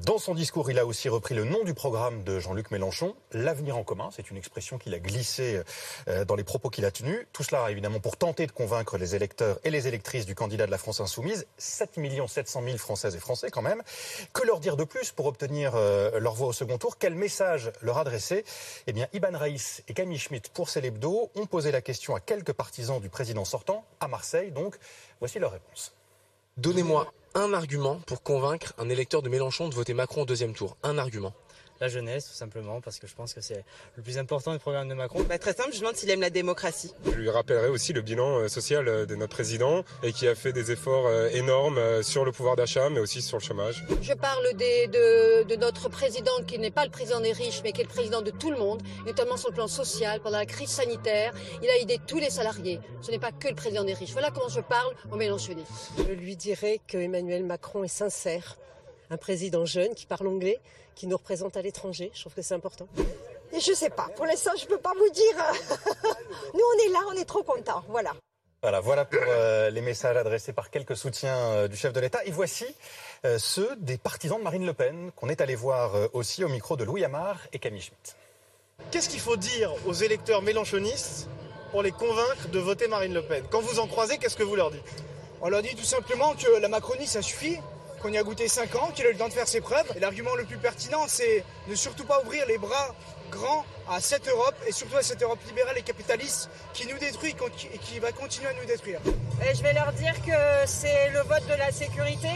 Dans 0.00 0.16
son 0.16 0.32
discours, 0.32 0.70
il 0.70 0.78
a 0.78 0.86
aussi 0.86 1.10
repris 1.10 1.34
le 1.34 1.44
nom 1.44 1.64
du 1.64 1.74
programme 1.74 2.24
de 2.24 2.40
Jean-Luc 2.40 2.70
Mélenchon, 2.70 3.14
l'avenir 3.32 3.76
en 3.76 3.84
commun. 3.84 4.08
C'est 4.10 4.30
une 4.30 4.38
expression 4.38 4.78
qu'il 4.78 4.94
a 4.94 4.98
glissée 4.98 5.62
euh, 6.08 6.24
dans 6.24 6.34
les 6.34 6.44
propos 6.44 6.70
qu'il 6.70 6.86
a 6.86 6.90
tenus. 6.90 7.26
Tout 7.34 7.42
cela, 7.42 7.70
évidemment, 7.70 8.00
pour 8.00 8.16
tenter 8.16 8.46
de 8.46 8.52
convaincre 8.52 8.96
les 8.96 9.14
électeurs 9.14 9.58
et 9.64 9.70
les 9.70 9.88
électrices 9.88 10.24
du 10.24 10.34
candidat 10.34 10.64
de 10.64 10.70
la 10.70 10.78
France 10.78 11.00
insoumise. 11.00 11.46
7 11.58 12.00
700 12.26 12.62
000 12.64 12.78
Françaises 12.78 13.14
et 13.16 13.18
Français, 13.18 13.50
quand 13.50 13.60
même. 13.60 13.82
Que 14.32 14.46
leur 14.46 14.60
dire 14.60 14.78
de 14.78 14.84
plus 14.84 15.12
pour 15.12 15.26
obtenir 15.26 15.72
euh, 15.74 16.18
leur 16.20 16.32
voix 16.32 16.48
au 16.48 16.52
second 16.54 16.78
tour? 16.78 16.96
Quel 16.96 17.14
message 17.14 17.70
leur 17.82 17.98
adresser? 17.98 18.46
Eh 18.86 18.94
bien, 18.94 19.08
Iban 19.12 19.36
Raïs 19.36 19.82
et 19.88 19.92
Camille 19.92 20.18
Schmitt, 20.18 20.48
pour 20.54 20.70
Célébdo, 20.70 21.30
ont 21.34 21.44
posé 21.44 21.70
la 21.70 21.82
question 21.82 22.14
à 22.14 22.20
quelques 22.20 22.54
partisans 22.54 22.98
du 22.98 23.10
président 23.10 23.44
sortant, 23.44 23.84
à 24.00 24.08
Marseille. 24.08 24.52
Donc, 24.52 24.74
voici 25.20 25.38
leur 25.38 25.52
réponse. 25.52 25.92
Donnez-moi 26.56 27.12
un 27.34 27.52
argument 27.54 28.00
pour 28.06 28.22
convaincre 28.22 28.74
un 28.78 28.88
électeur 28.88 29.22
de 29.22 29.28
Mélenchon 29.28 29.68
de 29.68 29.74
voter 29.74 29.94
Macron 29.94 30.22
au 30.22 30.26
deuxième 30.26 30.52
tour. 30.52 30.76
Un 30.82 30.98
argument 30.98 31.32
la 31.82 31.88
jeunesse, 31.88 32.28
tout 32.28 32.34
simplement, 32.34 32.80
parce 32.80 33.00
que 33.00 33.08
je 33.08 33.14
pense 33.14 33.34
que 33.34 33.40
c'est 33.40 33.64
le 33.96 34.02
plus 34.04 34.16
important 34.16 34.52
du 34.52 34.60
programme 34.60 34.88
de 34.88 34.94
Macron. 34.94 35.20
Bah, 35.28 35.36
très 35.38 35.52
simple, 35.52 35.70
je 35.72 35.80
demande 35.80 35.96
s'il 35.96 36.08
aime 36.10 36.20
la 36.20 36.30
démocratie. 36.30 36.94
Je 37.04 37.10
lui 37.10 37.28
rappellerai 37.28 37.68
aussi 37.68 37.92
le 37.92 38.02
bilan 38.02 38.38
euh, 38.38 38.48
social 38.48 38.86
euh, 38.86 39.04
de 39.04 39.16
notre 39.16 39.32
président 39.34 39.82
et 40.04 40.12
qui 40.12 40.28
a 40.28 40.36
fait 40.36 40.52
des 40.52 40.70
efforts 40.70 41.08
euh, 41.08 41.28
énormes 41.30 42.02
sur 42.04 42.24
le 42.24 42.30
pouvoir 42.30 42.54
d'achat, 42.54 42.88
mais 42.88 43.00
aussi 43.00 43.20
sur 43.20 43.38
le 43.38 43.42
chômage. 43.42 43.84
Je 44.00 44.12
parle 44.12 44.44
de, 44.54 45.42
de, 45.42 45.56
notre 45.56 45.88
président 45.88 46.30
qui 46.46 46.56
n'est 46.60 46.70
pas 46.70 46.84
le 46.84 46.92
président 46.92 47.20
des 47.20 47.32
riches, 47.32 47.62
mais 47.64 47.72
qui 47.72 47.80
est 47.80 47.84
le 47.84 47.90
président 47.90 48.22
de 48.22 48.30
tout 48.30 48.52
le 48.52 48.58
monde, 48.58 48.80
notamment 49.04 49.36
sur 49.36 49.48
le 49.48 49.54
plan 49.54 49.66
social, 49.66 50.20
pendant 50.20 50.38
la 50.38 50.46
crise 50.46 50.70
sanitaire. 50.70 51.34
Il 51.64 51.68
a 51.68 51.78
aidé 51.78 51.98
tous 52.06 52.18
les 52.18 52.30
salariés. 52.30 52.78
Ce 53.00 53.10
n'est 53.10 53.18
pas 53.18 53.32
que 53.32 53.48
le 53.48 53.56
président 53.56 53.82
des 53.82 53.94
riches. 53.94 54.12
Voilà 54.12 54.30
comment 54.30 54.48
je 54.48 54.60
parle 54.60 54.94
aux 55.10 55.16
Mélenchonistes. 55.16 55.90
Je 55.98 56.12
lui 56.12 56.36
dirais 56.36 56.80
que 56.86 56.96
Emmanuel 56.96 57.44
Macron 57.44 57.82
est 57.82 57.88
sincère 57.88 58.56
un 59.12 59.18
président 59.18 59.66
jeune 59.66 59.94
qui 59.94 60.06
parle 60.06 60.26
anglais, 60.26 60.58
qui 60.94 61.06
nous 61.06 61.16
représente 61.16 61.56
à 61.56 61.62
l'étranger. 61.62 62.10
Je 62.14 62.20
trouve 62.20 62.34
que 62.34 62.42
c'est 62.42 62.54
important. 62.54 62.86
Et 63.52 63.60
je 63.60 63.72
sais 63.72 63.90
pas. 63.90 64.08
Pour 64.16 64.26
l'instant, 64.26 64.52
je 64.58 64.66
peux 64.66 64.78
pas 64.78 64.92
vous 64.98 65.10
dire. 65.10 65.36
Nous, 66.54 66.60
on 66.60 66.86
est 66.86 66.92
là, 66.92 67.00
on 67.08 67.12
est 67.12 67.24
trop 67.24 67.42
contents. 67.42 67.82
Voilà. 67.88 68.12
Voilà, 68.62 68.78
voilà 68.78 69.04
pour 69.04 69.20
euh, 69.26 69.70
les 69.70 69.80
messages 69.80 70.16
adressés 70.16 70.52
par 70.52 70.70
quelques 70.70 70.96
soutiens 70.96 71.36
euh, 71.36 71.68
du 71.68 71.76
chef 71.76 71.92
de 71.92 71.98
l'État. 71.98 72.24
Et 72.24 72.30
voici 72.30 72.64
euh, 73.24 73.36
ceux 73.36 73.74
des 73.76 73.98
partisans 73.98 74.38
de 74.38 74.44
Marine 74.44 74.64
Le 74.64 74.72
Pen 74.72 75.10
qu'on 75.16 75.28
est 75.28 75.40
allé 75.40 75.56
voir 75.56 75.94
aussi 76.12 76.44
au 76.44 76.48
micro 76.48 76.76
de 76.76 76.84
Louis 76.84 77.04
Amar 77.04 77.40
et 77.52 77.58
Camille 77.58 77.82
Schmitt. 77.82 78.16
Qu'est-ce 78.92 79.08
qu'il 79.08 79.18
faut 79.18 79.36
dire 79.36 79.74
aux 79.86 79.92
électeurs 79.92 80.42
mélanchonistes 80.42 81.28
pour 81.72 81.82
les 81.82 81.90
convaincre 81.90 82.48
de 82.52 82.58
voter 82.60 82.86
Marine 82.86 83.14
Le 83.14 83.22
Pen? 83.22 83.44
Quand 83.50 83.60
vous 83.60 83.80
en 83.80 83.88
croisez, 83.88 84.18
qu'est-ce 84.18 84.36
que 84.36 84.44
vous 84.44 84.56
leur 84.56 84.70
dites? 84.70 85.02
On 85.40 85.48
leur 85.48 85.62
dit 85.62 85.74
tout 85.74 85.82
simplement 85.82 86.34
que 86.34 86.60
la 86.60 86.68
Macronie, 86.68 87.08
ça 87.08 87.20
suffit, 87.20 87.58
qu'on 88.02 88.12
y 88.12 88.18
a 88.18 88.22
goûté 88.22 88.48
5 88.48 88.74
ans, 88.74 88.90
qu'il 88.94 89.06
a 89.06 89.10
eu 89.10 89.12
le 89.12 89.18
temps 89.18 89.28
de 89.28 89.32
faire 89.32 89.48
ses 89.48 89.60
preuves. 89.60 89.86
L'argument 90.00 90.34
le 90.34 90.44
plus 90.44 90.58
pertinent, 90.58 91.04
c'est 91.06 91.44
ne 91.68 91.74
surtout 91.74 92.04
pas 92.04 92.20
ouvrir 92.22 92.44
les 92.46 92.58
bras 92.58 92.94
grands 93.30 93.64
à 93.88 94.00
cette 94.00 94.28
Europe, 94.28 94.56
et 94.66 94.72
surtout 94.72 94.96
à 94.96 95.02
cette 95.02 95.22
Europe 95.22 95.38
libérale 95.46 95.78
et 95.78 95.82
capitaliste 95.82 96.50
qui 96.74 96.86
nous 96.86 96.98
détruit 96.98 97.34
et 97.72 97.78
qui 97.78 97.98
va 97.98 98.12
continuer 98.12 98.48
à 98.48 98.52
nous 98.54 98.66
détruire. 98.66 99.00
Je 99.54 99.62
vais 99.62 99.72
leur 99.72 99.92
dire 99.92 100.14
que 100.26 100.66
c'est 100.66 101.10
le 101.10 101.20
vote 101.20 101.46
de 101.46 101.54
la 101.54 101.70
sécurité, 101.70 102.28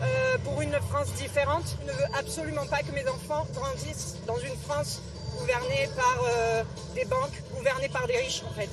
euh, 0.00 0.38
pour 0.44 0.60
une 0.62 0.78
France 0.88 1.12
différente. 1.14 1.76
Je 1.80 1.92
ne 1.92 1.96
veux 1.96 2.04
absolument 2.16 2.66
pas 2.66 2.78
que 2.78 2.92
mes 2.92 3.06
enfants 3.08 3.46
grandissent 3.52 4.16
dans 4.26 4.38
une 4.38 4.56
France 4.56 5.02
gouvernée 5.36 5.88
par 5.96 6.22
euh, 6.24 6.62
des 6.94 7.04
banques, 7.04 7.42
gouvernée 7.54 7.88
par 7.88 8.06
des 8.06 8.16
riches 8.16 8.42
en 8.48 8.54
fait. 8.54 8.68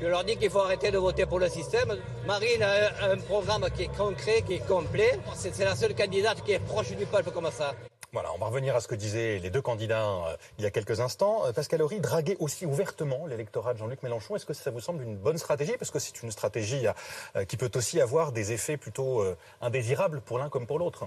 Je 0.00 0.06
leur 0.06 0.24
dis 0.24 0.36
qu'il 0.36 0.50
faut 0.50 0.60
arrêter 0.60 0.90
de 0.90 0.98
voter 0.98 1.24
pour 1.24 1.38
le 1.38 1.48
système. 1.48 1.96
Marine 2.26 2.62
a 2.62 3.12
un 3.12 3.16
programme 3.16 3.64
qui 3.74 3.84
est 3.84 3.96
concret, 3.96 4.42
qui 4.42 4.54
est 4.54 4.66
complet. 4.66 5.18
C'est 5.34 5.58
la 5.64 5.76
seule 5.76 5.94
candidate 5.94 6.42
qui 6.42 6.52
est 6.52 6.58
proche 6.58 6.92
du 6.96 7.06
peuple 7.06 7.30
comme 7.30 7.50
ça. 7.50 7.74
Voilà, 8.12 8.32
on 8.32 8.38
va 8.38 8.46
revenir 8.46 8.76
à 8.76 8.80
ce 8.80 8.86
que 8.86 8.94
disaient 8.94 9.40
les 9.40 9.50
deux 9.50 9.60
candidats 9.60 10.06
euh, 10.06 10.36
il 10.58 10.62
y 10.62 10.66
a 10.68 10.70
quelques 10.70 11.00
instants. 11.00 11.46
Euh, 11.46 11.52
Pascal 11.52 11.82
Horry 11.82 11.98
draguer 11.98 12.36
aussi 12.38 12.64
ouvertement 12.64 13.26
l'électorat 13.26 13.72
de 13.72 13.78
Jean-Luc 13.78 14.04
Mélenchon. 14.04 14.36
Est-ce 14.36 14.46
que 14.46 14.54
ça 14.54 14.70
vous 14.70 14.78
semble 14.78 15.02
une 15.02 15.16
bonne 15.16 15.36
stratégie? 15.38 15.76
Parce 15.78 15.90
que 15.90 15.98
c'est 15.98 16.22
une 16.22 16.30
stratégie 16.30 16.86
euh, 17.34 17.44
qui 17.44 17.56
peut 17.56 17.70
aussi 17.74 18.00
avoir 18.00 18.30
des 18.30 18.52
effets 18.52 18.76
plutôt 18.76 19.24
indésirables 19.60 20.20
pour 20.20 20.38
l'un 20.38 20.48
comme 20.48 20.66
pour 20.66 20.78
l'autre. 20.78 21.06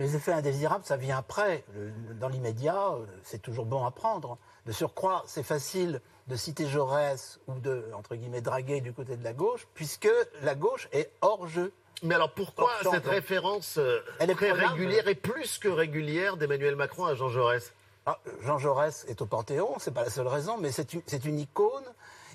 Les 0.00 0.16
effets 0.16 0.32
indésirables, 0.32 0.84
ça 0.84 0.96
vient 0.96 1.18
après. 1.18 1.62
Dans 2.20 2.28
l'immédiat, 2.28 2.96
c'est 3.22 3.40
toujours 3.40 3.64
bon 3.64 3.84
à 3.84 3.92
prendre. 3.92 4.36
De 4.66 4.72
surcroît, 4.72 5.22
c'est 5.26 5.44
facile 5.44 6.00
de 6.28 6.36
citer 6.36 6.66
Jaurès 6.66 7.38
ou 7.46 7.54
de, 7.54 7.84
entre 7.94 8.14
guillemets, 8.16 8.40
draguer 8.40 8.80
du 8.80 8.92
côté 8.92 9.16
de 9.16 9.24
la 9.24 9.32
gauche, 9.32 9.66
puisque 9.74 10.08
la 10.42 10.54
gauche 10.54 10.88
est 10.92 11.10
hors 11.20 11.46
jeu. 11.46 11.72
Mais 12.02 12.14
alors 12.14 12.32
pourquoi 12.32 12.70
cette 12.82 13.06
référence 13.06 13.78
euh, 13.78 14.00
très 14.34 14.52
régulière 14.52 15.08
et 15.08 15.14
plus 15.14 15.58
que 15.58 15.68
régulière 15.68 16.36
d'Emmanuel 16.36 16.76
Macron 16.76 17.04
à 17.04 17.14
Jean 17.14 17.28
Jaurès? 17.28 17.72
Ah, 18.06 18.18
Jean 18.42 18.58
Jaurès 18.58 19.06
est 19.08 19.22
au 19.22 19.26
Panthéon, 19.26 19.76
c'est 19.78 19.94
pas 19.94 20.04
la 20.04 20.10
seule 20.10 20.26
raison, 20.26 20.58
mais 20.58 20.70
c'est 20.72 20.92
une, 21.24 21.38
icône. 21.38 21.84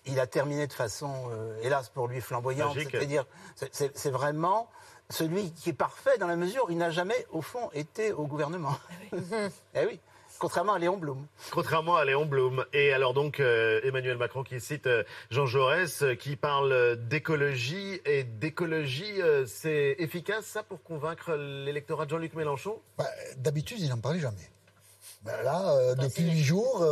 Il 0.05 0.19
a 0.19 0.25
terminé 0.25 0.65
de 0.65 0.73
façon, 0.73 1.29
euh, 1.31 1.59
hélas 1.61 1.89
pour 1.89 2.07
lui, 2.07 2.21
flamboyante. 2.21 2.75
C'est-à-dire, 2.75 3.25
c'est 3.55 4.09
vraiment 4.09 4.69
celui 5.09 5.51
qui 5.51 5.69
est 5.69 5.73
parfait 5.73 6.17
dans 6.17 6.27
la 6.27 6.35
mesure 6.35 6.65
où 6.67 6.71
il 6.71 6.77
n'a 6.77 6.89
jamais, 6.89 7.27
au 7.31 7.41
fond, 7.41 7.69
été 7.73 8.11
au 8.11 8.25
gouvernement. 8.25 8.75
eh 9.75 9.85
oui. 9.85 9.99
Contrairement 10.39 10.73
à 10.73 10.79
Léon 10.79 10.95
Blum. 10.95 11.27
Contrairement 11.51 11.97
à 11.97 12.05
Léon 12.05 12.25
Blum. 12.25 12.65
Et 12.71 12.93
alors 12.93 13.13
donc 13.13 13.41
euh, 13.41 13.81
Emmanuel 13.83 14.17
Macron 14.17 14.43
qui 14.43 14.59
cite 14.61 14.87
euh, 14.87 15.03
Jean 15.29 15.45
Jaurès, 15.45 16.01
euh, 16.01 16.15
qui 16.15 16.37
parle 16.37 16.95
d'écologie. 17.07 17.99
Et 18.05 18.23
d'écologie, 18.23 19.19
c'est 19.45 19.95
efficace 19.99 20.45
ça 20.45 20.63
pour 20.63 20.81
convaincre 20.81 21.33
l'électorat 21.33 22.05
de 22.05 22.11
Jean-Luc 22.11 22.33
Mélenchon? 22.35 22.79
Bah, 22.97 23.05
D'habitude, 23.37 23.79
il 23.81 23.89
n'en 23.89 23.99
parlait 23.99 24.19
jamais. 24.19 24.49
Ben 25.23 25.35
là, 25.43 25.95
depuis 25.95 26.23
huit 26.23 26.43
jours, 26.43 26.85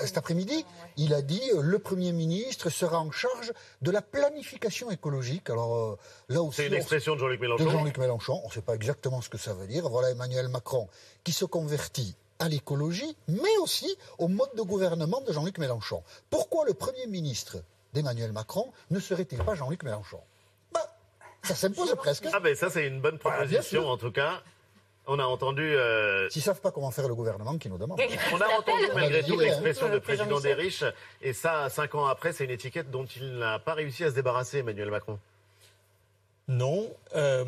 cet 0.00 0.18
après-midi, 0.18 0.66
il 0.96 1.14
a 1.14 1.22
dit 1.22 1.40
le 1.60 1.78
Premier 1.78 2.10
ministre 2.10 2.68
sera 2.68 2.98
en 2.98 3.12
charge 3.12 3.52
de 3.80 3.92
la 3.92 4.02
planification 4.02 4.90
écologique. 4.90 5.48
Alors 5.48 5.98
là 6.28 6.42
aussi, 6.42 6.56
c'est 6.56 6.66
une 6.66 6.74
expression 6.74 7.14
de 7.14 7.20
Jean-Luc 7.20 7.40
Mélenchon. 7.40 7.64
De 7.64 7.70
Jean-Luc 7.70 7.98
Mélenchon, 7.98 8.40
on 8.42 8.48
ne 8.48 8.52
sait 8.52 8.62
pas 8.62 8.74
exactement 8.74 9.20
ce 9.20 9.28
que 9.28 9.38
ça 9.38 9.54
veut 9.54 9.68
dire. 9.68 9.88
Voilà 9.88 10.10
Emmanuel 10.10 10.48
Macron 10.48 10.88
qui 11.22 11.30
se 11.30 11.44
convertit 11.44 12.16
à 12.38 12.48
l'écologie, 12.48 13.16
mais 13.28 13.56
aussi 13.62 13.96
au 14.18 14.28
mode 14.28 14.50
de 14.56 14.62
gouvernement 14.62 15.20
de 15.20 15.32
Jean-Luc 15.32 15.58
Mélenchon. 15.58 16.02
Pourquoi 16.30 16.64
le 16.66 16.74
Premier 16.74 17.06
ministre 17.06 17.58
d'Emmanuel 17.92 18.32
Macron 18.32 18.72
ne 18.90 19.00
serait-il 19.00 19.38
pas 19.38 19.54
Jean-Luc 19.54 19.82
Mélenchon 19.82 20.20
bah, 20.72 20.86
Ça 21.42 21.54
s'impose 21.54 21.94
presque. 21.96 22.26
Ah 22.32 22.40
ben 22.40 22.54
ça 22.54 22.70
c'est 22.70 22.86
une 22.86 23.00
bonne 23.00 23.18
proposition 23.18 23.88
en 23.88 23.96
tout 23.96 24.12
cas. 24.12 24.42
On 25.10 25.18
a 25.18 25.24
entendu. 25.24 25.62
Euh... 25.62 26.28
S'ils 26.28 26.42
savent 26.42 26.60
pas 26.60 26.70
comment 26.70 26.90
faire 26.90 27.08
le 27.08 27.14
gouvernement, 27.14 27.56
qui 27.56 27.70
nous 27.70 27.78
demandent. 27.78 27.98
On 28.30 28.40
a 28.40 28.48
entendu 28.58 28.84
malgré 28.94 29.22
tout 29.22 29.38
l'expression 29.38 29.88
de 29.88 29.98
président 29.98 30.38
des 30.38 30.52
riches, 30.52 30.84
et 31.22 31.32
ça, 31.32 31.70
cinq 31.70 31.94
ans 31.94 32.04
après, 32.06 32.34
c'est 32.34 32.44
une 32.44 32.50
étiquette 32.50 32.90
dont 32.90 33.06
il 33.06 33.38
n'a 33.38 33.58
pas 33.58 33.72
réussi 33.72 34.04
à 34.04 34.10
se 34.10 34.14
débarrasser, 34.14 34.58
Emmanuel 34.58 34.90
Macron. 34.90 35.18
Non. 36.46 36.90
Euh, 37.16 37.44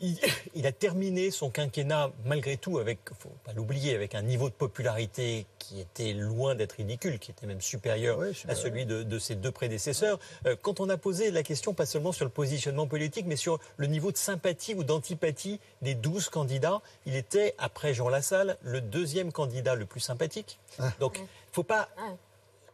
il, 0.00 0.66
a 0.66 0.72
terminé 0.72 1.30
son 1.30 1.50
quinquennat 1.50 2.10
malgré 2.24 2.56
tout 2.56 2.78
avec, 2.78 2.98
faut 3.18 3.32
pas 3.44 3.52
l'oublier, 3.52 3.94
avec 3.94 4.14
un 4.14 4.22
niveau 4.22 4.48
de 4.48 4.54
popularité 4.54 5.46
qui 5.58 5.80
était 5.80 6.12
loin 6.12 6.54
d'être 6.54 6.72
ridicule, 6.72 7.18
qui 7.18 7.30
était 7.30 7.46
même 7.46 7.60
supérieur 7.60 8.20
à 8.48 8.54
celui 8.54 8.86
de, 8.86 9.18
ses 9.18 9.34
deux 9.34 9.50
prédécesseurs. 9.50 10.18
Euh, 10.46 10.56
quand 10.60 10.80
on 10.80 10.88
a 10.88 10.96
posé 10.96 11.30
la 11.30 11.42
question, 11.42 11.74
pas 11.74 11.86
seulement 11.86 12.12
sur 12.12 12.24
le 12.24 12.30
positionnement 12.30 12.86
politique, 12.86 13.26
mais 13.26 13.36
sur 13.36 13.58
le 13.76 13.86
niveau 13.86 14.12
de 14.12 14.16
sympathie 14.16 14.74
ou 14.74 14.84
d'antipathie 14.84 15.60
des 15.82 15.94
douze 15.94 16.28
candidats, 16.28 16.82
il 17.06 17.16
était, 17.16 17.54
après 17.58 17.94
Jean 17.94 18.08
Lassalle, 18.08 18.58
le 18.62 18.80
deuxième 18.80 19.32
candidat 19.32 19.74
le 19.74 19.86
plus 19.86 20.00
sympathique. 20.00 20.58
Ah. 20.78 20.92
Donc, 21.00 21.20
faut 21.52 21.62
pas 21.62 21.88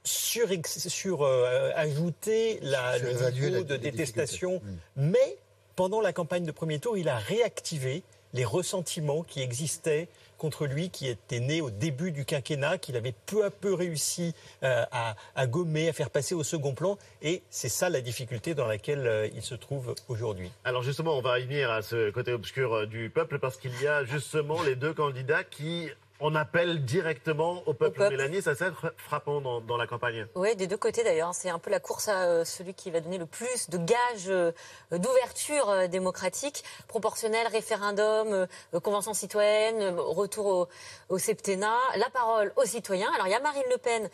sur, 0.05 0.49
sur 0.67 1.23
euh, 1.23 1.71
ajouter 1.77 2.59
la, 2.63 2.99
le 2.99 3.31
niveau 3.31 3.63
de 3.63 3.77
détestation, 3.77 4.61
mm. 4.97 5.11
mais 5.11 5.39
pendant 5.77 6.01
la 6.01 6.13
campagne 6.13 6.45
de 6.45 6.53
premier 6.53 6.79
tour, 6.79 6.97
il 6.97 7.09
a 7.09 7.17
réactivé 7.17 8.03
les 8.35 8.45
ressentiments 8.45 9.23
qui 9.23 9.41
existaient 9.43 10.09
contre 10.39 10.67
lui, 10.67 10.91
qui 10.91 11.07
était 11.07 11.39
né 11.39 11.61
au 11.61 11.71
début 11.71 12.11
du 12.11 12.25
quinquennat, 12.25 12.79
qu'il 12.79 12.97
avait 12.97 13.15
peu 13.27 13.45
à 13.45 13.51
peu 13.51 13.75
réussi 13.75 14.35
euh, 14.65 14.85
à, 14.91 15.47
gommer, 15.47 15.89
à 15.89 15.93
faire 15.93 16.11
passer 16.11 16.35
au 16.35 16.43
second 16.43 16.75
plan. 16.75 16.99
Et 17.23 17.43
c'est 17.49 17.69
ça 17.69 17.89
la 17.89 18.01
difficulté 18.01 18.55
dans 18.55 18.67
laquelle 18.67 19.07
euh, 19.07 19.29
il 19.35 19.43
se 19.43 19.55
trouve 19.55 19.95
aujourd'hui. 20.09 20.51
Alors 20.65 20.83
justement, 20.83 21.17
on 21.17 21.23
va 21.23 21.39
venir 21.39 21.71
à 21.71 21.83
ce 21.83 22.11
côté 22.11 22.33
obscur 22.33 22.75
euh, 22.75 22.87
du 22.87 23.09
peuple, 23.09 23.39
parce 23.39 23.57
qu'il 23.57 23.81
y 23.81 23.87
a 23.87 24.05
justement 24.05 24.63
les 24.63 24.75
deux 24.75 24.93
candidats 24.93 25.45
qui 25.45 25.91
on 26.23 26.35
appelle 26.35 26.85
directement 26.85 27.63
au 27.67 27.75
peuple, 27.75 28.09
Mélanie. 28.09 28.41
Ça, 28.41 28.55
c'est 28.55 28.71
frappant 28.97 29.41
dans, 29.41 29.77
la 29.77 29.87
campagne. 29.87 30.27
Oui, 30.35 30.55
des 30.57 30.67
deux 30.67 30.77
côtés 30.77 31.03
d'ailleurs. 31.03 31.35
C'est 31.35 31.51
un 31.51 31.59
peu 31.59 31.71
la 31.71 31.81
course 31.81 32.09
à 32.09 32.23
euh, 32.23 32.45
celui 32.45 32.75
qui 32.75 32.91
va 32.91 33.01
donner 33.01 33.19
le 33.19 33.27
plus 33.27 33.69
de 33.69 33.79
gages 33.79 34.29
euh, 34.29 34.53
d'ouverture 34.93 35.69
euh, 35.69 35.87
démocratique, 35.89 36.63
proportionnel, 36.87 37.47
référendum, 37.49 38.47
convention 38.83 39.15
citoyenne, 39.15 39.99
retour 39.99 40.47
au, 40.47 40.69
au, 41.09 41.19
septennat. 41.19 41.79
La 41.97 42.09
parole 42.11 42.53
aux 42.57 42.65
citoyens. 42.65 43.11
Alors 43.15 43.27
il 43.27 43.31
y 43.31 43.35
a 43.35 43.41
Marine 43.41 43.63
Le 43.71 43.79
Pen 43.79 44.09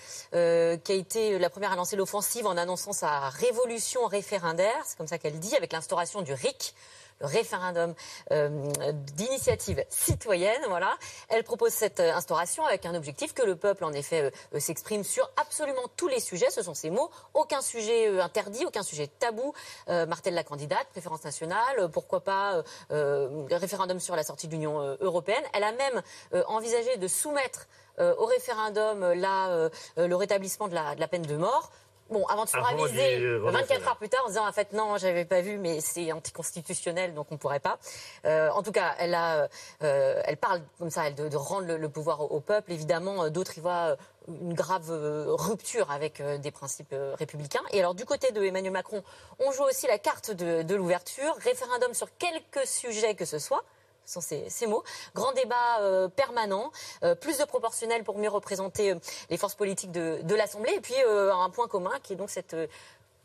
qui 0.82 0.92
a 0.92 0.94
été 0.94 1.38
la 1.38 1.50
première 1.50 1.72
à 1.72 1.76
lancer 1.76 1.96
l'offensive 1.96 2.46
en 2.46 2.56
annonçant 2.56 2.92
sa 2.92 3.28
révolution 3.28 4.06
référendaire. 4.06 4.76
C'est 4.84 4.96
comme 4.96 5.06
ça 5.06 5.18
qu'elle 5.18 5.38
dit, 5.38 5.54
avec 5.56 5.72
l'instauration 5.72 6.22
du 6.22 6.32
RIC 6.32 6.74
le 7.20 7.26
référendum 7.26 7.94
euh, 8.30 8.92
d'initiative 9.14 9.84
citoyenne. 9.88 10.60
Voilà, 10.68 10.96
elle 11.28 11.44
propose 11.44 11.72
cette 11.72 12.00
euh, 12.00 12.14
instauration 12.14 12.64
avec 12.64 12.86
un 12.86 12.94
objectif 12.94 13.34
que 13.34 13.42
le 13.42 13.56
peuple, 13.56 13.84
en 13.84 13.92
effet, 13.92 14.30
euh, 14.54 14.60
s'exprime 14.60 15.04
sur 15.04 15.28
absolument 15.36 15.82
tous 15.96 16.08
les 16.08 16.20
sujets. 16.20 16.50
Ce 16.50 16.62
sont 16.62 16.74
ses 16.74 16.90
mots. 16.90 17.10
Aucun 17.34 17.60
sujet 17.60 18.20
interdit, 18.20 18.64
aucun 18.66 18.82
sujet 18.82 19.06
tabou. 19.06 19.52
Martelle 19.88 20.34
la 20.34 20.44
candidate, 20.44 20.86
préférence 20.90 21.24
nationale, 21.24 21.88
pourquoi 21.92 22.20
pas 22.20 22.62
référendum 22.90 24.00
sur 24.00 24.16
la 24.16 24.22
sortie 24.22 24.48
de 24.48 24.52
l'Union 24.52 24.96
européenne. 25.00 25.42
Elle 25.54 25.64
a 25.64 25.72
même 25.72 26.02
envisagé 26.46 26.96
de 26.96 27.08
soumettre 27.08 27.66
au 27.98 28.26
référendum 28.26 29.12
là, 29.12 29.70
le 29.96 30.14
rétablissement 30.14 30.68
de 30.68 30.74
la 30.74 31.08
peine 31.08 31.22
de 31.22 31.36
mort. 31.36 31.70
Bon, 32.10 32.24
avant 32.26 32.44
de 32.44 32.48
se 32.48 32.56
raviser, 32.56 33.38
24 33.38 33.88
heures 33.88 33.96
plus 33.96 34.08
tard, 34.08 34.22
en 34.24 34.28
disant 34.28 34.48
en 34.48 34.52
fait 34.52 34.72
non, 34.72 34.96
j'avais 34.96 35.24
pas 35.24 35.42
vu, 35.42 35.58
mais 35.58 35.80
c'est 35.80 36.10
anticonstitutionnel, 36.12 37.14
donc 37.14 37.26
on 37.30 37.36
pourrait 37.36 37.60
pas. 37.60 37.78
Euh, 38.24 38.48
en 38.50 38.62
tout 38.62 38.72
cas, 38.72 38.94
elle 38.98 39.14
a, 39.14 39.48
euh, 39.82 40.22
elle 40.24 40.36
parle 40.36 40.62
comme 40.78 40.90
ça, 40.90 41.06
elle 41.06 41.14
de, 41.14 41.28
de 41.28 41.36
rendre 41.36 41.66
le, 41.66 41.88
pouvoir 41.88 42.32
au, 42.32 42.40
peuple. 42.40 42.72
Évidemment, 42.72 43.24
euh, 43.24 43.30
d'autres 43.30 43.58
y 43.58 43.60
voient 43.60 43.96
une 44.28 44.54
grave 44.54 44.90
rupture 44.90 45.90
avec 45.90 46.22
des 46.22 46.50
principes 46.50 46.94
républicains. 47.14 47.62
Et 47.72 47.78
alors, 47.78 47.94
du 47.94 48.04
côté 48.04 48.30
de 48.30 48.42
Emmanuel 48.42 48.72
Macron, 48.72 49.02
on 49.38 49.52
joue 49.52 49.64
aussi 49.64 49.86
la 49.86 49.98
carte 49.98 50.30
de, 50.30 50.62
de 50.62 50.74
l'ouverture, 50.74 51.34
référendum 51.38 51.94
sur 51.94 52.08
quelques 52.18 52.66
sujets 52.66 53.14
que 53.14 53.24
ce 53.24 53.38
soit 53.38 53.64
sont 54.08 54.20
ces, 54.20 54.66
mots. 54.66 54.82
Grand 55.14 55.32
débat 55.32 55.80
euh, 55.80 56.08
permanent, 56.08 56.72
euh, 57.02 57.14
plus 57.14 57.38
de 57.38 57.44
proportionnel 57.44 58.04
pour 58.04 58.18
mieux 58.18 58.28
représenter 58.28 58.92
euh, 58.92 58.98
les 59.30 59.36
forces 59.36 59.54
politiques 59.54 59.92
de, 59.92 60.34
l'Assemblée, 60.34 60.72
et 60.72 60.80
puis 60.80 60.94
un 60.96 61.50
point 61.50 61.66
commun 61.66 61.90
qui 62.02 62.12
est 62.12 62.16
donc 62.16 62.30
cette 62.30 62.54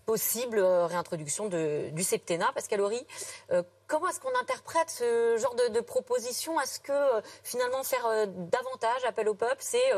possible 0.08 0.60
réintroduction 0.60 1.48
du 1.48 2.04
septennat. 2.04 2.52
Pascal 2.56 2.82
Horry, 2.82 3.06
comment 3.86 4.08
est-ce 4.08 4.20
qu'on 4.20 4.36
interprète 4.42 4.90
ce 4.90 5.38
genre 5.38 5.54
de, 5.54 5.68
de 5.68 5.80
proposition? 5.80 6.60
Est-ce 6.60 6.80
que 6.80 7.22
finalement 7.44 7.84
faire 7.84 8.28
davantage 8.28 9.06
appel 9.06 9.30
au 9.30 9.36
peuple, 9.36 9.58
c'est 9.60 9.94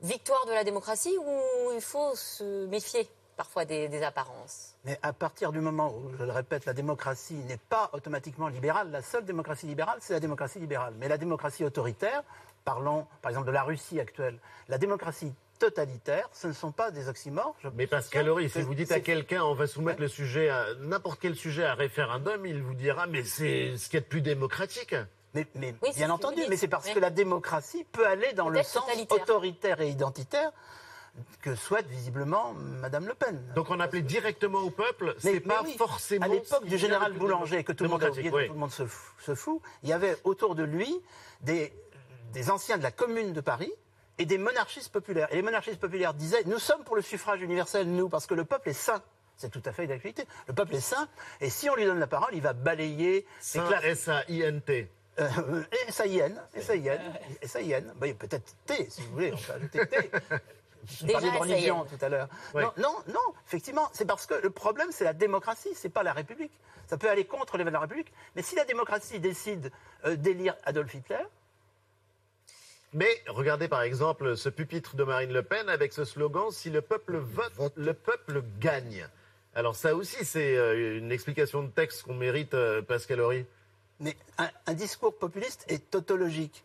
victoire 0.00 0.46
de 0.46 0.52
la 0.52 0.64
démocratie 0.64 1.16
ou 1.18 1.72
il 1.74 1.82
faut 1.82 2.14
se 2.14 2.64
méfier? 2.66 3.06
Parfois 3.40 3.64
des, 3.64 4.02
apparences. 4.02 4.74
Mais 4.84 4.98
à 5.00 5.14
partir 5.14 5.50
du 5.50 5.60
moment 5.60 5.94
où, 5.94 6.14
je 6.18 6.24
le 6.24 6.30
répète, 6.30 6.66
la 6.66 6.74
démocratie 6.74 7.36
n'est 7.48 7.56
pas 7.56 7.88
automatiquement 7.94 8.48
libérale, 8.48 8.90
la 8.90 9.00
seule 9.00 9.24
démocratie 9.24 9.64
libérale, 9.64 9.96
c'est 10.02 10.12
la 10.12 10.20
démocratie 10.20 10.58
libérale. 10.58 10.92
Mais 10.98 11.08
la 11.08 11.16
démocratie 11.16 11.64
autoritaire, 11.64 12.22
parlons 12.66 13.06
par 13.22 13.30
exemple 13.30 13.46
de 13.46 13.52
la 13.52 13.62
Russie 13.62 13.98
actuelle, 13.98 14.38
la 14.68 14.76
démocratie 14.76 15.32
totalitaire, 15.58 16.28
ce 16.34 16.48
ne 16.48 16.52
sont 16.52 16.70
pas 16.70 16.90
des 16.90 17.08
oxymores. 17.08 17.56
mais 17.74 17.86
Pascal 17.86 18.28
Horry, 18.28 18.50
si 18.50 18.60
vous 18.60 18.74
dites 18.74 18.92
à 18.92 19.00
quelqu'un 19.00 19.42
on 19.42 19.54
va 19.54 19.66
soumettre 19.66 20.02
le 20.02 20.08
sujet 20.08 20.50
à 20.50 20.74
n'importe 20.78 21.18
quel 21.18 21.34
sujet 21.34 21.64
à 21.64 21.72
référendum, 21.72 22.44
il 22.44 22.62
vous 22.62 22.74
dira 22.74 23.06
mais 23.06 23.24
c'est 23.24 23.78
ce 23.78 23.88
qui 23.88 23.96
est 23.96 24.00
de 24.00 24.04
plus 24.04 24.20
démocratique. 24.20 24.94
Mais, 25.32 25.46
bien 25.96 26.10
entendu, 26.10 26.42
mais 26.50 26.58
c'est 26.58 26.68
parce 26.68 26.90
que 26.90 26.98
la 26.98 27.08
démocratie 27.08 27.86
peut 27.90 28.06
aller 28.06 28.34
dans 28.34 28.50
le 28.50 28.62
sens 28.62 28.84
autoritaire 29.08 29.80
et 29.80 29.88
identitaire 29.88 30.52
que 31.42 31.54
souhaite 31.54 31.86
visiblement 31.86 32.52
Madame 32.54 33.06
Le 33.06 33.14
Pen. 33.14 33.40
Donc 33.54 33.70
on 33.70 33.80
appelait 33.80 34.02
directement 34.02 34.60
au 34.60 34.70
peuple, 34.70 35.14
c'est 35.18 35.40
pas 35.40 35.64
forcément. 35.76 36.26
À 36.26 36.28
l'époque 36.28 36.66
du 36.66 36.78
général 36.78 37.12
Boulanger, 37.14 37.64
que 37.64 37.72
tout 37.72 37.84
le 37.84 37.90
monde 37.90 38.04
a 38.04 38.10
oublié, 38.10 38.30
tout 38.30 38.52
le 38.52 38.58
monde 38.58 38.70
se, 38.70 38.84
se, 39.18 39.34
fout, 39.34 39.60
il 39.82 39.88
y 39.88 39.92
avait 39.92 40.16
autour 40.24 40.54
de 40.54 40.62
lui 40.62 41.00
des, 41.42 41.72
des 42.32 42.50
anciens 42.50 42.78
de 42.78 42.82
la 42.82 42.90
Commune 42.90 43.32
de 43.32 43.40
Paris 43.40 43.72
et 44.18 44.26
des 44.26 44.38
monarchistes 44.38 44.92
populaires. 44.92 45.28
Et 45.30 45.36
les 45.36 45.42
monarchistes 45.42 45.80
populaires 45.80 46.14
disaient 46.14 46.44
Nous 46.46 46.58
sommes 46.58 46.84
pour 46.84 46.96
le 46.96 47.02
suffrage 47.02 47.40
universel, 47.40 47.90
nous, 47.90 48.08
parce 48.08 48.26
que 48.26 48.34
le 48.34 48.44
peuple 48.44 48.68
est 48.68 48.74
saint. 48.74 49.02
C'est 49.36 49.50
tout 49.50 49.62
à 49.64 49.72
fait 49.72 49.86
d'actualité. 49.86 50.26
Le 50.48 50.52
peuple 50.52 50.74
est 50.74 50.80
saint, 50.80 51.08
et 51.40 51.48
si 51.48 51.70
on 51.70 51.74
lui 51.74 51.86
donne 51.86 51.98
la 51.98 52.06
parole, 52.06 52.30
il 52.34 52.42
va 52.42 52.52
balayer. 52.52 53.26
S-A-I-N-T. 53.82 54.90
Euh, 55.18 55.62
S-A-I-N, 55.88 56.40
S-A-I-N, 56.54 57.00
S-A-I-N. 57.42 57.94
Peut-être 58.18 58.54
T, 58.66 58.88
si 58.88 59.02
vous 59.02 59.12
voulez, 59.12 59.32
on 59.32 59.36
peut 59.36 59.52
ajouter 59.52 59.86
T. 59.86 60.10
Je 60.86 61.06
parlais 61.06 61.30
de 61.30 61.36
religion 61.36 61.84
tout 61.84 62.04
à 62.04 62.08
l'heure. 62.08 62.28
Non, 62.54 62.72
non, 62.76 62.94
non, 63.08 63.34
effectivement, 63.46 63.88
c'est 63.92 64.06
parce 64.06 64.26
que 64.26 64.34
le 64.34 64.50
problème, 64.50 64.88
c'est 64.90 65.04
la 65.04 65.12
démocratie, 65.12 65.70
c'est 65.74 65.88
pas 65.88 66.02
la 66.02 66.12
République. 66.12 66.52
Ça 66.86 66.96
peut 66.96 67.08
aller 67.08 67.24
contre 67.24 67.56
les 67.56 67.64
valeurs 67.64 67.82
de 67.82 67.86
la 67.86 67.94
République, 67.94 68.12
mais 68.34 68.42
si 68.42 68.56
la 68.56 68.64
démocratie 68.64 69.20
décide 69.20 69.70
euh, 70.04 70.16
d'élire 70.16 70.56
Adolf 70.64 70.92
Hitler, 70.94 71.24
mais 72.92 73.22
regardez 73.28 73.68
par 73.68 73.82
exemple 73.82 74.36
ce 74.36 74.48
pupitre 74.48 74.96
de 74.96 75.04
Marine 75.04 75.32
Le 75.32 75.44
Pen 75.44 75.68
avec 75.68 75.92
ce 75.92 76.04
slogan 76.04 76.50
Si 76.50 76.70
le 76.70 76.80
peuple 76.80 77.18
vote, 77.18 77.72
le 77.76 77.94
peuple 77.94 78.42
gagne. 78.58 79.06
Alors 79.54 79.76
ça 79.76 79.94
aussi, 79.94 80.24
c'est 80.24 80.56
euh, 80.56 80.98
une 80.98 81.12
explication 81.12 81.62
de 81.62 81.68
texte 81.68 82.02
qu'on 82.02 82.14
mérite, 82.14 82.54
euh, 82.54 82.82
Pascal 82.82 83.20
Horry. 83.20 83.46
Mais 84.00 84.16
un, 84.38 84.74
discours 84.74 85.16
populiste 85.16 85.64
est 85.68 85.90
tautologique. 85.90 86.64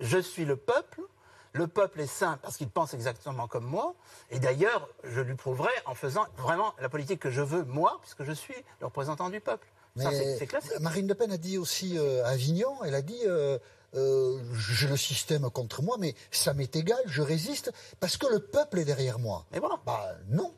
Je 0.00 0.18
suis 0.18 0.44
le 0.44 0.56
peuple, 0.56 1.02
le 1.52 1.66
peuple 1.66 2.00
est 2.00 2.06
sain 2.06 2.38
parce 2.42 2.56
qu'il 2.56 2.68
pense 2.68 2.94
exactement 2.94 3.46
comme 3.46 3.64
moi, 3.64 3.94
et 4.30 4.38
d'ailleurs, 4.38 4.88
je 5.04 5.20
lui 5.20 5.34
prouverai 5.34 5.72
en 5.86 5.94
faisant 5.94 6.26
vraiment 6.38 6.74
la 6.80 6.88
politique 6.88 7.20
que 7.20 7.30
je 7.30 7.42
veux, 7.42 7.64
moi, 7.64 7.98
puisque 8.00 8.24
je 8.24 8.32
suis 8.32 8.54
le 8.80 8.86
représentant 8.86 9.30
du 9.30 9.40
peuple. 9.40 9.66
c'est 9.96 10.46
classique. 10.46 10.72
Marine 10.80 11.06
Le 11.06 11.14
Pen 11.14 11.30
a 11.32 11.36
dit 11.36 11.58
aussi 11.58 11.98
euh, 11.98 12.24
à 12.24 12.28
Avignon, 12.28 12.82
elle 12.84 12.94
a 12.94 13.02
dit 13.02 13.20
euh, 13.26 13.58
j'ai 14.54 14.88
le 14.88 14.96
système 14.96 15.50
contre 15.50 15.82
moi, 15.82 15.96
mais 15.98 16.14
ça 16.30 16.54
m'est 16.54 16.74
égal, 16.76 17.00
je 17.06 17.22
résiste 17.22 17.72
parce 18.00 18.16
que 18.16 18.26
le 18.26 18.40
peuple 18.40 18.78
est 18.78 18.84
derrière 18.84 19.18
moi. 19.18 19.44
Et 19.52 19.58
voilà. 19.58 19.78
Bah 19.84 20.16
non. 20.28 20.54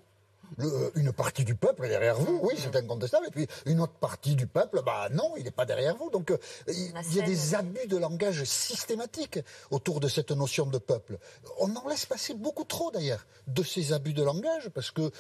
Euh, 0.61 0.91
une 0.95 1.13
partie 1.13 1.45
du 1.45 1.55
peuple 1.55 1.85
est 1.87 1.89
derrière 1.89 2.17
vous, 2.17 2.41
oui, 2.43 2.55
c'est 2.59 2.75
incontestable. 2.77 3.27
Et 3.27 3.31
puis 3.31 3.47
une 3.67 3.81
autre 3.81 3.95
partie 3.95 4.37
du 4.37 4.47
peuple, 4.47 4.83
bah 4.85 5.09
non, 5.13 5.33
il 5.37 5.45
n'est 5.45 5.51
pas 5.51 5.65
derrière 5.65 5.97
vous. 5.97 6.11
Donc 6.11 6.31
euh, 6.31 6.39
il 6.69 7.15
y 7.15 7.21
a 7.21 7.25
des 7.25 7.55
abus 7.55 7.87
de 7.87 7.97
langage 7.97 8.45
systématiques 8.45 9.41
autour 9.71 10.01
de 10.01 10.09
cette 10.09 10.31
notion 10.31 10.67
de 10.67 10.79
peuple. 10.79 11.19
On 11.59 11.75
en 11.75 11.89
laisse 11.89 12.07
passer 12.07 12.35
beaucoup 12.35 12.65
trop 12.65 12.91
d'ailleurs 12.91 13.27
de 13.47 13.63
ces 13.63 13.93
abus 13.93 14.15
de 14.15 14.23
langage 14.23 14.69
parce 14.71 14.91
que 14.91 15.11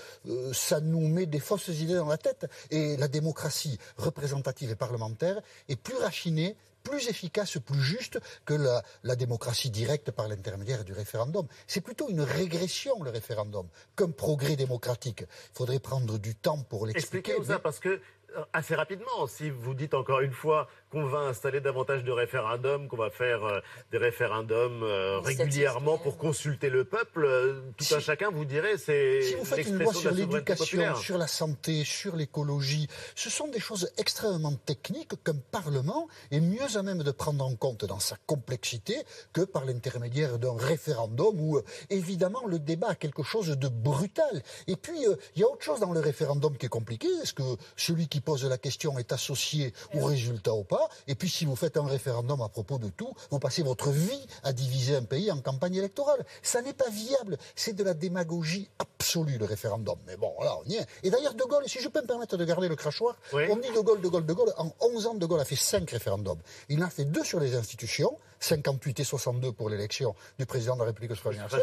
ça 0.52 0.80
nous 0.80 1.06
met 1.08 1.26
des 1.26 1.40
fausses 1.40 1.68
idées 1.68 1.94
dans 1.94 2.08
la 2.08 2.18
tête. 2.18 2.46
Et 2.70 2.96
la 2.96 3.08
démocratie 3.08 3.78
représentative 3.96 4.70
et 4.70 4.76
parlementaire 4.76 5.40
est 5.68 5.76
plus 5.76 5.96
raffinée, 5.96 6.56
plus 6.84 7.08
efficace, 7.08 7.58
plus 7.58 7.80
juste 7.80 8.20
que 8.44 8.54
la, 9.02 9.16
démocratie 9.16 9.70
directe 9.70 10.10
par 10.10 10.28
l'intermédiaire 10.28 10.84
du 10.84 10.92
référendum. 10.92 11.46
C'est 11.66 11.80
plutôt 11.80 12.08
une 12.08 12.20
régression, 12.20 13.02
le 13.02 13.10
référendum, 13.10 13.66
qu'un 13.96 14.10
progrès 14.10 14.56
démocratique. 14.56 15.22
Il 15.22 15.56
faudrait 15.56 15.80
prendre 15.80 16.18
du 16.18 16.34
temps 16.34 16.62
pour 16.62 16.86
l'expliquer. 16.86 17.18
Expliquez-nous 17.18 17.46
ça, 17.46 17.58
parce 17.58 17.80
que 17.80 18.00
euh, 18.36 18.44
assez 18.52 18.74
rapidement, 18.74 19.26
si 19.26 19.50
vous 19.50 19.74
dites 19.74 19.94
encore 19.94 20.20
une 20.20 20.32
fois 20.32 20.68
qu'on 20.94 21.06
va 21.06 21.18
installer 21.18 21.60
davantage 21.60 22.04
de 22.04 22.12
référendums, 22.12 22.86
qu'on 22.86 22.96
va 22.96 23.10
faire 23.10 23.44
euh, 23.44 23.58
des 23.90 23.98
référendums 23.98 24.84
euh, 24.84 25.18
régulièrement 25.18 25.98
pour 25.98 26.16
consulter 26.16 26.70
le 26.70 26.84
peuple, 26.84 27.28
tout 27.76 27.94
un 27.94 27.98
chacun 27.98 28.30
vous 28.30 28.44
dirait 28.44 28.78
c'est 28.78 29.22
si 29.22 29.34
vous 29.34 29.44
faites 29.44 29.66
une 29.66 29.80
loi 29.80 29.92
sur 29.92 30.12
l'éducation, 30.12 30.94
sur 30.94 31.18
la 31.18 31.26
santé, 31.26 31.82
sur 31.84 32.14
l'écologie, 32.14 32.86
ce 33.16 33.28
sont 33.28 33.48
des 33.48 33.58
choses 33.58 33.90
extrêmement 33.98 34.54
techniques 34.54 35.14
qu'un 35.24 35.34
parlement 35.50 36.06
est 36.30 36.40
mieux 36.40 36.76
à 36.76 36.82
même 36.82 37.02
de 37.02 37.10
prendre 37.10 37.44
en 37.44 37.56
compte 37.56 37.84
dans 37.84 37.98
sa 37.98 38.16
complexité 38.26 38.96
que 39.32 39.40
par 39.40 39.64
l'intermédiaire 39.64 40.38
d'un 40.38 40.56
référendum 40.56 41.40
où 41.40 41.60
évidemment 41.90 42.46
le 42.46 42.60
débat 42.60 42.90
a 42.90 42.94
quelque 42.94 43.24
chose 43.24 43.48
de 43.48 43.68
brutal. 43.68 44.42
Et 44.68 44.76
puis 44.76 45.04
il 45.34 45.40
y 45.40 45.44
a 45.44 45.48
autre 45.48 45.64
chose 45.64 45.80
dans 45.80 45.92
le 45.92 46.00
référendum 46.00 46.56
qui 46.56 46.66
est 46.66 46.68
compliqué, 46.80 47.08
est-ce 47.20 47.34
que 47.34 47.56
celui 47.76 48.06
qui 48.06 48.20
pose 48.20 48.44
la 48.44 48.58
question 48.58 48.96
est 49.00 49.10
associé 49.12 49.74
au 49.92 50.04
résultat 50.04 50.54
ou 50.54 50.62
pas? 50.62 50.83
Et 51.06 51.14
puis 51.14 51.28
si 51.28 51.44
vous 51.44 51.56
faites 51.56 51.76
un 51.76 51.86
référendum 51.86 52.40
à 52.42 52.48
propos 52.48 52.78
de 52.78 52.88
tout, 52.88 53.12
vous 53.30 53.38
passez 53.38 53.62
votre 53.62 53.90
vie 53.90 54.26
à 54.42 54.52
diviser 54.52 54.96
un 54.96 55.02
pays 55.02 55.30
en 55.30 55.40
campagne 55.40 55.74
électorale. 55.74 56.24
Ça 56.42 56.62
n'est 56.62 56.72
pas 56.72 56.88
viable. 56.90 57.38
C'est 57.54 57.74
de 57.74 57.84
la 57.84 57.94
démagogie 57.94 58.68
absolue, 58.78 59.38
le 59.38 59.44
référendum. 59.44 59.98
Mais 60.06 60.16
bon, 60.16 60.32
là, 60.42 60.56
on 60.64 60.68
y 60.68 60.76
est. 60.76 60.86
Et 61.02 61.10
d'ailleurs, 61.10 61.34
De 61.34 61.44
Gaulle, 61.44 61.64
si 61.66 61.80
je 61.80 61.88
peux 61.88 62.00
me 62.00 62.06
permettre 62.06 62.36
de 62.36 62.44
garder 62.44 62.68
le 62.68 62.76
crachoir, 62.76 63.16
on 63.32 63.56
dit 63.56 63.70
De 63.70 63.80
Gaulle, 63.80 64.00
De 64.00 64.08
Gaulle, 64.08 64.26
De 64.26 64.32
Gaulle. 64.32 64.52
En 64.56 64.72
11 64.80 65.06
ans, 65.06 65.14
De 65.14 65.26
Gaulle 65.26 65.40
a 65.40 65.44
fait 65.44 65.56
5 65.56 65.90
référendums. 65.90 66.38
Il 66.68 66.82
en 66.82 66.86
a 66.86 66.90
fait 66.90 67.04
deux 67.04 67.24
sur 67.24 67.40
les 67.40 67.54
institutions, 67.54 68.16
58 68.40 69.00
et 69.00 69.04
62 69.04 69.52
pour 69.52 69.70
l'élection 69.70 70.14
du 70.38 70.46
président 70.46 70.74
de 70.74 70.80
la 70.80 70.86
République 70.86 71.12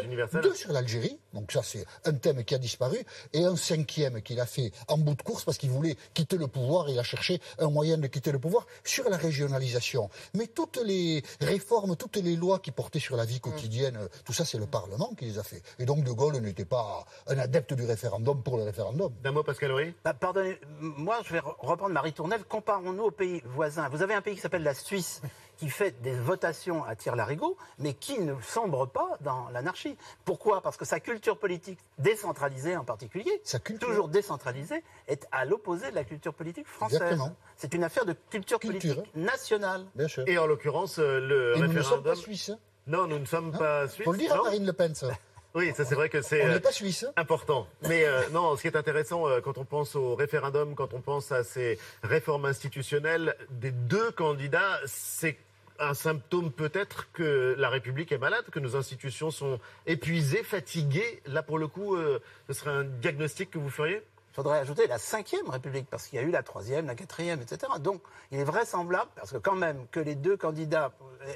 universelle, 0.04 0.42
deux 0.42 0.54
sur 0.54 0.72
l'Algérie, 0.72 1.18
donc 1.32 1.52
ça 1.52 1.62
c'est 1.62 1.84
un 2.04 2.12
thème 2.12 2.44
qui 2.44 2.54
a 2.54 2.58
disparu, 2.58 2.98
et 3.32 3.44
un 3.44 3.56
cinquième 3.56 4.22
qu'il 4.22 4.40
a 4.40 4.46
fait 4.46 4.72
en 4.88 4.98
bout 4.98 5.14
de 5.14 5.22
course 5.22 5.44
parce 5.44 5.58
qu'il 5.58 5.70
voulait 5.70 5.96
quitter 6.14 6.36
le 6.36 6.46
pouvoir, 6.48 6.88
il 6.88 6.98
a 6.98 7.02
cherché 7.02 7.40
un 7.58 7.70
moyen 7.70 7.98
de 7.98 8.06
quitter 8.06 8.32
le 8.32 8.38
pouvoir 8.38 8.66
sur 8.84 9.08
la 9.08 9.16
régionalisation. 9.16 10.10
Mais 10.34 10.46
toutes 10.46 10.80
les 10.84 11.22
réformes, 11.40 11.96
toutes 11.96 12.16
les 12.16 12.36
lois 12.36 12.58
qui 12.58 12.70
portaient 12.70 12.98
sur 12.98 13.16
la 13.16 13.24
vie 13.24 13.40
quotidienne, 13.40 13.98
tout 14.24 14.32
ça 14.32 14.44
c'est 14.44 14.58
le 14.58 14.66
Parlement 14.66 15.12
qui 15.16 15.24
les 15.24 15.38
a 15.38 15.42
fait. 15.42 15.62
Et 15.78 15.84
donc 15.84 16.04
De 16.04 16.12
Gaulle 16.12 16.36
n'était 16.38 16.64
pas 16.64 17.04
un 17.26 17.38
adepte 17.38 17.74
du 17.74 17.84
référendum 17.84 18.42
pour 18.42 18.56
le 18.56 18.64
référendum. 18.64 19.12
D'un 19.22 19.32
mot, 19.32 19.42
Pascal 19.42 19.72
Horry? 19.72 19.94
Bah, 20.04 20.14
Pardonnez, 20.14 20.58
moi 20.80 21.18
je 21.24 21.32
vais 21.32 21.40
reprendre 21.40 21.92
Marie 21.92 22.12
Tournelle, 22.12 22.44
comparons-nous 22.44 23.04
aux 23.04 23.10
pays 23.10 23.42
voisins. 23.44 23.88
Vous 23.88 24.02
avez 24.02 24.14
un 24.14 24.22
pays 24.22 24.34
qui 24.34 24.40
s'appelle 24.40 24.62
la 24.62 24.74
Suisse 24.74 25.22
qui 25.56 25.68
fait 25.70 26.00
des 26.02 26.12
votations 26.12 26.84
à 26.84 26.96
tir-larigot, 26.96 27.56
mais 27.78 27.94
qui 27.94 28.18
ne 28.20 28.34
sombre 28.42 28.86
pas 28.86 29.16
dans 29.20 29.48
l'anarchie. 29.50 29.96
Pourquoi? 30.24 30.60
Parce 30.60 30.76
que 30.76 30.84
sa 30.84 31.00
culture 31.00 31.38
politique 31.38 31.78
décentralisée 31.98 32.76
en 32.76 32.84
particulier, 32.84 33.42
toujours 33.80 34.08
décentralisée, 34.08 34.82
est 35.08 35.26
à 35.32 35.44
l'opposé 35.44 35.90
de 35.90 35.94
la 35.94 36.04
culture 36.04 36.34
politique 36.34 36.66
française. 36.66 37.20
C'est 37.56 37.74
une 37.74 37.84
affaire 37.84 38.04
de 38.04 38.14
culture, 38.30 38.58
politique 38.58 39.14
nationale. 39.14 39.86
Et 40.26 40.38
en 40.38 40.46
l'occurrence, 40.46 40.98
euh, 40.98 41.20
le 41.20 41.56
Et 41.56 41.60
référendum... 41.60 41.68
nous 41.68 41.78
ne 41.78 41.82
sommes 41.82 42.02
pas 42.02 42.14
suisses. 42.14 42.50
Hein. 42.50 42.58
non, 42.86 43.06
nous 43.06 43.18
ne 43.18 43.24
sommes 43.24 43.52
hein 43.54 43.58
pas 43.58 43.88
suisses. 43.88 44.04
Faut 44.04 44.12
le 44.12 44.18
dire 44.18 44.34
à 44.34 44.42
Marine 44.42 44.66
Le 44.66 44.72
Pen, 44.72 44.94
ça. 44.94 45.08
Oui, 45.54 45.72
ça 45.76 45.84
c'est 45.84 45.94
vrai 45.94 46.08
que 46.08 46.22
c'est 46.22 46.44
euh, 46.44 46.60
pas 46.60 46.72
suisse. 46.72 47.04
Hein. 47.04 47.12
important. 47.16 47.66
Mais 47.82 48.04
euh, 48.04 48.22
non, 48.30 48.56
ce 48.56 48.62
qui 48.62 48.68
est 48.68 48.76
intéressant 48.76 49.24
quand 49.42 49.58
on 49.58 49.64
pense 49.64 49.96
au 49.96 50.14
référendum, 50.14 50.74
quand 50.74 50.94
on 50.94 51.00
pense 51.00 51.30
à 51.30 51.44
ces 51.44 51.78
réformes 52.02 52.46
institutionnelles 52.46 53.36
des 53.50 53.70
deux 53.70 54.10
candidats, 54.12 54.80
c'est 54.86 55.36
un 55.78 55.94
symptôme 55.94 56.50
peut-être 56.52 57.10
que 57.12 57.54
la 57.58 57.68
République 57.68 58.12
est 58.12 58.18
malade, 58.18 58.44
que 58.50 58.60
nos 58.60 58.76
institutions 58.76 59.30
sont 59.30 59.58
épuisées, 59.86 60.42
fatiguées. 60.42 61.22
Là, 61.26 61.42
pour 61.42 61.58
le 61.58 61.66
coup, 61.66 61.96
euh, 61.96 62.20
ce 62.48 62.54
serait 62.54 62.70
un 62.70 62.84
diagnostic 62.84 63.50
que 63.50 63.58
vous 63.58 63.70
feriez? 63.70 64.02
Il 64.30 64.34
faudrait 64.34 64.60
ajouter 64.60 64.86
la 64.86 64.98
cinquième 64.98 65.48
République, 65.50 65.86
parce 65.90 66.06
qu'il 66.06 66.18
y 66.18 66.22
a 66.22 66.24
eu 66.24 66.30
la 66.30 66.42
troisième, 66.42 66.86
la 66.86 66.94
quatrième, 66.94 67.40
etc. 67.42 67.72
Donc, 67.80 68.00
il 68.30 68.38
est 68.38 68.44
vraisemblable, 68.44 69.10
parce 69.14 69.32
que 69.32 69.36
quand 69.36 69.56
même, 69.56 69.86
que 69.90 70.00
les 70.00 70.14
deux 70.14 70.36
candidats 70.36 70.92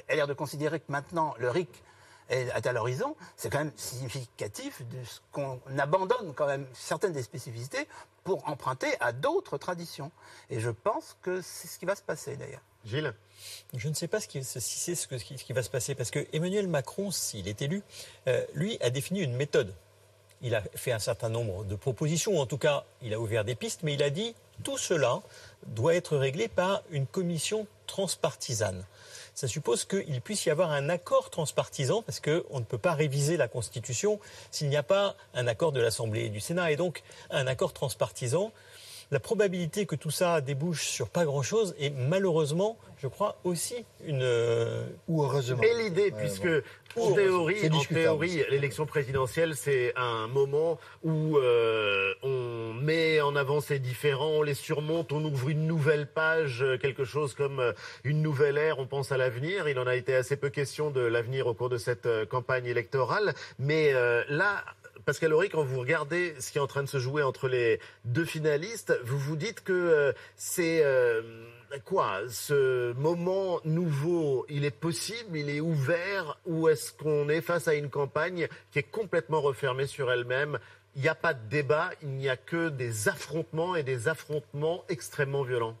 aient 0.07 0.15
l'air 0.15 0.27
de 0.27 0.33
considérer 0.33 0.79
que 0.79 0.91
maintenant 0.91 1.35
le 1.37 1.49
RIC 1.49 1.83
est 2.29 2.67
à 2.67 2.73
l'horizon, 2.73 3.15
c'est 3.35 3.49
quand 3.49 3.59
même 3.59 3.71
significatif 3.75 4.81
de 4.87 5.03
ce 5.03 5.19
qu'on 5.31 5.59
abandonne 5.77 6.33
quand 6.35 6.47
même 6.47 6.65
certaines 6.73 7.13
des 7.13 7.23
spécificités 7.23 7.87
pour 8.23 8.47
emprunter 8.47 8.87
à 8.99 9.11
d'autres 9.13 9.57
traditions. 9.57 10.11
Et 10.49 10.59
je 10.59 10.69
pense 10.69 11.17
que 11.21 11.41
c'est 11.41 11.67
ce 11.67 11.79
qui 11.79 11.85
va 11.85 11.95
se 11.95 12.01
passer 12.01 12.35
d'ailleurs. 12.35 12.61
Gilles 12.85 13.13
je 13.75 13.89
ne 13.89 13.93
sais 13.93 14.07
pas 14.07 14.19
si 14.19 14.43
c'est 14.43 14.95
ce, 14.95 15.07
qui 15.07 15.53
va 15.53 15.61
se 15.61 15.69
passer, 15.69 15.93
parce 15.93 16.09
que 16.09 16.25
Emmanuel 16.33 16.67
Macron, 16.67 17.11
s'il 17.11 17.47
est 17.47 17.61
élu, 17.61 17.83
euh, 18.27 18.43
lui 18.53 18.77
a 18.81 18.89
défini 18.89 19.21
une 19.21 19.35
méthode. 19.35 19.73
Il 20.41 20.55
a 20.55 20.61
fait 20.75 20.91
un 20.91 20.99
certain 20.99 21.29
nombre 21.29 21.63
de 21.63 21.75
propositions, 21.75 22.37
ou 22.37 22.39
en 22.39 22.45
tout 22.45 22.57
cas, 22.57 22.85
il 23.01 23.13
a 23.13 23.19
ouvert 23.19 23.43
des 23.43 23.55
pistes, 23.55 23.81
mais 23.83 23.93
il 23.93 24.03
a 24.03 24.09
dit 24.09 24.35
tout 24.63 24.77
cela 24.77 25.21
doit 25.67 25.95
être 25.95 26.17
réglé 26.17 26.47
par 26.47 26.81
une 26.89 27.05
commission 27.05 27.67
transpartisane. 27.85 28.85
Ça 29.37 29.47
suppose 29.47 29.85
qu'il 29.85 30.19
puisse 30.21 30.47
y 30.47 30.49
avoir 30.49 30.71
un 30.71 30.89
accord 30.89 31.29
transpartisan, 31.29 32.01
parce 32.01 32.19
qu'on 32.19 32.59
ne 32.59 32.65
peut 32.65 32.79
pas 32.79 32.95
réviser 32.95 33.37
la 33.37 33.47
Constitution 33.47 34.19
s'il 34.49 34.67
n'y 34.67 34.75
a 34.75 34.81
pas 34.81 35.15
un 35.35 35.45
accord 35.45 35.71
de 35.71 35.79
l'Assemblée 35.79 36.21
et 36.21 36.29
du 36.29 36.39
Sénat. 36.39 36.71
Et 36.71 36.75
donc, 36.75 37.03
un 37.29 37.45
accord 37.45 37.71
transpartisan, 37.71 38.51
la 39.11 39.19
probabilité 39.19 39.85
que 39.85 39.95
tout 39.95 40.11
ça 40.11 40.41
débouche 40.41 40.87
sur 40.87 41.09
pas 41.09 41.25
grand-chose 41.25 41.75
est 41.79 41.91
malheureusement, 41.91 42.77
je 42.97 43.07
crois, 43.07 43.39
aussi 43.43 43.85
une... 44.05 44.21
Euh, 44.21 44.85
Ou 45.07 45.23
heureusement. 45.23 45.61
Et 45.63 45.83
l'idée, 45.83 46.11
puisque 46.11 46.47
en 46.97 47.13
théorie, 47.13 47.69
en 47.71 47.83
théorie, 47.83 48.43
l'élection 48.49 48.85
présidentielle, 48.85 49.55
c'est 49.55 49.93
un 49.95 50.27
moment 50.27 50.77
où 51.03 51.37
euh, 51.37 52.13
on 52.23 52.73
met 52.73 53.21
en 53.21 53.35
avant 53.35 53.61
ces 53.61 53.79
différents, 53.79 54.31
on 54.31 54.41
les 54.41 54.55
surmonte, 54.55 55.13
on 55.13 55.23
ouvre 55.23 55.49
une 55.49 55.67
nouvelle 55.67 56.07
page, 56.07 56.65
quelque 56.81 57.05
chose 57.05 57.33
comme 57.33 57.59
euh, 57.59 57.73
une 58.03 58.21
nouvelle 58.21 58.57
ère, 58.57 58.79
on 58.79 58.87
pense 58.87 59.11
à 59.11 59.17
l'avenir. 59.17 59.69
Il 59.69 59.79
en 59.79 59.87
a 59.87 59.95
été 59.95 60.15
assez 60.15 60.35
peu 60.35 60.49
question 60.49 60.91
de 60.91 61.01
l'avenir 61.01 61.47
au 61.47 61.53
cours 61.53 61.69
de 61.69 61.77
cette 61.77 62.07
campagne 62.29 62.65
électorale. 62.65 63.33
Mais 63.59 63.93
là, 64.29 64.63
Pascal 65.05 65.33
Horry, 65.33 65.49
quand 65.49 65.63
vous 65.63 65.79
regardez 65.79 66.35
ce 66.39 66.51
qui 66.51 66.57
est 66.57 66.61
en 66.61 66.67
train 66.67 66.83
de 66.83 66.87
se 66.87 66.99
jouer 66.99 67.23
entre 67.23 67.47
les 67.47 67.79
deux 68.05 68.25
finalistes, 68.25 68.97
vous 69.03 69.17
vous 69.17 69.35
dites 69.35 69.63
que 69.63 70.13
c'est 70.35 70.83
quoi 71.85 72.21
Ce 72.29 72.93
moment 72.93 73.59
nouveau, 73.65 74.45
il 74.49 74.65
est 74.65 74.71
possible, 74.71 75.37
il 75.37 75.49
est 75.49 75.59
ouvert, 75.59 76.39
ou 76.45 76.67
est-ce 76.69 76.93
qu'on 76.93 77.29
est 77.29 77.41
face 77.41 77.67
à 77.67 77.73
une 77.73 77.89
campagne 77.89 78.47
qui 78.71 78.79
est 78.79 78.83
complètement 78.83 79.41
refermée 79.41 79.87
sur 79.87 80.11
elle-même? 80.11 80.59
Il 80.95 81.01
n'y 81.01 81.09
a 81.09 81.15
pas 81.15 81.33
de 81.33 81.47
débat, 81.47 81.91
il 82.01 82.09
n'y 82.09 82.29
a 82.29 82.37
que 82.37 82.69
des 82.69 83.07
affrontements 83.07 83.75
et 83.75 83.83
des 83.83 84.07
affrontements 84.07 84.83
extrêmement 84.89 85.43
violents. 85.43 85.75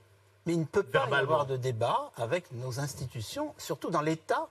Mais 0.45 0.53
il 0.53 0.59
ne 0.59 0.65
peut 0.65 0.83
pas 0.83 1.07
y 1.09 1.13
avoir 1.15 1.45
de 1.45 1.57
débat 1.57 2.11
avec 2.15 2.51
nos 2.51 2.79
institutions, 2.79 3.53
surtout 3.57 3.89
dans 3.89 4.01
l'État 4.01 4.47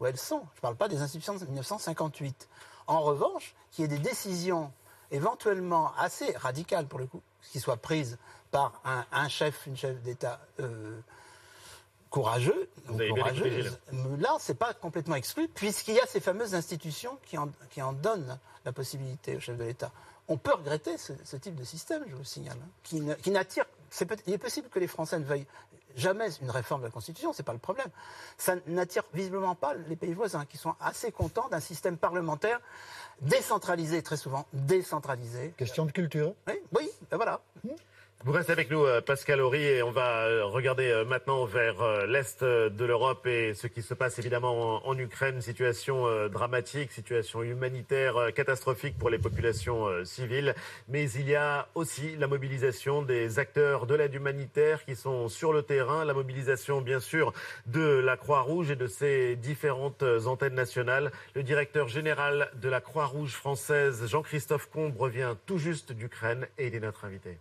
où 0.00 0.06
elles 0.06 0.16
sont. 0.16 0.42
Je 0.54 0.58
ne 0.58 0.62
parle 0.62 0.76
pas 0.76 0.88
des 0.88 1.02
institutions 1.02 1.36
de 1.36 1.44
1958. 1.44 2.48
En 2.86 3.00
revanche, 3.02 3.54
qu'il 3.70 3.82
y 3.82 3.84
ait 3.84 3.98
des 3.98 4.02
décisions 4.02 4.72
éventuellement 5.10 5.92
assez 5.98 6.36
radicales 6.36 6.86
pour 6.86 6.98
le 6.98 7.06
coup, 7.06 7.22
qui 7.52 7.60
soient 7.60 7.76
prises 7.76 8.18
par 8.50 8.80
un, 9.12 9.28
chef, 9.28 9.66
une 9.66 9.76
chef 9.76 10.00
d'État 10.02 10.40
euh, 10.60 10.98
courageux, 12.10 12.68
courageuse, 12.86 13.78
là, 14.18 14.36
c'est 14.40 14.54
pas 14.54 14.72
complètement 14.72 15.16
exclu, 15.16 15.48
puisqu'il 15.48 15.94
y 15.94 16.00
a 16.00 16.06
ces 16.06 16.20
fameuses 16.20 16.54
institutions 16.54 17.18
qui 17.26 17.36
en, 17.36 17.50
qui 17.70 17.82
en, 17.82 17.92
donnent 17.92 18.38
la 18.64 18.72
possibilité 18.72 19.36
au 19.36 19.40
chef 19.40 19.56
de 19.56 19.64
l'État. 19.64 19.92
On 20.28 20.38
peut 20.38 20.54
regretter 20.54 20.96
ce, 20.96 21.36
type 21.36 21.54
de 21.54 21.64
système, 21.64 22.04
je 22.08 22.14
vous 22.14 22.24
signale, 22.24 22.58
hein, 22.60 22.68
qui, 22.82 23.02
qui 23.22 23.30
n'attire. 23.30 23.64
il 24.26 24.32
est 24.32 24.38
possible 24.38 24.68
que 24.68 24.78
les 24.78 24.88
Français 24.88 25.18
ne 25.18 25.24
veuillent 25.24 25.46
jamais 25.96 26.28
une 26.42 26.50
réforme 26.50 26.82
de 26.82 26.86
la 26.86 26.92
Constitution, 26.92 27.32
c'est 27.32 27.42
pas 27.42 27.52
le 27.52 27.58
problème. 27.58 27.88
Ça 28.38 28.54
n'attire 28.66 29.02
visiblement 29.14 29.54
pas 29.54 29.74
les 29.88 29.96
pays 29.96 30.14
voisins, 30.14 30.44
qui 30.44 30.56
sont 30.58 30.74
assez 30.80 31.10
contents 31.10 31.48
d'un 31.48 31.60
système 31.60 31.96
parlementaire 31.96 32.60
décentralisé, 33.22 34.02
très 34.02 34.16
souvent 34.16 34.46
décentralisé. 34.52 35.54
Question 35.56 35.86
de 35.86 35.92
culture. 35.92 36.34
Oui, 36.46 36.54
oui 36.72 36.90
ben 37.10 37.16
voilà. 37.16 37.40
Mmh. 37.64 37.70
Vous 38.24 38.32
restez 38.32 38.50
avec 38.50 38.70
nous, 38.70 38.84
euh, 38.84 39.00
Pascal 39.00 39.40
Horry, 39.40 39.62
et 39.62 39.82
on 39.84 39.92
va 39.92 40.24
euh, 40.24 40.44
regarder 40.46 40.88
euh, 40.88 41.04
maintenant 41.04 41.44
vers 41.44 42.06
l'Est 42.08 42.42
de 42.42 42.84
l'Europe 42.84 43.24
et 43.26 43.54
ce 43.54 43.66
qui 43.68 43.82
se 43.82 43.94
passe 43.94 44.18
évidemment 44.18 44.84
en, 44.84 44.98
Ukraine. 44.98 45.40
Situation 45.42 46.28
dramatique, 46.28 46.90
situation 46.90 47.42
humanitaire 47.42 48.32
catastrophique 48.34 48.98
pour 48.98 49.10
les 49.10 49.18
populations 49.18 49.86
civiles. 50.04 50.54
Mais 50.88 51.08
il 51.10 51.28
y 51.28 51.34
a 51.34 51.68
aussi 51.74 52.16
la 52.16 52.26
mobilisation 52.26 53.02
des 53.02 53.38
acteurs 53.38 53.86
de 53.86 53.94
l'aide 53.94 54.14
humanitaire 54.14 54.84
qui 54.84 54.96
sont 54.96 55.28
sur 55.28 55.52
le 55.52 55.62
terrain, 55.62 56.04
la 56.04 56.14
mobilisation 56.14 56.80
bien 56.80 57.00
sûr 57.00 57.32
de 57.66 57.80
la 57.80 58.16
Croix-Rouge 58.16 58.70
et 58.70 58.76
de 58.76 58.86
ses 58.86 59.36
différentes 59.36 60.02
antennes 60.26 60.54
nationales. 60.54 61.12
Le 61.34 61.42
directeur 61.42 61.88
général 61.88 62.50
de 62.54 62.68
la 62.68 62.80
Croix-Rouge 62.80 63.32
française, 63.32 64.06
Jean-Christophe 64.08 64.68
Combe, 64.70 64.96
revient 64.96 65.34
tout 65.44 65.58
juste 65.58 65.92
d'Ukraine 65.92 66.48
et 66.58 66.68
il 66.68 66.74
est 66.74 66.80
notre 66.80 67.04
invité. 67.04 67.38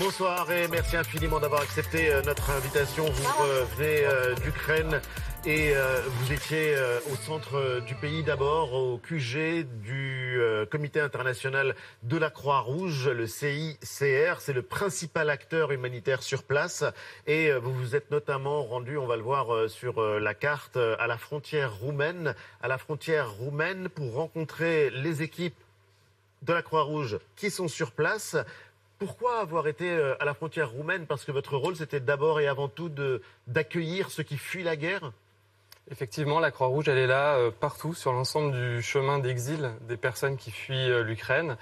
Bonsoir 0.00 0.50
et 0.50 0.66
merci 0.68 0.96
infiniment 0.96 1.40
d'avoir 1.40 1.60
accepté 1.60 2.10
euh, 2.10 2.22
notre 2.22 2.48
invitation. 2.48 3.04
Vous 3.04 3.76
venez 3.76 4.06
euh, 4.06 4.34
d'Ukraine 4.36 4.98
et 5.44 5.76
euh, 5.76 6.00
vous 6.06 6.32
étiez 6.32 6.74
au 7.12 7.16
centre 7.16 7.80
du 7.80 7.94
pays 7.94 8.22
d'abord, 8.22 8.72
au 8.72 8.96
QG 8.96 9.66
du 9.82 10.40
Comité 10.70 11.00
international 11.00 11.74
de 12.02 12.16
la 12.16 12.30
Croix-Rouge, 12.30 13.08
le 13.08 13.26
CICR. 13.26 14.40
C'est 14.40 14.54
le 14.54 14.62
principal 14.62 15.28
acteur 15.28 15.70
humanitaire 15.70 16.22
sur 16.22 16.44
place 16.44 16.82
et 17.26 17.52
vous 17.52 17.74
vous 17.74 17.94
êtes 17.94 18.10
notamment 18.10 18.62
rendu, 18.62 18.96
on 18.96 19.06
va 19.06 19.16
le 19.16 19.22
voir 19.22 19.68
sur 19.68 20.00
la 20.02 20.32
carte, 20.32 20.78
à 20.78 21.06
la 21.06 21.18
frontière 21.18 21.74
roumaine, 21.74 22.34
à 22.62 22.68
la 22.68 22.78
frontière 22.78 23.30
roumaine 23.32 23.90
pour 23.90 24.14
rencontrer 24.14 24.88
les 24.88 25.22
équipes 25.22 25.54
de 26.42 26.54
la 26.54 26.62
Croix-Rouge 26.62 27.18
qui 27.36 27.50
sont 27.50 27.68
sur 27.68 27.92
place. 27.92 28.36
Pourquoi 29.00 29.40
avoir 29.40 29.66
été 29.66 29.88
euh, 29.90 30.14
à 30.20 30.26
la 30.26 30.34
frontière 30.34 30.72
roumaine 30.72 31.06
Parce 31.06 31.24
que 31.24 31.32
votre 31.32 31.56
rôle, 31.56 31.74
c'était 31.74 32.00
d'abord 32.00 32.38
et 32.38 32.46
avant 32.46 32.68
tout 32.68 32.92
d'accueillir 33.46 34.10
ceux 34.10 34.22
qui 34.22 34.36
fuient 34.36 34.62
la 34.62 34.76
guerre 34.76 35.12
Effectivement, 35.90 36.38
la 36.38 36.50
Croix-Rouge, 36.50 36.86
elle 36.88 36.98
est 36.98 37.06
là 37.06 37.36
euh, 37.36 37.50
partout, 37.50 37.94
sur 37.94 38.12
l'ensemble 38.12 38.52
du 38.52 38.82
chemin 38.82 39.18
d'exil 39.18 39.72
des 39.88 39.96
personnes 39.96 40.36
qui 40.36 40.50
fuient 40.50 40.90
euh, 40.90 41.02
l'Ukraine. 41.02 41.56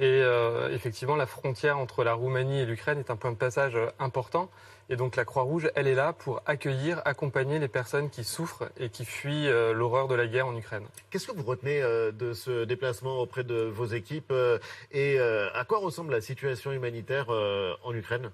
Et 0.00 0.22
effectivement, 0.70 1.14
la 1.14 1.26
frontière 1.26 1.76
entre 1.76 2.04
la 2.04 2.14
Roumanie 2.14 2.60
et 2.60 2.64
l'Ukraine 2.64 2.98
est 2.98 3.10
un 3.10 3.16
point 3.16 3.32
de 3.32 3.36
passage 3.36 3.76
important. 3.98 4.48
Et 4.90 4.96
donc 4.96 5.16
la 5.16 5.24
Croix-Rouge, 5.24 5.70
elle 5.74 5.86
est 5.86 5.94
là 5.94 6.14
pour 6.14 6.40
accueillir, 6.46 7.02
accompagner 7.04 7.58
les 7.58 7.68
personnes 7.68 8.08
qui 8.08 8.24
souffrent 8.24 8.70
et 8.78 8.88
qui 8.88 9.04
fuient 9.04 9.48
euh, 9.48 9.74
l'horreur 9.74 10.08
de 10.08 10.14
la 10.14 10.26
guerre 10.26 10.46
en 10.46 10.56
Ukraine. 10.56 10.84
Qu'est-ce 11.10 11.26
que 11.26 11.36
vous 11.36 11.42
retenez 11.42 11.82
euh, 11.82 12.10
de 12.10 12.32
ce 12.32 12.64
déplacement 12.64 13.18
auprès 13.18 13.44
de 13.44 13.64
vos 13.64 13.86
équipes 13.86 14.30
euh, 14.30 14.58
et 14.90 15.18
à 15.18 15.64
quoi 15.64 15.78
ressemble 15.78 16.12
la 16.12 16.20
situation 16.20 16.72
humanitaire 16.72 17.28
en 17.28 17.94
Ukraine? 17.94 18.30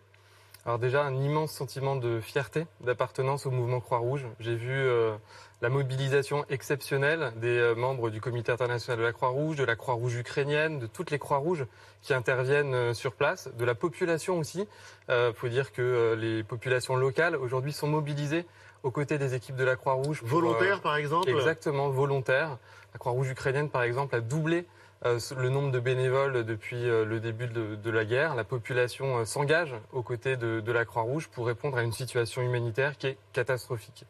Alors 0.64 0.78
déjà, 0.78 1.02
un 1.04 1.14
immense 1.14 1.52
sentiment 1.52 1.96
de 1.96 2.20
fierté, 2.20 2.66
d'appartenance 2.80 3.46
au 3.46 3.50
mouvement 3.50 3.80
Croix-Rouge. 3.80 4.26
J'ai 4.40 4.54
vu 4.54 4.88
la 5.64 5.70
mobilisation 5.70 6.44
exceptionnelle 6.50 7.32
des 7.36 7.56
euh, 7.56 7.74
membres 7.74 8.10
du 8.10 8.20
Comité 8.20 8.52
international 8.52 8.98
de 8.98 9.02
la 9.02 9.12
Croix-Rouge, 9.14 9.56
de 9.56 9.64
la 9.64 9.76
Croix-Rouge 9.76 10.16
ukrainienne, 10.16 10.78
de 10.78 10.86
toutes 10.86 11.10
les 11.10 11.18
Croix-Rouges 11.18 11.64
qui 12.02 12.12
interviennent 12.12 12.74
euh, 12.74 12.92
sur 12.92 13.14
place, 13.14 13.48
de 13.56 13.64
la 13.64 13.74
population 13.74 14.38
aussi. 14.38 14.68
Il 15.08 15.12
euh, 15.12 15.32
faut 15.32 15.48
dire 15.48 15.72
que 15.72 16.14
les 16.20 16.44
populations 16.44 16.96
locales 16.96 17.34
aujourd'hui 17.34 17.72
sont 17.72 17.86
mobilisées 17.86 18.44
aux 18.82 18.90
côtés 18.90 19.16
des 19.16 19.34
équipes 19.34 19.56
de 19.56 19.64
la 19.64 19.76
Croix-Rouge. 19.76 20.22
Volontaires 20.22 20.82
par 20.82 20.96
exemple? 20.96 21.30
Exactement, 21.30 21.88
volontaires. 21.88 22.58
La 22.92 22.98
Croix-Rouge 22.98 23.30
ukrainienne 23.30 23.70
par 23.70 23.84
exemple 23.84 24.14
a 24.16 24.20
doublé 24.20 24.66
le 25.04 25.48
nombre 25.48 25.70
de 25.70 25.80
bénévoles 25.80 26.44
depuis 26.44 26.82
le 26.84 27.20
début 27.20 27.46
de, 27.46 27.90
la 27.90 28.04
guerre. 28.04 28.34
La 28.34 28.44
population 28.44 29.24
s'engage 29.24 29.74
aux 29.92 30.02
côtés 30.02 30.36
de, 30.36 30.60
de 30.60 30.72
la 30.72 30.84
Croix-Rouge 30.84 31.28
pour 31.28 31.46
répondre 31.46 31.76
à 31.76 31.82
une 31.82 31.92
situation 31.92 32.42
humanitaire 32.42 32.96
qui 32.96 33.08
est 33.08 33.18
catastrophique. 33.32 34.06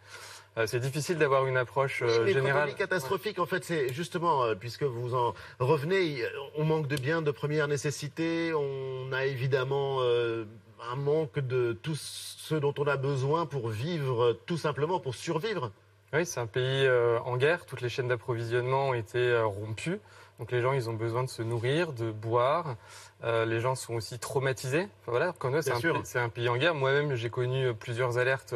Euh, 0.56 0.66
c'est 0.66 0.78
difficile 0.78 1.18
d'avoir 1.18 1.46
une 1.46 1.56
approche 1.56 2.02
euh, 2.02 2.26
générale. 2.26 2.74
catastrophique, 2.74 3.38
en 3.38 3.46
fait, 3.46 3.64
c'est 3.64 3.92
justement, 3.92 4.44
euh, 4.44 4.54
puisque 4.54 4.84
vous 4.84 5.14
en 5.14 5.34
revenez, 5.58 6.22
on 6.56 6.64
manque 6.64 6.86
de 6.86 6.96
biens 6.96 7.22
de 7.22 7.30
première 7.32 7.66
nécessité, 7.66 8.52
on 8.54 9.12
a 9.12 9.24
évidemment 9.24 10.00
un 10.02 10.96
manque 10.96 11.38
de 11.40 11.72
tout 11.72 11.96
ce 11.96 12.54
dont 12.54 12.74
on 12.78 12.86
a 12.86 12.96
besoin 12.96 13.46
pour 13.46 13.68
vivre, 13.68 14.38
tout 14.46 14.58
simplement 14.58 15.00
pour 15.00 15.14
survivre. 15.14 15.72
Oui, 16.12 16.24
c'est 16.24 16.38
un 16.38 16.46
pays 16.46 16.88
en 17.24 17.36
guerre, 17.36 17.66
toutes 17.66 17.80
les 17.80 17.88
chaînes 17.88 18.08
d'approvisionnement 18.08 18.90
ont 18.90 18.94
été 18.94 19.36
rompues. 19.40 19.98
Donc 20.38 20.50
les 20.50 20.60
gens, 20.60 20.72
ils 20.72 20.90
ont 20.90 20.94
besoin 20.94 21.22
de 21.22 21.28
se 21.28 21.42
nourrir, 21.42 21.92
de 21.92 22.10
boire. 22.10 22.76
les 23.22 23.60
gens 23.60 23.74
sont 23.74 23.94
aussi 23.94 24.18
traumatisés. 24.18 24.88
voilà, 25.06 25.32
c'est 25.62 26.18
un, 26.18 26.24
un, 26.24 26.28
pays 26.28 26.48
en 26.48 26.56
guerre. 26.56 26.74
Moi-même, 26.74 27.14
j'ai 27.14 27.30
connu 27.30 27.72
plusieurs 27.74 28.18
alertes 28.18 28.54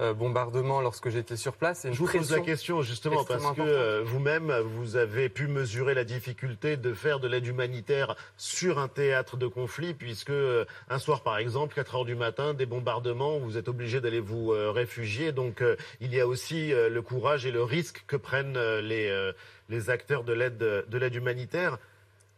euh, 0.00 0.14
bombardement 0.14 0.80
lorsque 0.80 1.10
j'étais 1.10 1.36
sur 1.36 1.52
place. 1.52 1.86
Je 1.90 1.98
vous 1.98 2.06
pose 2.06 2.30
la 2.30 2.40
question 2.40 2.80
justement 2.80 3.22
parce 3.22 3.52
que 3.54 3.60
euh, 3.60 4.02
vous-même, 4.02 4.50
vous 4.60 4.96
avez 4.96 5.28
pu 5.28 5.46
mesurer 5.46 5.92
la 5.92 6.04
difficulté 6.04 6.78
de 6.78 6.94
faire 6.94 7.20
de 7.20 7.28
l'aide 7.28 7.46
humanitaire 7.46 8.16
sur 8.38 8.78
un 8.78 8.88
théâtre 8.88 9.36
de 9.36 9.46
conflit, 9.46 9.92
puisque 9.92 10.30
euh, 10.30 10.64
un 10.88 10.98
soir, 10.98 11.22
par 11.22 11.36
exemple, 11.36 11.74
4 11.74 11.96
heures 11.96 12.04
du 12.06 12.14
matin, 12.14 12.54
des 12.54 12.64
bombardements, 12.64 13.38
vous 13.38 13.58
êtes 13.58 13.68
obligé 13.68 14.00
d'aller 14.00 14.20
vous 14.20 14.48
réfugier. 14.48 15.32
Donc 15.32 15.62
il 16.00 16.14
y 16.14 16.20
a 16.20 16.26
aussi 16.26 16.72
le 16.72 17.02
courage 17.02 17.44
et 17.44 17.50
le 17.50 17.62
risque 17.62 18.04
que 18.06 18.16
prennent 18.16 18.58
les, 18.78 19.32
les 19.70 19.88
acteurs 19.88 20.24
de 20.24 20.32
l'aide 20.32 20.58
de 20.58 20.98
l'aide 20.98 21.14
humanitaire. 21.14 21.78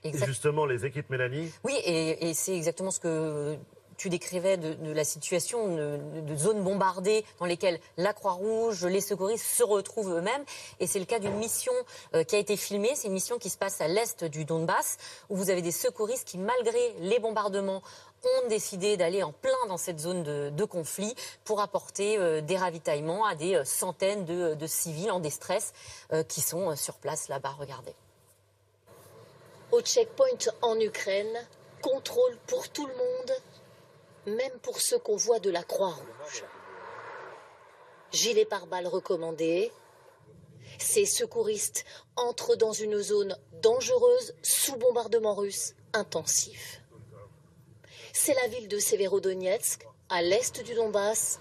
Justement, 0.05 0.67
les 0.67 0.85
équipes 0.85 1.11
Mélanie? 1.11 1.53
Oui, 1.65 1.75
et, 1.85 2.29
et 2.29 2.35
c'est 2.35 2.57
exactement 2.57 2.91
ce 2.91 3.01
que 3.01 3.57
tu 4.03 4.09
décrivais 4.09 4.57
de, 4.57 4.93
la 4.93 5.05
situation 5.05 5.77
de, 5.77 6.37
zones 6.37 6.65
bombardées 6.65 7.25
dans 7.39 7.47
lesquelles 7.47 7.79
la 7.97 8.13
Croix-Rouge, 8.13 8.85
les 8.85 9.01
secouristes 9.01 9.47
se 9.47 9.63
retrouvent 9.63 10.17
eux-mêmes. 10.17 10.43
Et 10.81 10.89
c'est 10.89 10.99
le 10.99 11.05
cas 11.05 11.21
d'une 11.21 11.37
mission 11.37 11.73
euh, 12.15 12.25
qui 12.25 12.35
a 12.35 12.39
été 12.41 12.57
filmée. 12.57 12.91
C'est 12.97 13.07
une 13.07 13.15
mission 13.15 13.39
qui 13.39 13.49
se 13.49 13.59
passe 13.59 13.81
à 13.81 13.87
l'est 13.87 14.25
du 14.25 14.45
Donbass, 14.45 14.99
où 15.29 15.37
vous 15.37 15.51
avez 15.51 15.63
des 15.63 15.71
secouristes 15.71 16.27
qui, 16.27 16.39
malgré 16.39 16.95
les 16.99 17.21
bombardements, 17.21 17.81
ont 18.25 18.49
décidé 18.49 18.97
d'aller 18.97 19.23
en 19.23 19.33
plein 19.33 19.67
dans 19.69 19.77
cette 19.77 19.99
zone 19.99 20.23
de, 20.23 20.65
conflit 20.65 21.15
pour 21.45 21.61
apporter 21.61 22.19
euh, 22.19 22.41
des 22.41 22.57
ravitaillements 22.57 23.25
à 23.25 23.35
des 23.35 23.57
euh, 23.57 23.65
centaines 23.65 24.25
de, 24.25 24.67
civils 24.67 25.11
en 25.11 25.21
détresse 25.21 25.73
qui 26.29 26.41
sont 26.41 26.75
sur 26.77 26.95
place 26.95 27.29
là-bas. 27.29 27.55
Regardez. 27.59 27.95
Au 29.73 29.81
checkpoint 29.81 30.27
en 30.63 30.79
Ukraine, 30.79 31.47
contrôle 31.83 32.39
pour 32.47 32.69
tout 32.69 32.87
le 32.87 32.95
monde 32.95 33.33
même 34.27 34.59
pour 34.63 34.81
ceux 34.81 34.99
qu'on 34.99 35.17
voit 35.17 35.41
de 35.41 35.51
la 35.51 35.63
Croix-Rouge. 35.63 36.45
Gilet 38.13 38.45
pare-balles 38.45 38.87
recommandé. 38.87 39.73
Ces 40.79 41.07
secouristes 41.07 41.85
entrent 42.17 42.57
dans 42.57 42.73
une 42.73 42.99
zone 42.99 43.37
dangereuse 43.63 44.35
sous 44.43 44.77
bombardement 44.77 45.35
russe 45.35 45.75
intensif. 45.93 46.82
C'est 48.15 48.35
la 48.35 48.47
ville 48.47 48.69
de 48.69 48.79
Severodonetsk, 48.79 49.87
à 50.11 50.21
l'est 50.21 50.63
du 50.63 50.75
Donbass, 50.75 51.41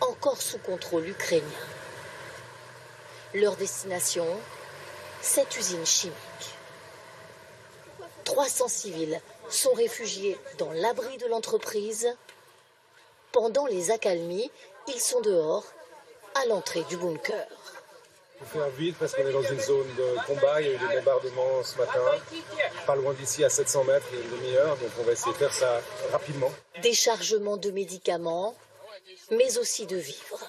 encore 0.00 0.40
sous 0.40 0.58
contrôle 0.58 1.06
ukrainien. 1.06 1.44
Leur 3.34 3.56
destination, 3.56 4.26
cette 5.20 5.54
usine 5.54 5.84
chimique. 5.84 6.16
300 8.24 8.68
civils 8.68 9.20
sont 9.50 9.74
réfugiés 9.74 10.38
dans 10.56 10.72
l'abri 10.72 11.18
de 11.18 11.26
l'entreprise. 11.26 12.16
Pendant 13.30 13.66
les 13.66 13.90
accalmies, 13.90 14.50
ils 14.88 15.00
sont 15.00 15.20
dehors, 15.20 15.66
à 16.34 16.46
l'entrée 16.46 16.84
du 16.84 16.96
bunker. 16.96 17.46
Faut 18.44 18.58
faire 18.58 18.68
vite 18.70 18.96
parce 18.98 19.14
qu'on 19.14 19.26
est 19.26 19.32
dans 19.32 19.42
une 19.42 19.60
zone 19.60 19.86
de 19.96 20.26
combat. 20.26 20.60
Il 20.60 20.68
y 20.68 20.70
a 20.70 20.74
eu 20.74 20.78
des 20.78 20.96
bombardements 20.96 21.62
ce 21.62 21.78
matin. 21.78 22.00
Pas 22.86 22.96
loin 22.96 23.12
d'ici, 23.14 23.44
à 23.44 23.48
700 23.48 23.84
mètres, 23.84 24.06
il 24.12 24.18
y 24.18 24.22
a 24.22 24.24
une 24.24 24.30
demi-heure. 24.30 24.76
Donc 24.76 24.90
on 25.00 25.02
va 25.04 25.12
essayer 25.12 25.32
de 25.32 25.38
faire 25.38 25.52
ça 25.52 25.80
rapidement. 26.10 26.50
Déchargement 26.82 27.56
de 27.56 27.70
médicaments, 27.70 28.54
mais 29.30 29.58
aussi 29.58 29.86
de 29.86 29.96
vivres. 29.96 30.40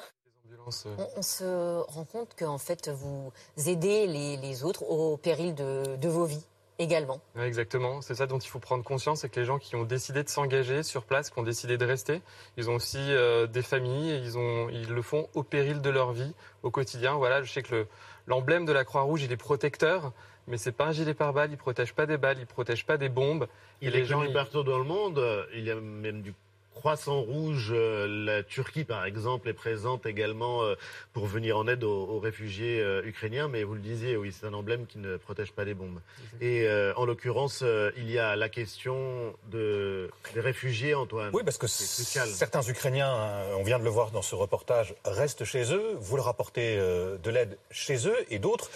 On, 0.65 1.21
se 1.21 1.81
rend 1.91 2.05
compte 2.05 2.29
qu'en 2.39 2.57
fait, 2.57 2.89
vous 2.89 3.31
aidez 3.67 4.07
les, 4.07 4.63
autres 4.63 4.83
au 4.83 5.17
péril 5.17 5.53
de 5.55 6.07
vos 6.07 6.23
vies 6.23 6.45
également. 6.79 7.21
exactement, 7.39 8.01
c'est 8.01 8.15
ça 8.15 8.25
dont 8.25 8.39
il 8.39 8.47
faut 8.47 8.59
prendre 8.59 8.83
conscience, 8.83 9.21
c'est 9.21 9.29
que 9.29 9.39
les 9.39 9.45
gens 9.45 9.59
qui 9.59 9.75
ont 9.75 9.83
décidé 9.83 10.23
de 10.23 10.29
s'engager 10.29 10.83
sur 10.83 11.03
place, 11.03 11.29
qui 11.29 11.39
ont 11.39 11.43
décidé 11.43 11.77
de 11.77 11.85
rester, 11.85 12.21
ils 12.57 12.69
ont 12.69 12.75
aussi 12.75 12.97
euh, 12.99 13.47
des 13.47 13.61
familles, 13.61 14.11
et 14.11 14.17
ils, 14.17 14.37
ont, 14.37 14.69
ils 14.69 14.89
le 14.89 15.01
font 15.01 15.27
au 15.33 15.43
péril 15.43 15.81
de 15.81 15.89
leur 15.89 16.11
vie, 16.11 16.33
au 16.63 16.71
quotidien. 16.71 17.13
Voilà, 17.13 17.43
je 17.43 17.51
sais 17.51 17.63
que 17.63 17.87
l'emblème 18.27 18.65
de 18.65 18.73
la 18.73 18.83
Croix-Rouge, 18.83 19.23
il 19.23 19.31
est 19.31 19.37
protecteur, 19.37 20.11
mais 20.47 20.57
c'est 20.57 20.71
pas 20.71 20.85
un 20.85 20.91
gilet 20.91 21.13
pare-balles, 21.13 21.51
il 21.51 21.57
protège 21.57 21.93
pas 21.93 22.05
des 22.05 22.17
balles, 22.17 22.37
il 22.39 22.47
protège 22.47 22.85
pas 22.85 22.97
des 22.97 23.09
bombes. 23.09 23.47
Il 23.81 23.95
est 23.95 24.05
gens, 24.05 24.23
partout 24.33 24.63
dans 24.63 24.77
le 24.77 24.83
monde, 24.83 25.21
il 25.53 25.63
y 25.63 25.71
a 25.71 25.75
même 25.75 26.21
du 26.21 26.33
Croissant 26.75 27.21
Rouge, 27.21 27.69
euh, 27.71 28.07
la 28.25 28.43
Turquie 28.43 28.83
par 28.83 29.05
exemple 29.05 29.47
est 29.47 29.53
présente 29.53 30.05
également 30.05 30.63
euh, 30.63 30.75
pour 31.13 31.27
venir 31.27 31.57
en 31.57 31.67
aide 31.67 31.83
aux, 31.83 32.19
réfugiés 32.19 32.81
euh, 32.81 33.05
ukrainiens, 33.05 33.47
mais 33.47 33.63
vous 33.63 33.75
le 33.75 33.79
disiez, 33.79 34.17
oui, 34.17 34.33
c'est 34.37 34.47
un 34.47 34.53
emblème 34.53 34.85
qui 34.85 34.97
ne 34.97 35.17
protège 35.17 35.51
pas 35.51 35.63
les 35.63 35.73
bombes. 35.73 35.99
Et 36.41 36.67
en 36.95 37.05
l'occurrence, 37.05 37.63
il 37.97 38.09
y 38.09 38.17
a 38.17 38.35
la 38.35 38.49
question 38.49 39.33
de, 39.51 40.09
des 40.33 40.39
réfugiés, 40.39 40.93
Antoine. 40.93 41.29
Oui, 41.33 41.43
parce 41.43 41.57
que 41.57 41.67
certains 41.67 42.61
Ukrainiens, 42.61 43.13
on 43.57 43.63
vient 43.63 43.79
de 43.79 43.83
le 43.83 43.89
voir 43.89 44.11
dans 44.11 44.21
ce 44.21 44.35
reportage, 44.35 44.95
restent 45.05 45.45
chez 45.45 45.73
eux, 45.73 45.95
vous 45.99 46.17
leur 46.17 46.27
apportez 46.27 46.77
de 46.77 47.29
l'aide 47.29 47.57
chez 47.71 48.07
eux, 48.07 48.17
et 48.29 48.39
d'autres 48.39 48.69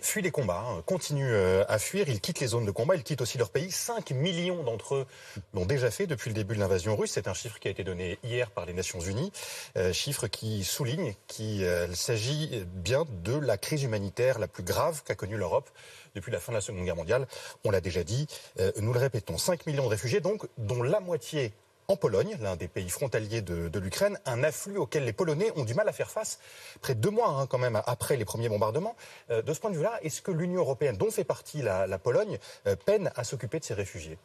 fuient 0.00 0.22
les 0.22 0.30
combats, 0.30 0.64
hein, 0.66 0.82
continuent 0.86 1.62
à 1.68 1.78
fuir, 1.78 2.08
ils 2.08 2.20
quittent 2.20 2.40
les 2.40 2.48
zones 2.48 2.66
de 2.66 2.70
combat, 2.70 2.96
ils 2.96 3.04
quittent 3.04 3.22
aussi 3.22 3.38
leur 3.38 3.50
pays. 3.50 3.70
5 3.70 4.10
millions 4.12 4.62
d'entre 4.62 4.94
eux 4.94 5.06
l'ont 5.54 5.66
déjà 5.66 5.90
fait 5.90 6.06
depuis 6.06 6.30
le 6.30 6.34
début 6.34 6.54
de 6.54 6.60
l'invasion 6.60 6.96
russe. 6.96 7.12
C'est 7.12 7.28
un 7.28 7.34
chiffre 7.42 7.58
qui 7.58 7.66
a 7.66 7.72
été 7.72 7.82
donné 7.82 8.20
hier 8.22 8.52
par 8.52 8.66
les 8.66 8.72
Nations 8.72 9.00
Unies, 9.00 9.32
euh, 9.76 9.92
chiffre 9.92 10.28
qui 10.28 10.62
souligne 10.62 11.14
qu'il 11.26 11.64
euh, 11.64 11.92
s'agit 11.92 12.64
bien 12.66 13.04
de 13.24 13.36
la 13.36 13.58
crise 13.58 13.82
humanitaire 13.82 14.38
la 14.38 14.46
plus 14.46 14.62
grave 14.62 15.02
qu'a 15.04 15.16
connue 15.16 15.36
l'Europe 15.36 15.68
depuis 16.14 16.30
la 16.30 16.38
fin 16.38 16.52
de 16.52 16.58
la 16.58 16.60
Seconde 16.60 16.84
Guerre 16.84 16.94
mondiale. 16.94 17.26
On 17.64 17.72
l'a 17.72 17.80
déjà 17.80 18.04
dit, 18.04 18.28
euh, 18.60 18.70
nous 18.76 18.92
le 18.92 19.00
répétons, 19.00 19.38
5 19.38 19.66
millions 19.66 19.82
de 19.84 19.88
réfugiés, 19.88 20.20
donc 20.20 20.46
dont 20.56 20.84
la 20.84 21.00
moitié 21.00 21.52
en 21.88 21.96
Pologne, 21.96 22.38
l'un 22.40 22.54
des 22.54 22.68
pays 22.68 22.88
frontaliers 22.88 23.42
de, 23.42 23.78
l'Ukraine, 23.80 24.20
un 24.24 24.44
afflux 24.44 24.78
auquel 24.78 25.04
les 25.04 25.12
Polonais 25.12 25.50
ont 25.56 25.64
du 25.64 25.74
mal 25.74 25.88
à 25.88 25.92
faire 25.92 26.12
face, 26.12 26.38
près 26.80 26.94
de 26.94 27.00
deux 27.00 27.10
mois 27.10 27.28
hein, 27.28 27.46
quand 27.48 27.58
même 27.58 27.82
après 27.86 28.16
les 28.16 28.24
premiers 28.24 28.48
bombardements. 28.48 28.94
de 29.30 29.52
ce 29.52 29.58
point 29.58 29.70
de 29.70 29.76
vue-là, 29.76 29.98
est-ce 30.02 30.22
que 30.22 30.30
l'Union 30.30 30.60
européenne, 30.60 30.96
dont 30.96 31.10
fait 31.10 31.24
partie 31.24 31.60
la, 31.60 31.98
Pologne, 31.98 32.38
peine 32.86 33.10
à 33.16 33.24
s'occuper 33.24 33.58
de 33.58 33.64
ces 33.64 33.74
réfugiés? 33.74 34.16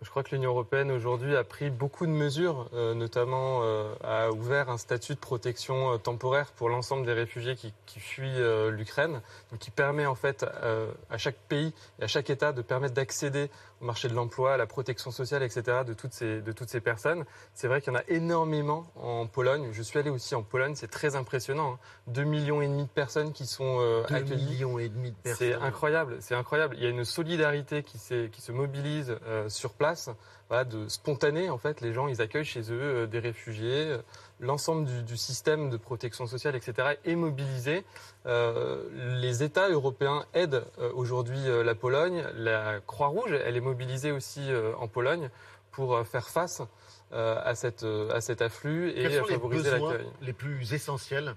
Je 0.00 0.10
crois 0.10 0.22
que 0.22 0.30
l'Union 0.30 0.50
européenne 0.50 0.92
aujourd'hui 0.92 1.36
a 1.36 1.42
pris 1.42 1.70
beaucoup 1.70 2.06
de 2.06 2.12
mesures, 2.12 2.68
euh, 2.72 2.94
notamment 2.94 3.60
euh, 3.62 3.92
a 4.04 4.30
ouvert 4.30 4.70
un 4.70 4.78
statut 4.78 5.14
de 5.14 5.18
protection 5.18 5.94
euh, 5.94 5.98
temporaire 5.98 6.52
pour 6.52 6.68
l'ensemble 6.68 7.04
des 7.04 7.12
réfugiés 7.12 7.56
qui, 7.56 7.72
qui 7.86 7.98
fuient 7.98 8.40
l'Ukraine, 8.70 9.20
qui 9.58 9.70
permet 9.70 10.06
en 10.06 10.14
fait 10.14 10.44
à 11.10 11.18
chaque 11.18 11.36
pays 11.48 11.72
et 12.00 12.04
à 12.04 12.06
chaque 12.06 12.30
État 12.30 12.52
de 12.52 12.62
permettre 12.62 12.94
d'accéder 12.94 13.50
au 13.80 13.84
marché 13.84 14.08
de 14.08 14.14
l'emploi, 14.14 14.54
à 14.54 14.56
la 14.56 14.66
protection 14.66 15.10
sociale, 15.10 15.42
etc. 15.42 15.78
de 15.86 15.94
toutes 15.94 16.12
ces, 16.12 16.40
de 16.40 16.52
toutes 16.52 16.68
ces 16.68 16.80
personnes. 16.80 17.24
C'est 17.54 17.68
vrai 17.68 17.80
qu'il 17.80 17.92
y 17.92 17.96
en 17.96 17.98
a 17.98 18.04
énormément 18.08 18.86
en 18.96 19.26
Pologne. 19.26 19.68
Je 19.72 19.82
suis 19.82 19.98
allé 19.98 20.10
aussi 20.10 20.34
en 20.34 20.42
Pologne, 20.42 20.74
c'est 20.74 20.90
très 20.90 21.16
impressionnant. 21.16 21.74
Hein. 21.74 21.78
2 22.08 22.24
millions 22.24 22.60
et 22.60 22.68
demi 22.68 22.84
de 22.84 22.88
personnes 22.88 23.32
qui 23.32 23.46
sont 23.46 23.78
2 24.08 24.22
millions 24.34 24.78
et 24.78 24.88
demi 24.88 25.10
de 25.10 25.16
personnes. 25.16 25.48
C'est 25.48 25.54
incroyable, 25.54 26.16
c'est 26.20 26.34
incroyable. 26.34 26.76
Il 26.78 26.82
y 26.82 26.86
a 26.86 26.90
une 26.90 27.04
solidarité 27.04 27.82
qui, 27.82 27.98
qui 28.30 28.40
se 28.40 28.52
mobilise 28.52 29.16
sur 29.48 29.72
place, 29.72 29.87
voilà, 30.48 30.64
de 30.64 30.88
spontané 30.88 31.50
en 31.50 31.58
fait. 31.58 31.80
Les 31.80 31.92
gens, 31.92 32.08
ils 32.08 32.20
accueillent 32.22 32.44
chez 32.44 32.72
eux 32.72 32.80
euh, 32.80 33.06
des 33.06 33.18
réfugiés. 33.18 33.96
L'ensemble 34.40 34.86
du, 34.86 35.02
du, 35.02 35.16
système 35.16 35.68
de 35.70 35.76
protection 35.76 36.26
sociale, 36.26 36.56
etc., 36.56 36.96
est 37.04 37.16
mobilisé. 37.16 37.84
Euh, 38.26 38.84
les 39.20 39.42
États 39.42 39.68
européens 39.68 40.24
aident 40.34 40.64
euh, 40.78 40.92
aujourd'hui 40.94 41.48
euh, 41.48 41.64
la 41.64 41.74
Pologne. 41.74 42.24
La 42.36 42.80
Croix-Rouge, 42.86 43.32
elle 43.32 43.56
est 43.56 43.60
mobilisée 43.60 44.12
aussi 44.12 44.48
en 44.78 44.88
Pologne 44.88 45.30
pour 45.70 46.04
faire 46.06 46.28
face 46.28 46.62
à, 47.12 47.54
cette, 47.54 47.84
à 47.84 48.20
cet 48.20 48.42
afflux 48.42 48.90
et 48.90 49.08
favoriser 49.10 49.70
l'accueil. 49.70 50.06
Les 50.22 50.32
plus 50.32 50.72
essentiels 50.72 51.34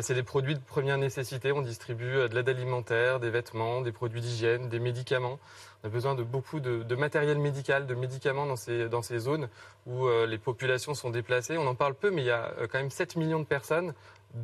c'est 0.00 0.14
des 0.14 0.22
produits 0.22 0.54
de 0.54 0.60
première 0.60 0.98
nécessité. 0.98 1.52
On 1.52 1.62
distribue 1.62 2.28
de 2.28 2.34
l'aide 2.34 2.48
alimentaire, 2.48 3.20
des 3.20 3.30
vêtements, 3.30 3.80
des 3.80 3.92
produits 3.92 4.20
d'hygiène, 4.20 4.68
des 4.68 4.78
médicaments. 4.78 5.38
On 5.82 5.86
a 5.86 5.90
besoin 5.90 6.14
de 6.14 6.22
beaucoup 6.22 6.60
de, 6.60 6.94
matériel 6.94 7.38
médical, 7.38 7.86
de 7.86 7.94
médicaments 7.94 8.46
dans 8.46 8.56
ces, 8.56 9.18
zones 9.18 9.48
où 9.86 10.08
les 10.26 10.38
populations 10.38 10.94
sont 10.94 11.10
déplacées. 11.10 11.58
On 11.58 11.66
en 11.66 11.74
parle 11.74 11.94
peu, 11.94 12.10
mais 12.10 12.22
il 12.22 12.26
y 12.26 12.30
a 12.30 12.52
quand 12.70 12.78
même 12.78 12.90
7 12.90 13.16
millions 13.16 13.40
de 13.40 13.44
personnes 13.44 13.94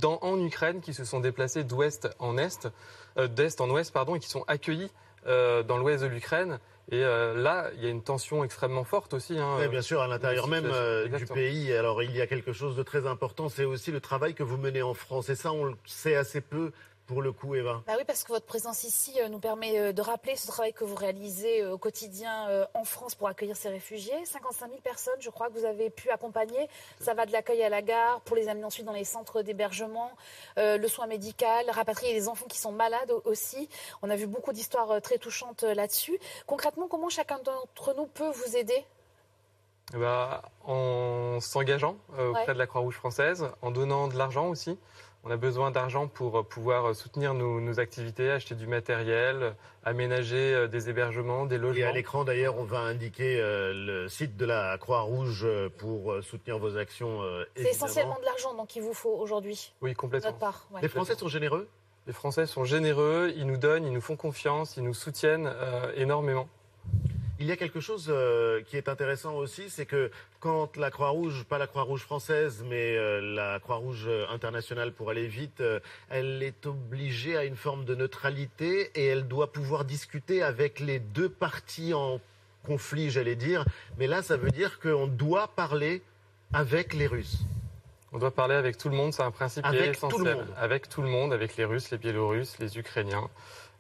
en 0.05 0.41
Ukraine 0.41 0.81
qui 0.81 0.95
se 0.95 1.05
sont 1.05 1.21
déplacés 1.21 1.65
d'ouest 1.65 2.09
en 2.19 2.39
est, 2.39 2.69
euh, 3.19 3.29
d'est 3.29 3.61
en 3.61 3.69
ouest, 3.71 3.93
pardon, 3.93 4.15
et 4.15 4.21
qui 4.21 4.29
sont 4.29 4.45
accueillis 4.47 4.85
euh, 4.85 4.89
dans 5.27 5.77
l'ouest 5.79 6.03
de 6.03 6.09
l'Ukraine. 6.09 6.59
Et 6.93 7.05
euh, 7.05 7.41
là, 7.41 7.71
il 7.77 7.85
y 7.85 7.87
a 7.87 7.91
une 7.91 8.03
tension 8.03 8.43
extrêmement 8.43 8.83
forte 8.83 9.15
aussi. 9.15 9.39
Hein, 9.39 9.69
bien 9.69 9.83
sûr, 9.83 10.01
à 10.01 10.09
l'intérieur 10.09 10.49
même 10.49 10.71
du 11.17 11.27
pays. 11.27 11.73
Alors, 11.73 12.03
il 12.03 12.15
y 12.15 12.21
a 12.21 12.27
quelque 12.27 12.53
chose 12.53 12.77
de 12.77 12.83
très 12.83 13.07
important, 13.07 13.49
c'est 13.49 13.65
aussi 13.65 13.93
le 13.93 14.01
travail 14.01 14.35
que 14.35 14.43
vous 14.43 14.57
menez 14.57 14.83
en 14.83 14.95
France. 14.95 15.29
Et 15.29 15.37
ça, 15.37 15.53
on 15.53 15.65
le 15.65 15.77
sait 15.85 16.17
assez 16.17 16.41
peu 16.41 16.73
pour 17.11 17.23
le 17.23 17.33
coup, 17.33 17.57
Eva 17.57 17.83
bah 17.89 17.95
Oui, 17.99 18.05
parce 18.07 18.23
que 18.23 18.29
votre 18.29 18.47
présence 18.47 18.85
ici 18.85 19.21
euh, 19.21 19.29
nous 19.29 19.41
permet 19.41 19.81
euh, 19.81 19.93
de 19.93 20.01
rappeler 20.01 20.37
ce 20.37 20.47
travail 20.47 20.73
que 20.73 20.85
vous 20.85 20.95
réalisez 20.95 21.61
euh, 21.61 21.73
au 21.73 21.79
quotidien 21.79 22.31
en 22.73 22.85
France 22.85 23.17
pour 23.17 23.27
accueillir 23.27 23.57
ces 23.57 23.69
réfugiés. 23.69 24.15
55 24.25 24.69
000 24.69 24.81
personnes, 24.81 25.19
je 25.19 25.29
crois, 25.29 25.49
que 25.49 25.55
vous 25.55 25.65
avez 25.65 25.91
pu 25.91 26.09
accompagner. 26.11 26.69
Ça 27.01 27.13
va 27.15 27.27
de 27.27 27.33
l'accueil 27.33 27.65
à 27.65 27.69
la 27.69 27.83
gare, 27.83 28.21
pour 28.21 28.37
les 28.37 28.49
amener 28.49 28.65
ensuite 28.65 28.87
dans 28.87 28.93
les 28.93 29.05
centres 29.05 29.43
d'hébergement, 29.43 30.13
le 30.57 30.87
soin 30.87 31.07
médical, 31.07 31.69
rapatrier 31.71 32.13
les 32.13 32.29
enfants 32.29 32.47
qui 32.47 32.59
sont 32.59 32.73
malades 32.73 33.13
aussi. 33.25 33.69
On 34.03 34.11
a 34.11 34.17
vu 34.17 34.27
beaucoup 34.27 34.53
d'histoires 34.53 35.03
très 35.03 35.19
touchantes 35.19 35.63
là-dessus. 35.63 36.19
Concrètement, 36.47 36.87
comment 36.89 37.09
chacun 37.09 37.39
d'entre 37.41 37.95
nous 37.97 38.07
peut 38.07 38.31
vous 38.31 38.57
aider? 38.57 38.85
Bah, 39.95 40.43
En 40.65 41.41
s'engageant 41.41 41.97
auprès 42.19 42.55
de 42.55 42.59
la 42.59 42.67
Croix-Rouge 42.67 42.97
française, 42.97 43.49
en 43.63 43.71
donnant 43.71 44.07
de 44.07 44.17
l'argent 44.17 44.49
aussi. 44.49 44.79
On 45.23 45.31
a 45.31 45.37
besoin 45.37 45.71
d'argent 45.71 46.09
pour 46.09 46.47
pouvoir 46.47 46.95
soutenir 46.95 47.35
nos, 47.35 47.79
activités, 47.79 48.31
acheter 48.31 48.55
du 48.55 48.67
matériel, 48.67 49.55
aménager 49.85 50.55
euh, 50.55 50.67
des 50.67 50.89
hébergements, 50.89 51.45
des 51.45 51.59
logements. 51.59 51.87
Et 51.87 51.89
à 51.89 51.93
l'écran 51.93 52.25
d'ailleurs, 52.25 52.57
on 52.57 52.65
va 52.65 52.79
indiquer 52.79 53.39
euh, 53.39 53.75
le 53.75 54.09
site 54.09 54.39
de 54.39 54.47
la 54.47 54.79
Croix-Rouge 54.79 55.43
euh, 55.45 55.69
pour 55.69 56.15
soutenir 56.23 56.59
vos 56.59 56.79
actions. 56.79 57.21
C'est 57.55 57.71
essentiellement 57.71 58.19
de 58.19 58.25
l'argent 58.25 58.55
donc 58.55 58.69
qu'il 58.69 58.83
vous 58.83 58.95
faut 58.95 59.11
aujourd'hui. 59.11 59.75
Oui, 59.83 59.93
complètement. 59.93 60.33
Part, 60.33 60.67
Les 60.81 60.89
Français 60.89 61.15
sont 61.15 61.29
généreux? 61.29 61.69
Les 62.07 62.15
Français 62.15 62.47
sont 62.47 62.65
généreux, 62.65 63.31
ils 63.37 63.47
nous 63.47 63.59
donnent, 63.59 63.85
ils 63.85 63.93
nous 63.93 64.01
font 64.01 64.17
confiance, 64.17 64.79
ils 64.79 64.83
nous 64.83 64.95
soutiennent 64.95 65.53
énormément. 65.97 66.49
Il 67.41 67.47
y 67.47 67.53
a 67.53 67.57
quelque 67.57 67.81
chose 67.81 68.09
euh, 68.11 68.61
qui 68.67 68.77
est 68.77 68.87
intéressant 68.87 69.35
aussi, 69.35 69.71
c'est 69.71 69.87
que 69.87 70.11
quand 70.41 70.77
la 70.77 70.91
Croix-Rouge, 70.91 71.45
pas 71.49 71.57
la 71.57 71.67
Croix-Rouge 71.67 72.03
française, 72.03 72.63
mais 72.69 72.99
euh, 72.99 73.23
la 73.35 73.59
Croix-Rouge 73.61 74.11
internationale 74.29 74.93
pour 74.93 75.09
aller 75.09 75.27
vite, 75.27 75.63
euh, 75.63 75.81
elle 76.11 76.43
est 76.43 76.67
obligée 76.67 77.39
à 77.39 77.45
une 77.45 77.57
forme 77.57 77.87
de 77.87 77.95
neutralité 77.95 78.91
et 78.95 79.07
elle 79.07 79.27
doit 79.27 79.53
pouvoir 79.53 79.87
discuter 79.87 80.43
avec 80.43 80.81
les 80.81 80.99
deux 80.99 81.31
parties 81.31 81.95
en 81.95 82.21
conflit, 82.67 83.09
j'allais 83.09 83.37
dire. 83.37 83.65
Mais 83.99 84.07
là, 84.07 84.21
ça 84.21 84.37
veut 84.37 84.51
dire 84.51 84.79
qu'on 84.79 85.07
doit 85.07 85.49
parler 85.49 86.03
avec 86.53 86.93
les 86.93 87.07
Russes. 87.07 87.39
On 88.13 88.19
doit 88.19 88.33
parler 88.33 88.55
avec 88.55 88.77
tout 88.77 88.91
le 88.91 88.97
monde, 88.97 89.15
c'est 89.15 89.23
un 89.23 89.31
principe 89.31 89.65
qui 89.67 89.77
est 89.77 89.93
essentiel. 89.93 90.45
Avec 90.59 90.91
tout 90.91 91.01
le 91.01 91.09
monde, 91.09 91.33
avec 91.33 91.57
les 91.57 91.65
Russes, 91.65 91.91
les 91.91 91.97
Biélorusses, 91.97 92.59
les 92.59 92.77
Ukrainiens. 92.77 93.31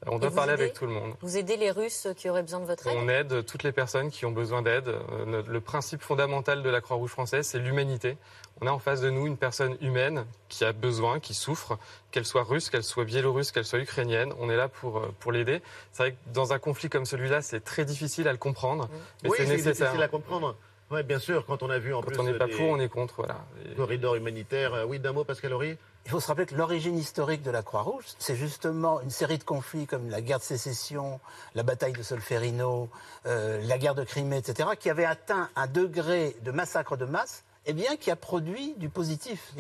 On 0.07 0.19
doit 0.19 0.31
parler 0.31 0.53
avec 0.53 0.73
tout 0.73 0.87
le 0.87 0.93
monde. 0.93 1.13
Vous 1.21 1.37
aidez 1.37 1.57
les 1.57 1.71
Russes 1.71 2.09
qui 2.17 2.31
auraient 2.31 2.43
besoin 2.43 2.61
de 2.61 2.65
votre 2.65 2.87
aide 2.87 2.97
On 2.99 3.09
aide 3.09 3.45
toutes 3.45 3.65
les 3.65 3.73
personnes 3.73 4.11
qui 4.11 4.25
ont 4.25 4.31
besoin 4.31 4.63
d'aide. 4.63 4.89
Euh, 4.89 5.43
le 5.47 5.61
principe 5.61 6.03
fondamental 6.03 6.63
de 6.63 6.71
la 6.71 6.81
Croix-Rouge 6.81 7.11
française, 7.11 7.47
c'est 7.47 7.59
l'humanité. 7.59 8.17
On 8.63 8.67
a 8.67 8.71
en 8.71 8.79
face 8.79 9.03
de 9.03 9.11
nous 9.11 9.27
une 9.27 9.37
personne 9.37 9.77
humaine 9.83 10.25
qui 10.49 10.65
a 10.65 10.73
besoin, 10.73 11.21
qui 11.21 11.35
souffre, 11.35 11.79
qu'elle 12.13 12.25
soit 12.25 12.45
russe, 12.45 12.71
qu'elle 12.71 12.83
soit 12.83 13.05
biélorusse, 13.05 13.53
qu'elle 13.53 13.67
soit 13.67 13.79
ukrainienne. 13.79 14.33
On 14.39 14.49
est 14.49 14.57
là 14.57 14.69
pour, 14.69 14.99
euh, 14.99 15.15
pour 15.21 15.33
l'aider. 15.33 15.61
C'est 15.93 16.03
vrai 16.03 16.13
que 16.13 16.33
dans 16.33 16.55
un 16.55 16.59
conflit 16.59 16.89
comme 16.89 17.05
celui-là, 17.05 17.43
c'est 17.43 17.61
très 17.61 17.85
difficile 17.85 18.27
à 18.27 18.33
le 18.33 18.39
comprendre, 18.39 18.89
mais 19.23 19.29
oui, 19.29 19.37
c'est 19.39 19.47
nécessaire. 19.47 19.89
difficile 19.89 20.03
à 20.03 20.09
comprendre. 20.09 20.57
Oui, 20.91 21.03
bien 21.05 21.21
sûr, 21.21 21.47
quand 21.47 21.63
on 21.63 21.71
a 21.71 21.79
vu 21.79 21.95
en 21.95 22.01
quand 22.01 22.09
plus. 22.09 22.17
Quand 22.17 22.23
on 22.23 22.27
n'est 22.27 22.39
pas 22.39 22.49
pour, 22.49 22.69
on 22.69 22.81
est 22.81 22.89
contre, 22.89 23.17
voilà. 23.19 23.45
Corridor 23.77 24.17
humanitaire. 24.17 24.75
Euh, 24.75 24.85
oui, 24.85 24.99
d'un 24.99 25.13
mot, 25.13 25.25
Pascal 25.25 25.53
Horry? 25.53 25.77
Il 26.05 26.11
faut 26.11 26.21
se 26.21 26.27
rappeler 26.27 26.47
que 26.47 26.55
l'origine 26.55 26.97
historique 26.97 27.43
de 27.43 27.51
la 27.51 27.63
Croix-Rouge, 27.63 28.05
c'est 28.19 28.37
justement 28.37 29.01
une 29.01 29.11
série 29.11 29.39
de 29.39 29.45
conflits 29.45 29.87
comme 29.87 30.09
la 30.09 30.21
guerre 30.21 30.39
de 30.39 30.45
sécession, 30.45 31.21
la 31.55 31.63
bataille 31.63 31.93
de 31.93 32.03
Solferino, 32.03 32.89
euh, 33.27 33.61
la 33.65 33.79
guerre 33.79 33.95
de 33.95 34.05
Crimée, 34.05 34.39
etc., 34.39 34.71
qui 34.79 34.91
avaient 34.91 35.05
atteint 35.05 35.51
un 35.57 35.67
degré 35.67 36.37
de 36.43 36.51
massacre 36.51 36.97
de 36.97 37.05
masse 37.05 37.45
eh 37.67 37.73
bien, 37.75 37.97
qui 37.97 38.11
a 38.11 38.17
produit 38.17 38.75
du 38.79 38.89
positif. 38.89 39.53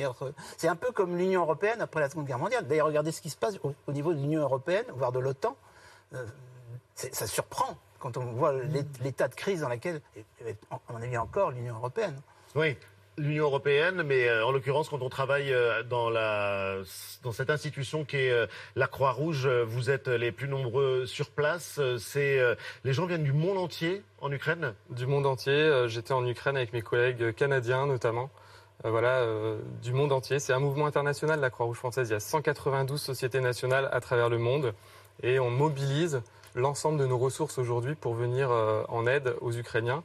C'est 0.56 0.68
un 0.68 0.76
peu 0.76 0.90
comme 0.90 1.16
l'Union 1.16 1.42
européenne 1.42 1.80
après 1.82 2.00
la 2.00 2.08
Seconde 2.08 2.26
Guerre 2.26 2.38
mondiale. 2.38 2.66
D'ailleurs, 2.66 2.86
regardez 2.86 3.12
ce 3.12 3.20
qui 3.20 3.30
se 3.30 3.36
passe 3.36 3.56
au, 3.62 3.92
niveau 3.92 4.14
de 4.14 4.18
l'Union 4.18 4.40
européenne, 4.40 4.86
voire 4.96 5.12
de 5.12 5.18
l'OTAN. 5.18 5.54
Euh, 6.14 6.24
ça 6.94 7.26
surprend 7.26 7.76
quand 7.98 8.16
on 8.16 8.24
voit 8.32 8.54
l'état 9.02 9.28
de 9.28 9.34
crise 9.34 9.60
dans 9.60 9.68
lequel, 9.68 10.00
on 10.88 10.94
en 10.94 11.02
est 11.02 11.16
encore, 11.18 11.50
l'Union 11.50 11.76
européenne. 11.76 12.18
Oui, 12.54 12.76
l'Union 13.20 13.44
européenne, 13.44 14.02
mais 14.02 14.28
euh, 14.28 14.44
en 14.44 14.50
l'occurrence, 14.50 14.88
quand 14.88 15.02
on 15.02 15.08
travaille 15.08 15.52
euh, 15.52 15.82
dans, 15.82 16.10
cette 17.32 17.50
institution 17.50 18.04
qui 18.04 18.16
est 18.16 18.30
euh, 18.30 18.46
la 18.76 18.86
Croix-Rouge, 18.86 19.46
vous 19.46 19.90
êtes 19.90 20.08
les 20.08 20.32
plus 20.32 20.48
nombreux 20.48 21.06
sur 21.06 21.30
place. 21.30 21.78
Les 22.14 22.92
gens 22.92 23.06
viennent 23.06 23.24
du 23.24 23.32
monde 23.32 23.58
entier 23.58 24.02
en 24.20 24.32
Ukraine? 24.32 24.74
Du 24.90 25.06
monde 25.06 25.26
entier. 25.26 25.84
J'étais 25.86 26.12
en 26.12 26.26
Ukraine 26.26 26.56
avec 26.56 26.72
mes 26.72 26.82
collègues 26.82 27.34
canadiens 27.34 27.86
notamment. 27.86 28.30
Voilà, 28.82 29.26
du 29.82 29.92
monde 29.92 30.12
entier. 30.12 30.38
C'est 30.38 30.52
un 30.52 30.58
mouvement 30.58 30.86
international, 30.86 31.40
la 31.40 31.50
Croix-Rouge 31.50 31.76
française. 31.76 32.08
Il 32.08 32.12
y 32.12 32.16
a 32.16 32.20
192 32.20 33.00
sociétés 33.00 33.40
nationales 33.40 33.88
à 33.92 34.00
travers 34.00 34.28
le 34.28 34.38
monde 34.38 34.74
et 35.22 35.38
on 35.38 35.50
mobilise 35.50 36.22
l'ensemble 36.54 36.98
de 36.98 37.06
nos 37.06 37.18
ressources 37.18 37.58
aujourd'hui 37.58 37.94
pour 37.94 38.14
venir 38.14 38.50
en 38.50 39.06
aide 39.06 39.34
aux 39.40 39.52
Ukrainiens. 39.52 40.02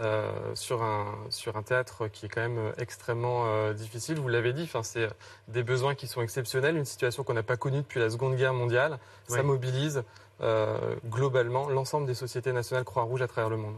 Euh, 0.00 0.30
sur, 0.54 0.84
un, 0.84 1.06
sur 1.28 1.56
un 1.56 1.64
théâtre 1.64 2.06
qui 2.06 2.26
est 2.26 2.28
quand 2.28 2.40
même 2.40 2.72
extrêmement 2.78 3.46
euh, 3.46 3.72
difficile. 3.72 4.20
Vous 4.20 4.28
l'avez 4.28 4.52
dit, 4.52 4.70
c'est 4.82 5.08
des 5.48 5.64
besoins 5.64 5.96
qui 5.96 6.06
sont 6.06 6.22
exceptionnels, 6.22 6.76
une 6.76 6.84
situation 6.84 7.24
qu'on 7.24 7.34
n'a 7.34 7.42
pas 7.42 7.56
connue 7.56 7.78
depuis 7.78 7.98
la 7.98 8.08
Seconde 8.08 8.36
Guerre 8.36 8.54
mondiale. 8.54 8.98
Ça 9.26 9.42
mobilise 9.42 10.04
euh, 10.40 10.94
globalement 11.04 11.68
l'ensemble 11.68 12.06
des 12.06 12.14
sociétés 12.14 12.52
nationales 12.52 12.84
Croix-Rouge 12.84 13.22
à 13.22 13.26
travers 13.26 13.50
le 13.50 13.56
monde. 13.56 13.74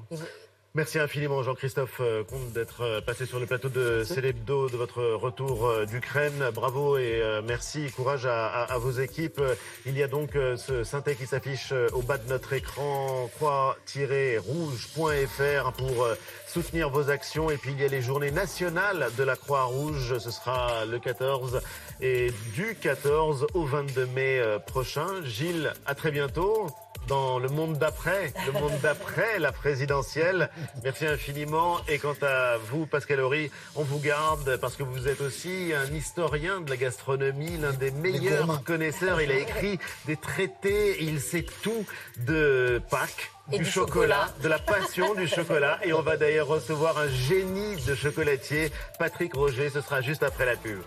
Merci 0.76 1.00
infiniment 1.00 1.42
Jean-Christophe 1.42 1.98
euh, 1.98 2.22
Comte 2.22 2.52
d'être 2.52 2.82
euh, 2.82 3.00
passé 3.00 3.26
sur 3.26 3.40
le 3.40 3.46
plateau 3.46 3.68
de 3.68 4.04
Célébdo 4.04 4.68
de 4.68 4.76
votre 4.76 5.02
retour 5.02 5.66
euh, 5.66 5.84
d'Ukraine. 5.84 6.50
Bravo 6.54 6.96
et 6.96 7.20
merci, 7.44 7.90
courage 7.90 8.26
à, 8.26 8.68
vos 8.78 8.92
équipes. 8.92 9.42
Il 9.84 9.98
y 9.98 10.02
a 10.04 10.06
donc 10.06 10.34
ce 10.34 10.84
synthé 10.84 11.16
qui 11.16 11.26
s'affiche 11.26 11.72
au 11.92 12.02
bas 12.02 12.18
de 12.18 12.28
notre 12.28 12.52
écran, 12.52 13.28
croix-rouge.fr 13.34 15.72
pour 15.72 16.06
soutenir 16.50 16.90
vos 16.90 17.10
actions. 17.10 17.50
Et 17.50 17.56
puis 17.56 17.72
il 17.72 17.80
y 17.80 17.84
a 17.84 17.88
les 17.88 18.02
journées 18.02 18.32
nationales 18.32 19.10
de 19.16 19.22
la 19.22 19.36
Croix-Rouge. 19.36 20.18
Ce 20.18 20.30
sera 20.30 20.84
le 20.84 20.98
14 20.98 21.60
et 22.00 22.32
du 22.54 22.74
14 22.74 23.46
au 23.54 23.64
22 23.64 24.06
mai 24.06 24.42
prochain. 24.66 25.06
Gilles, 25.24 25.72
à 25.86 25.94
très 25.94 26.10
bientôt 26.10 26.66
dans 27.08 27.38
le 27.38 27.48
monde 27.48 27.78
d'après, 27.78 28.32
le 28.46 28.52
monde 28.52 28.78
d'après 28.82 29.38
la 29.38 29.52
présidentielle. 29.52 30.50
Merci 30.84 31.06
infiniment. 31.06 31.78
Et 31.88 31.98
quant 31.98 32.14
à 32.22 32.56
vous, 32.70 32.86
Pascal 32.86 33.20
Horry, 33.20 33.50
on 33.74 33.82
vous 33.82 33.98
garde 33.98 34.56
parce 34.58 34.76
que 34.76 34.82
vous 34.82 35.08
êtes 35.08 35.20
aussi 35.20 35.72
un 35.74 35.92
historien 35.94 36.60
de 36.60 36.70
la 36.70 36.76
gastronomie, 36.76 37.56
l'un 37.58 37.72
des 37.72 37.90
meilleurs 37.90 38.62
connaisseurs. 38.64 39.20
Il 39.20 39.30
a 39.30 39.38
écrit 39.38 39.78
des 40.06 40.16
traités, 40.16 41.02
il 41.02 41.20
sait 41.20 41.46
tout 41.62 41.84
de 42.18 42.80
Pâques. 42.90 43.32
Du, 43.50 43.64
chocolat, 43.64 44.28
de 44.42 44.48
la 44.48 44.58
passion 44.58 45.14
du 45.14 45.26
chocolat. 45.26 45.78
Et 45.84 45.92
on 45.92 46.02
va 46.02 46.16
d'ailleurs 46.16 46.46
recevoir 46.46 46.98
un 46.98 47.08
génie 47.08 47.76
de 47.84 47.94
chocolatier, 47.94 48.70
Patrick 48.98 49.34
Roger. 49.34 49.70
Ce 49.70 49.80
sera 49.80 50.00
juste 50.00 50.22
après 50.22 50.46
la 50.46 50.56
pub. 50.56 50.80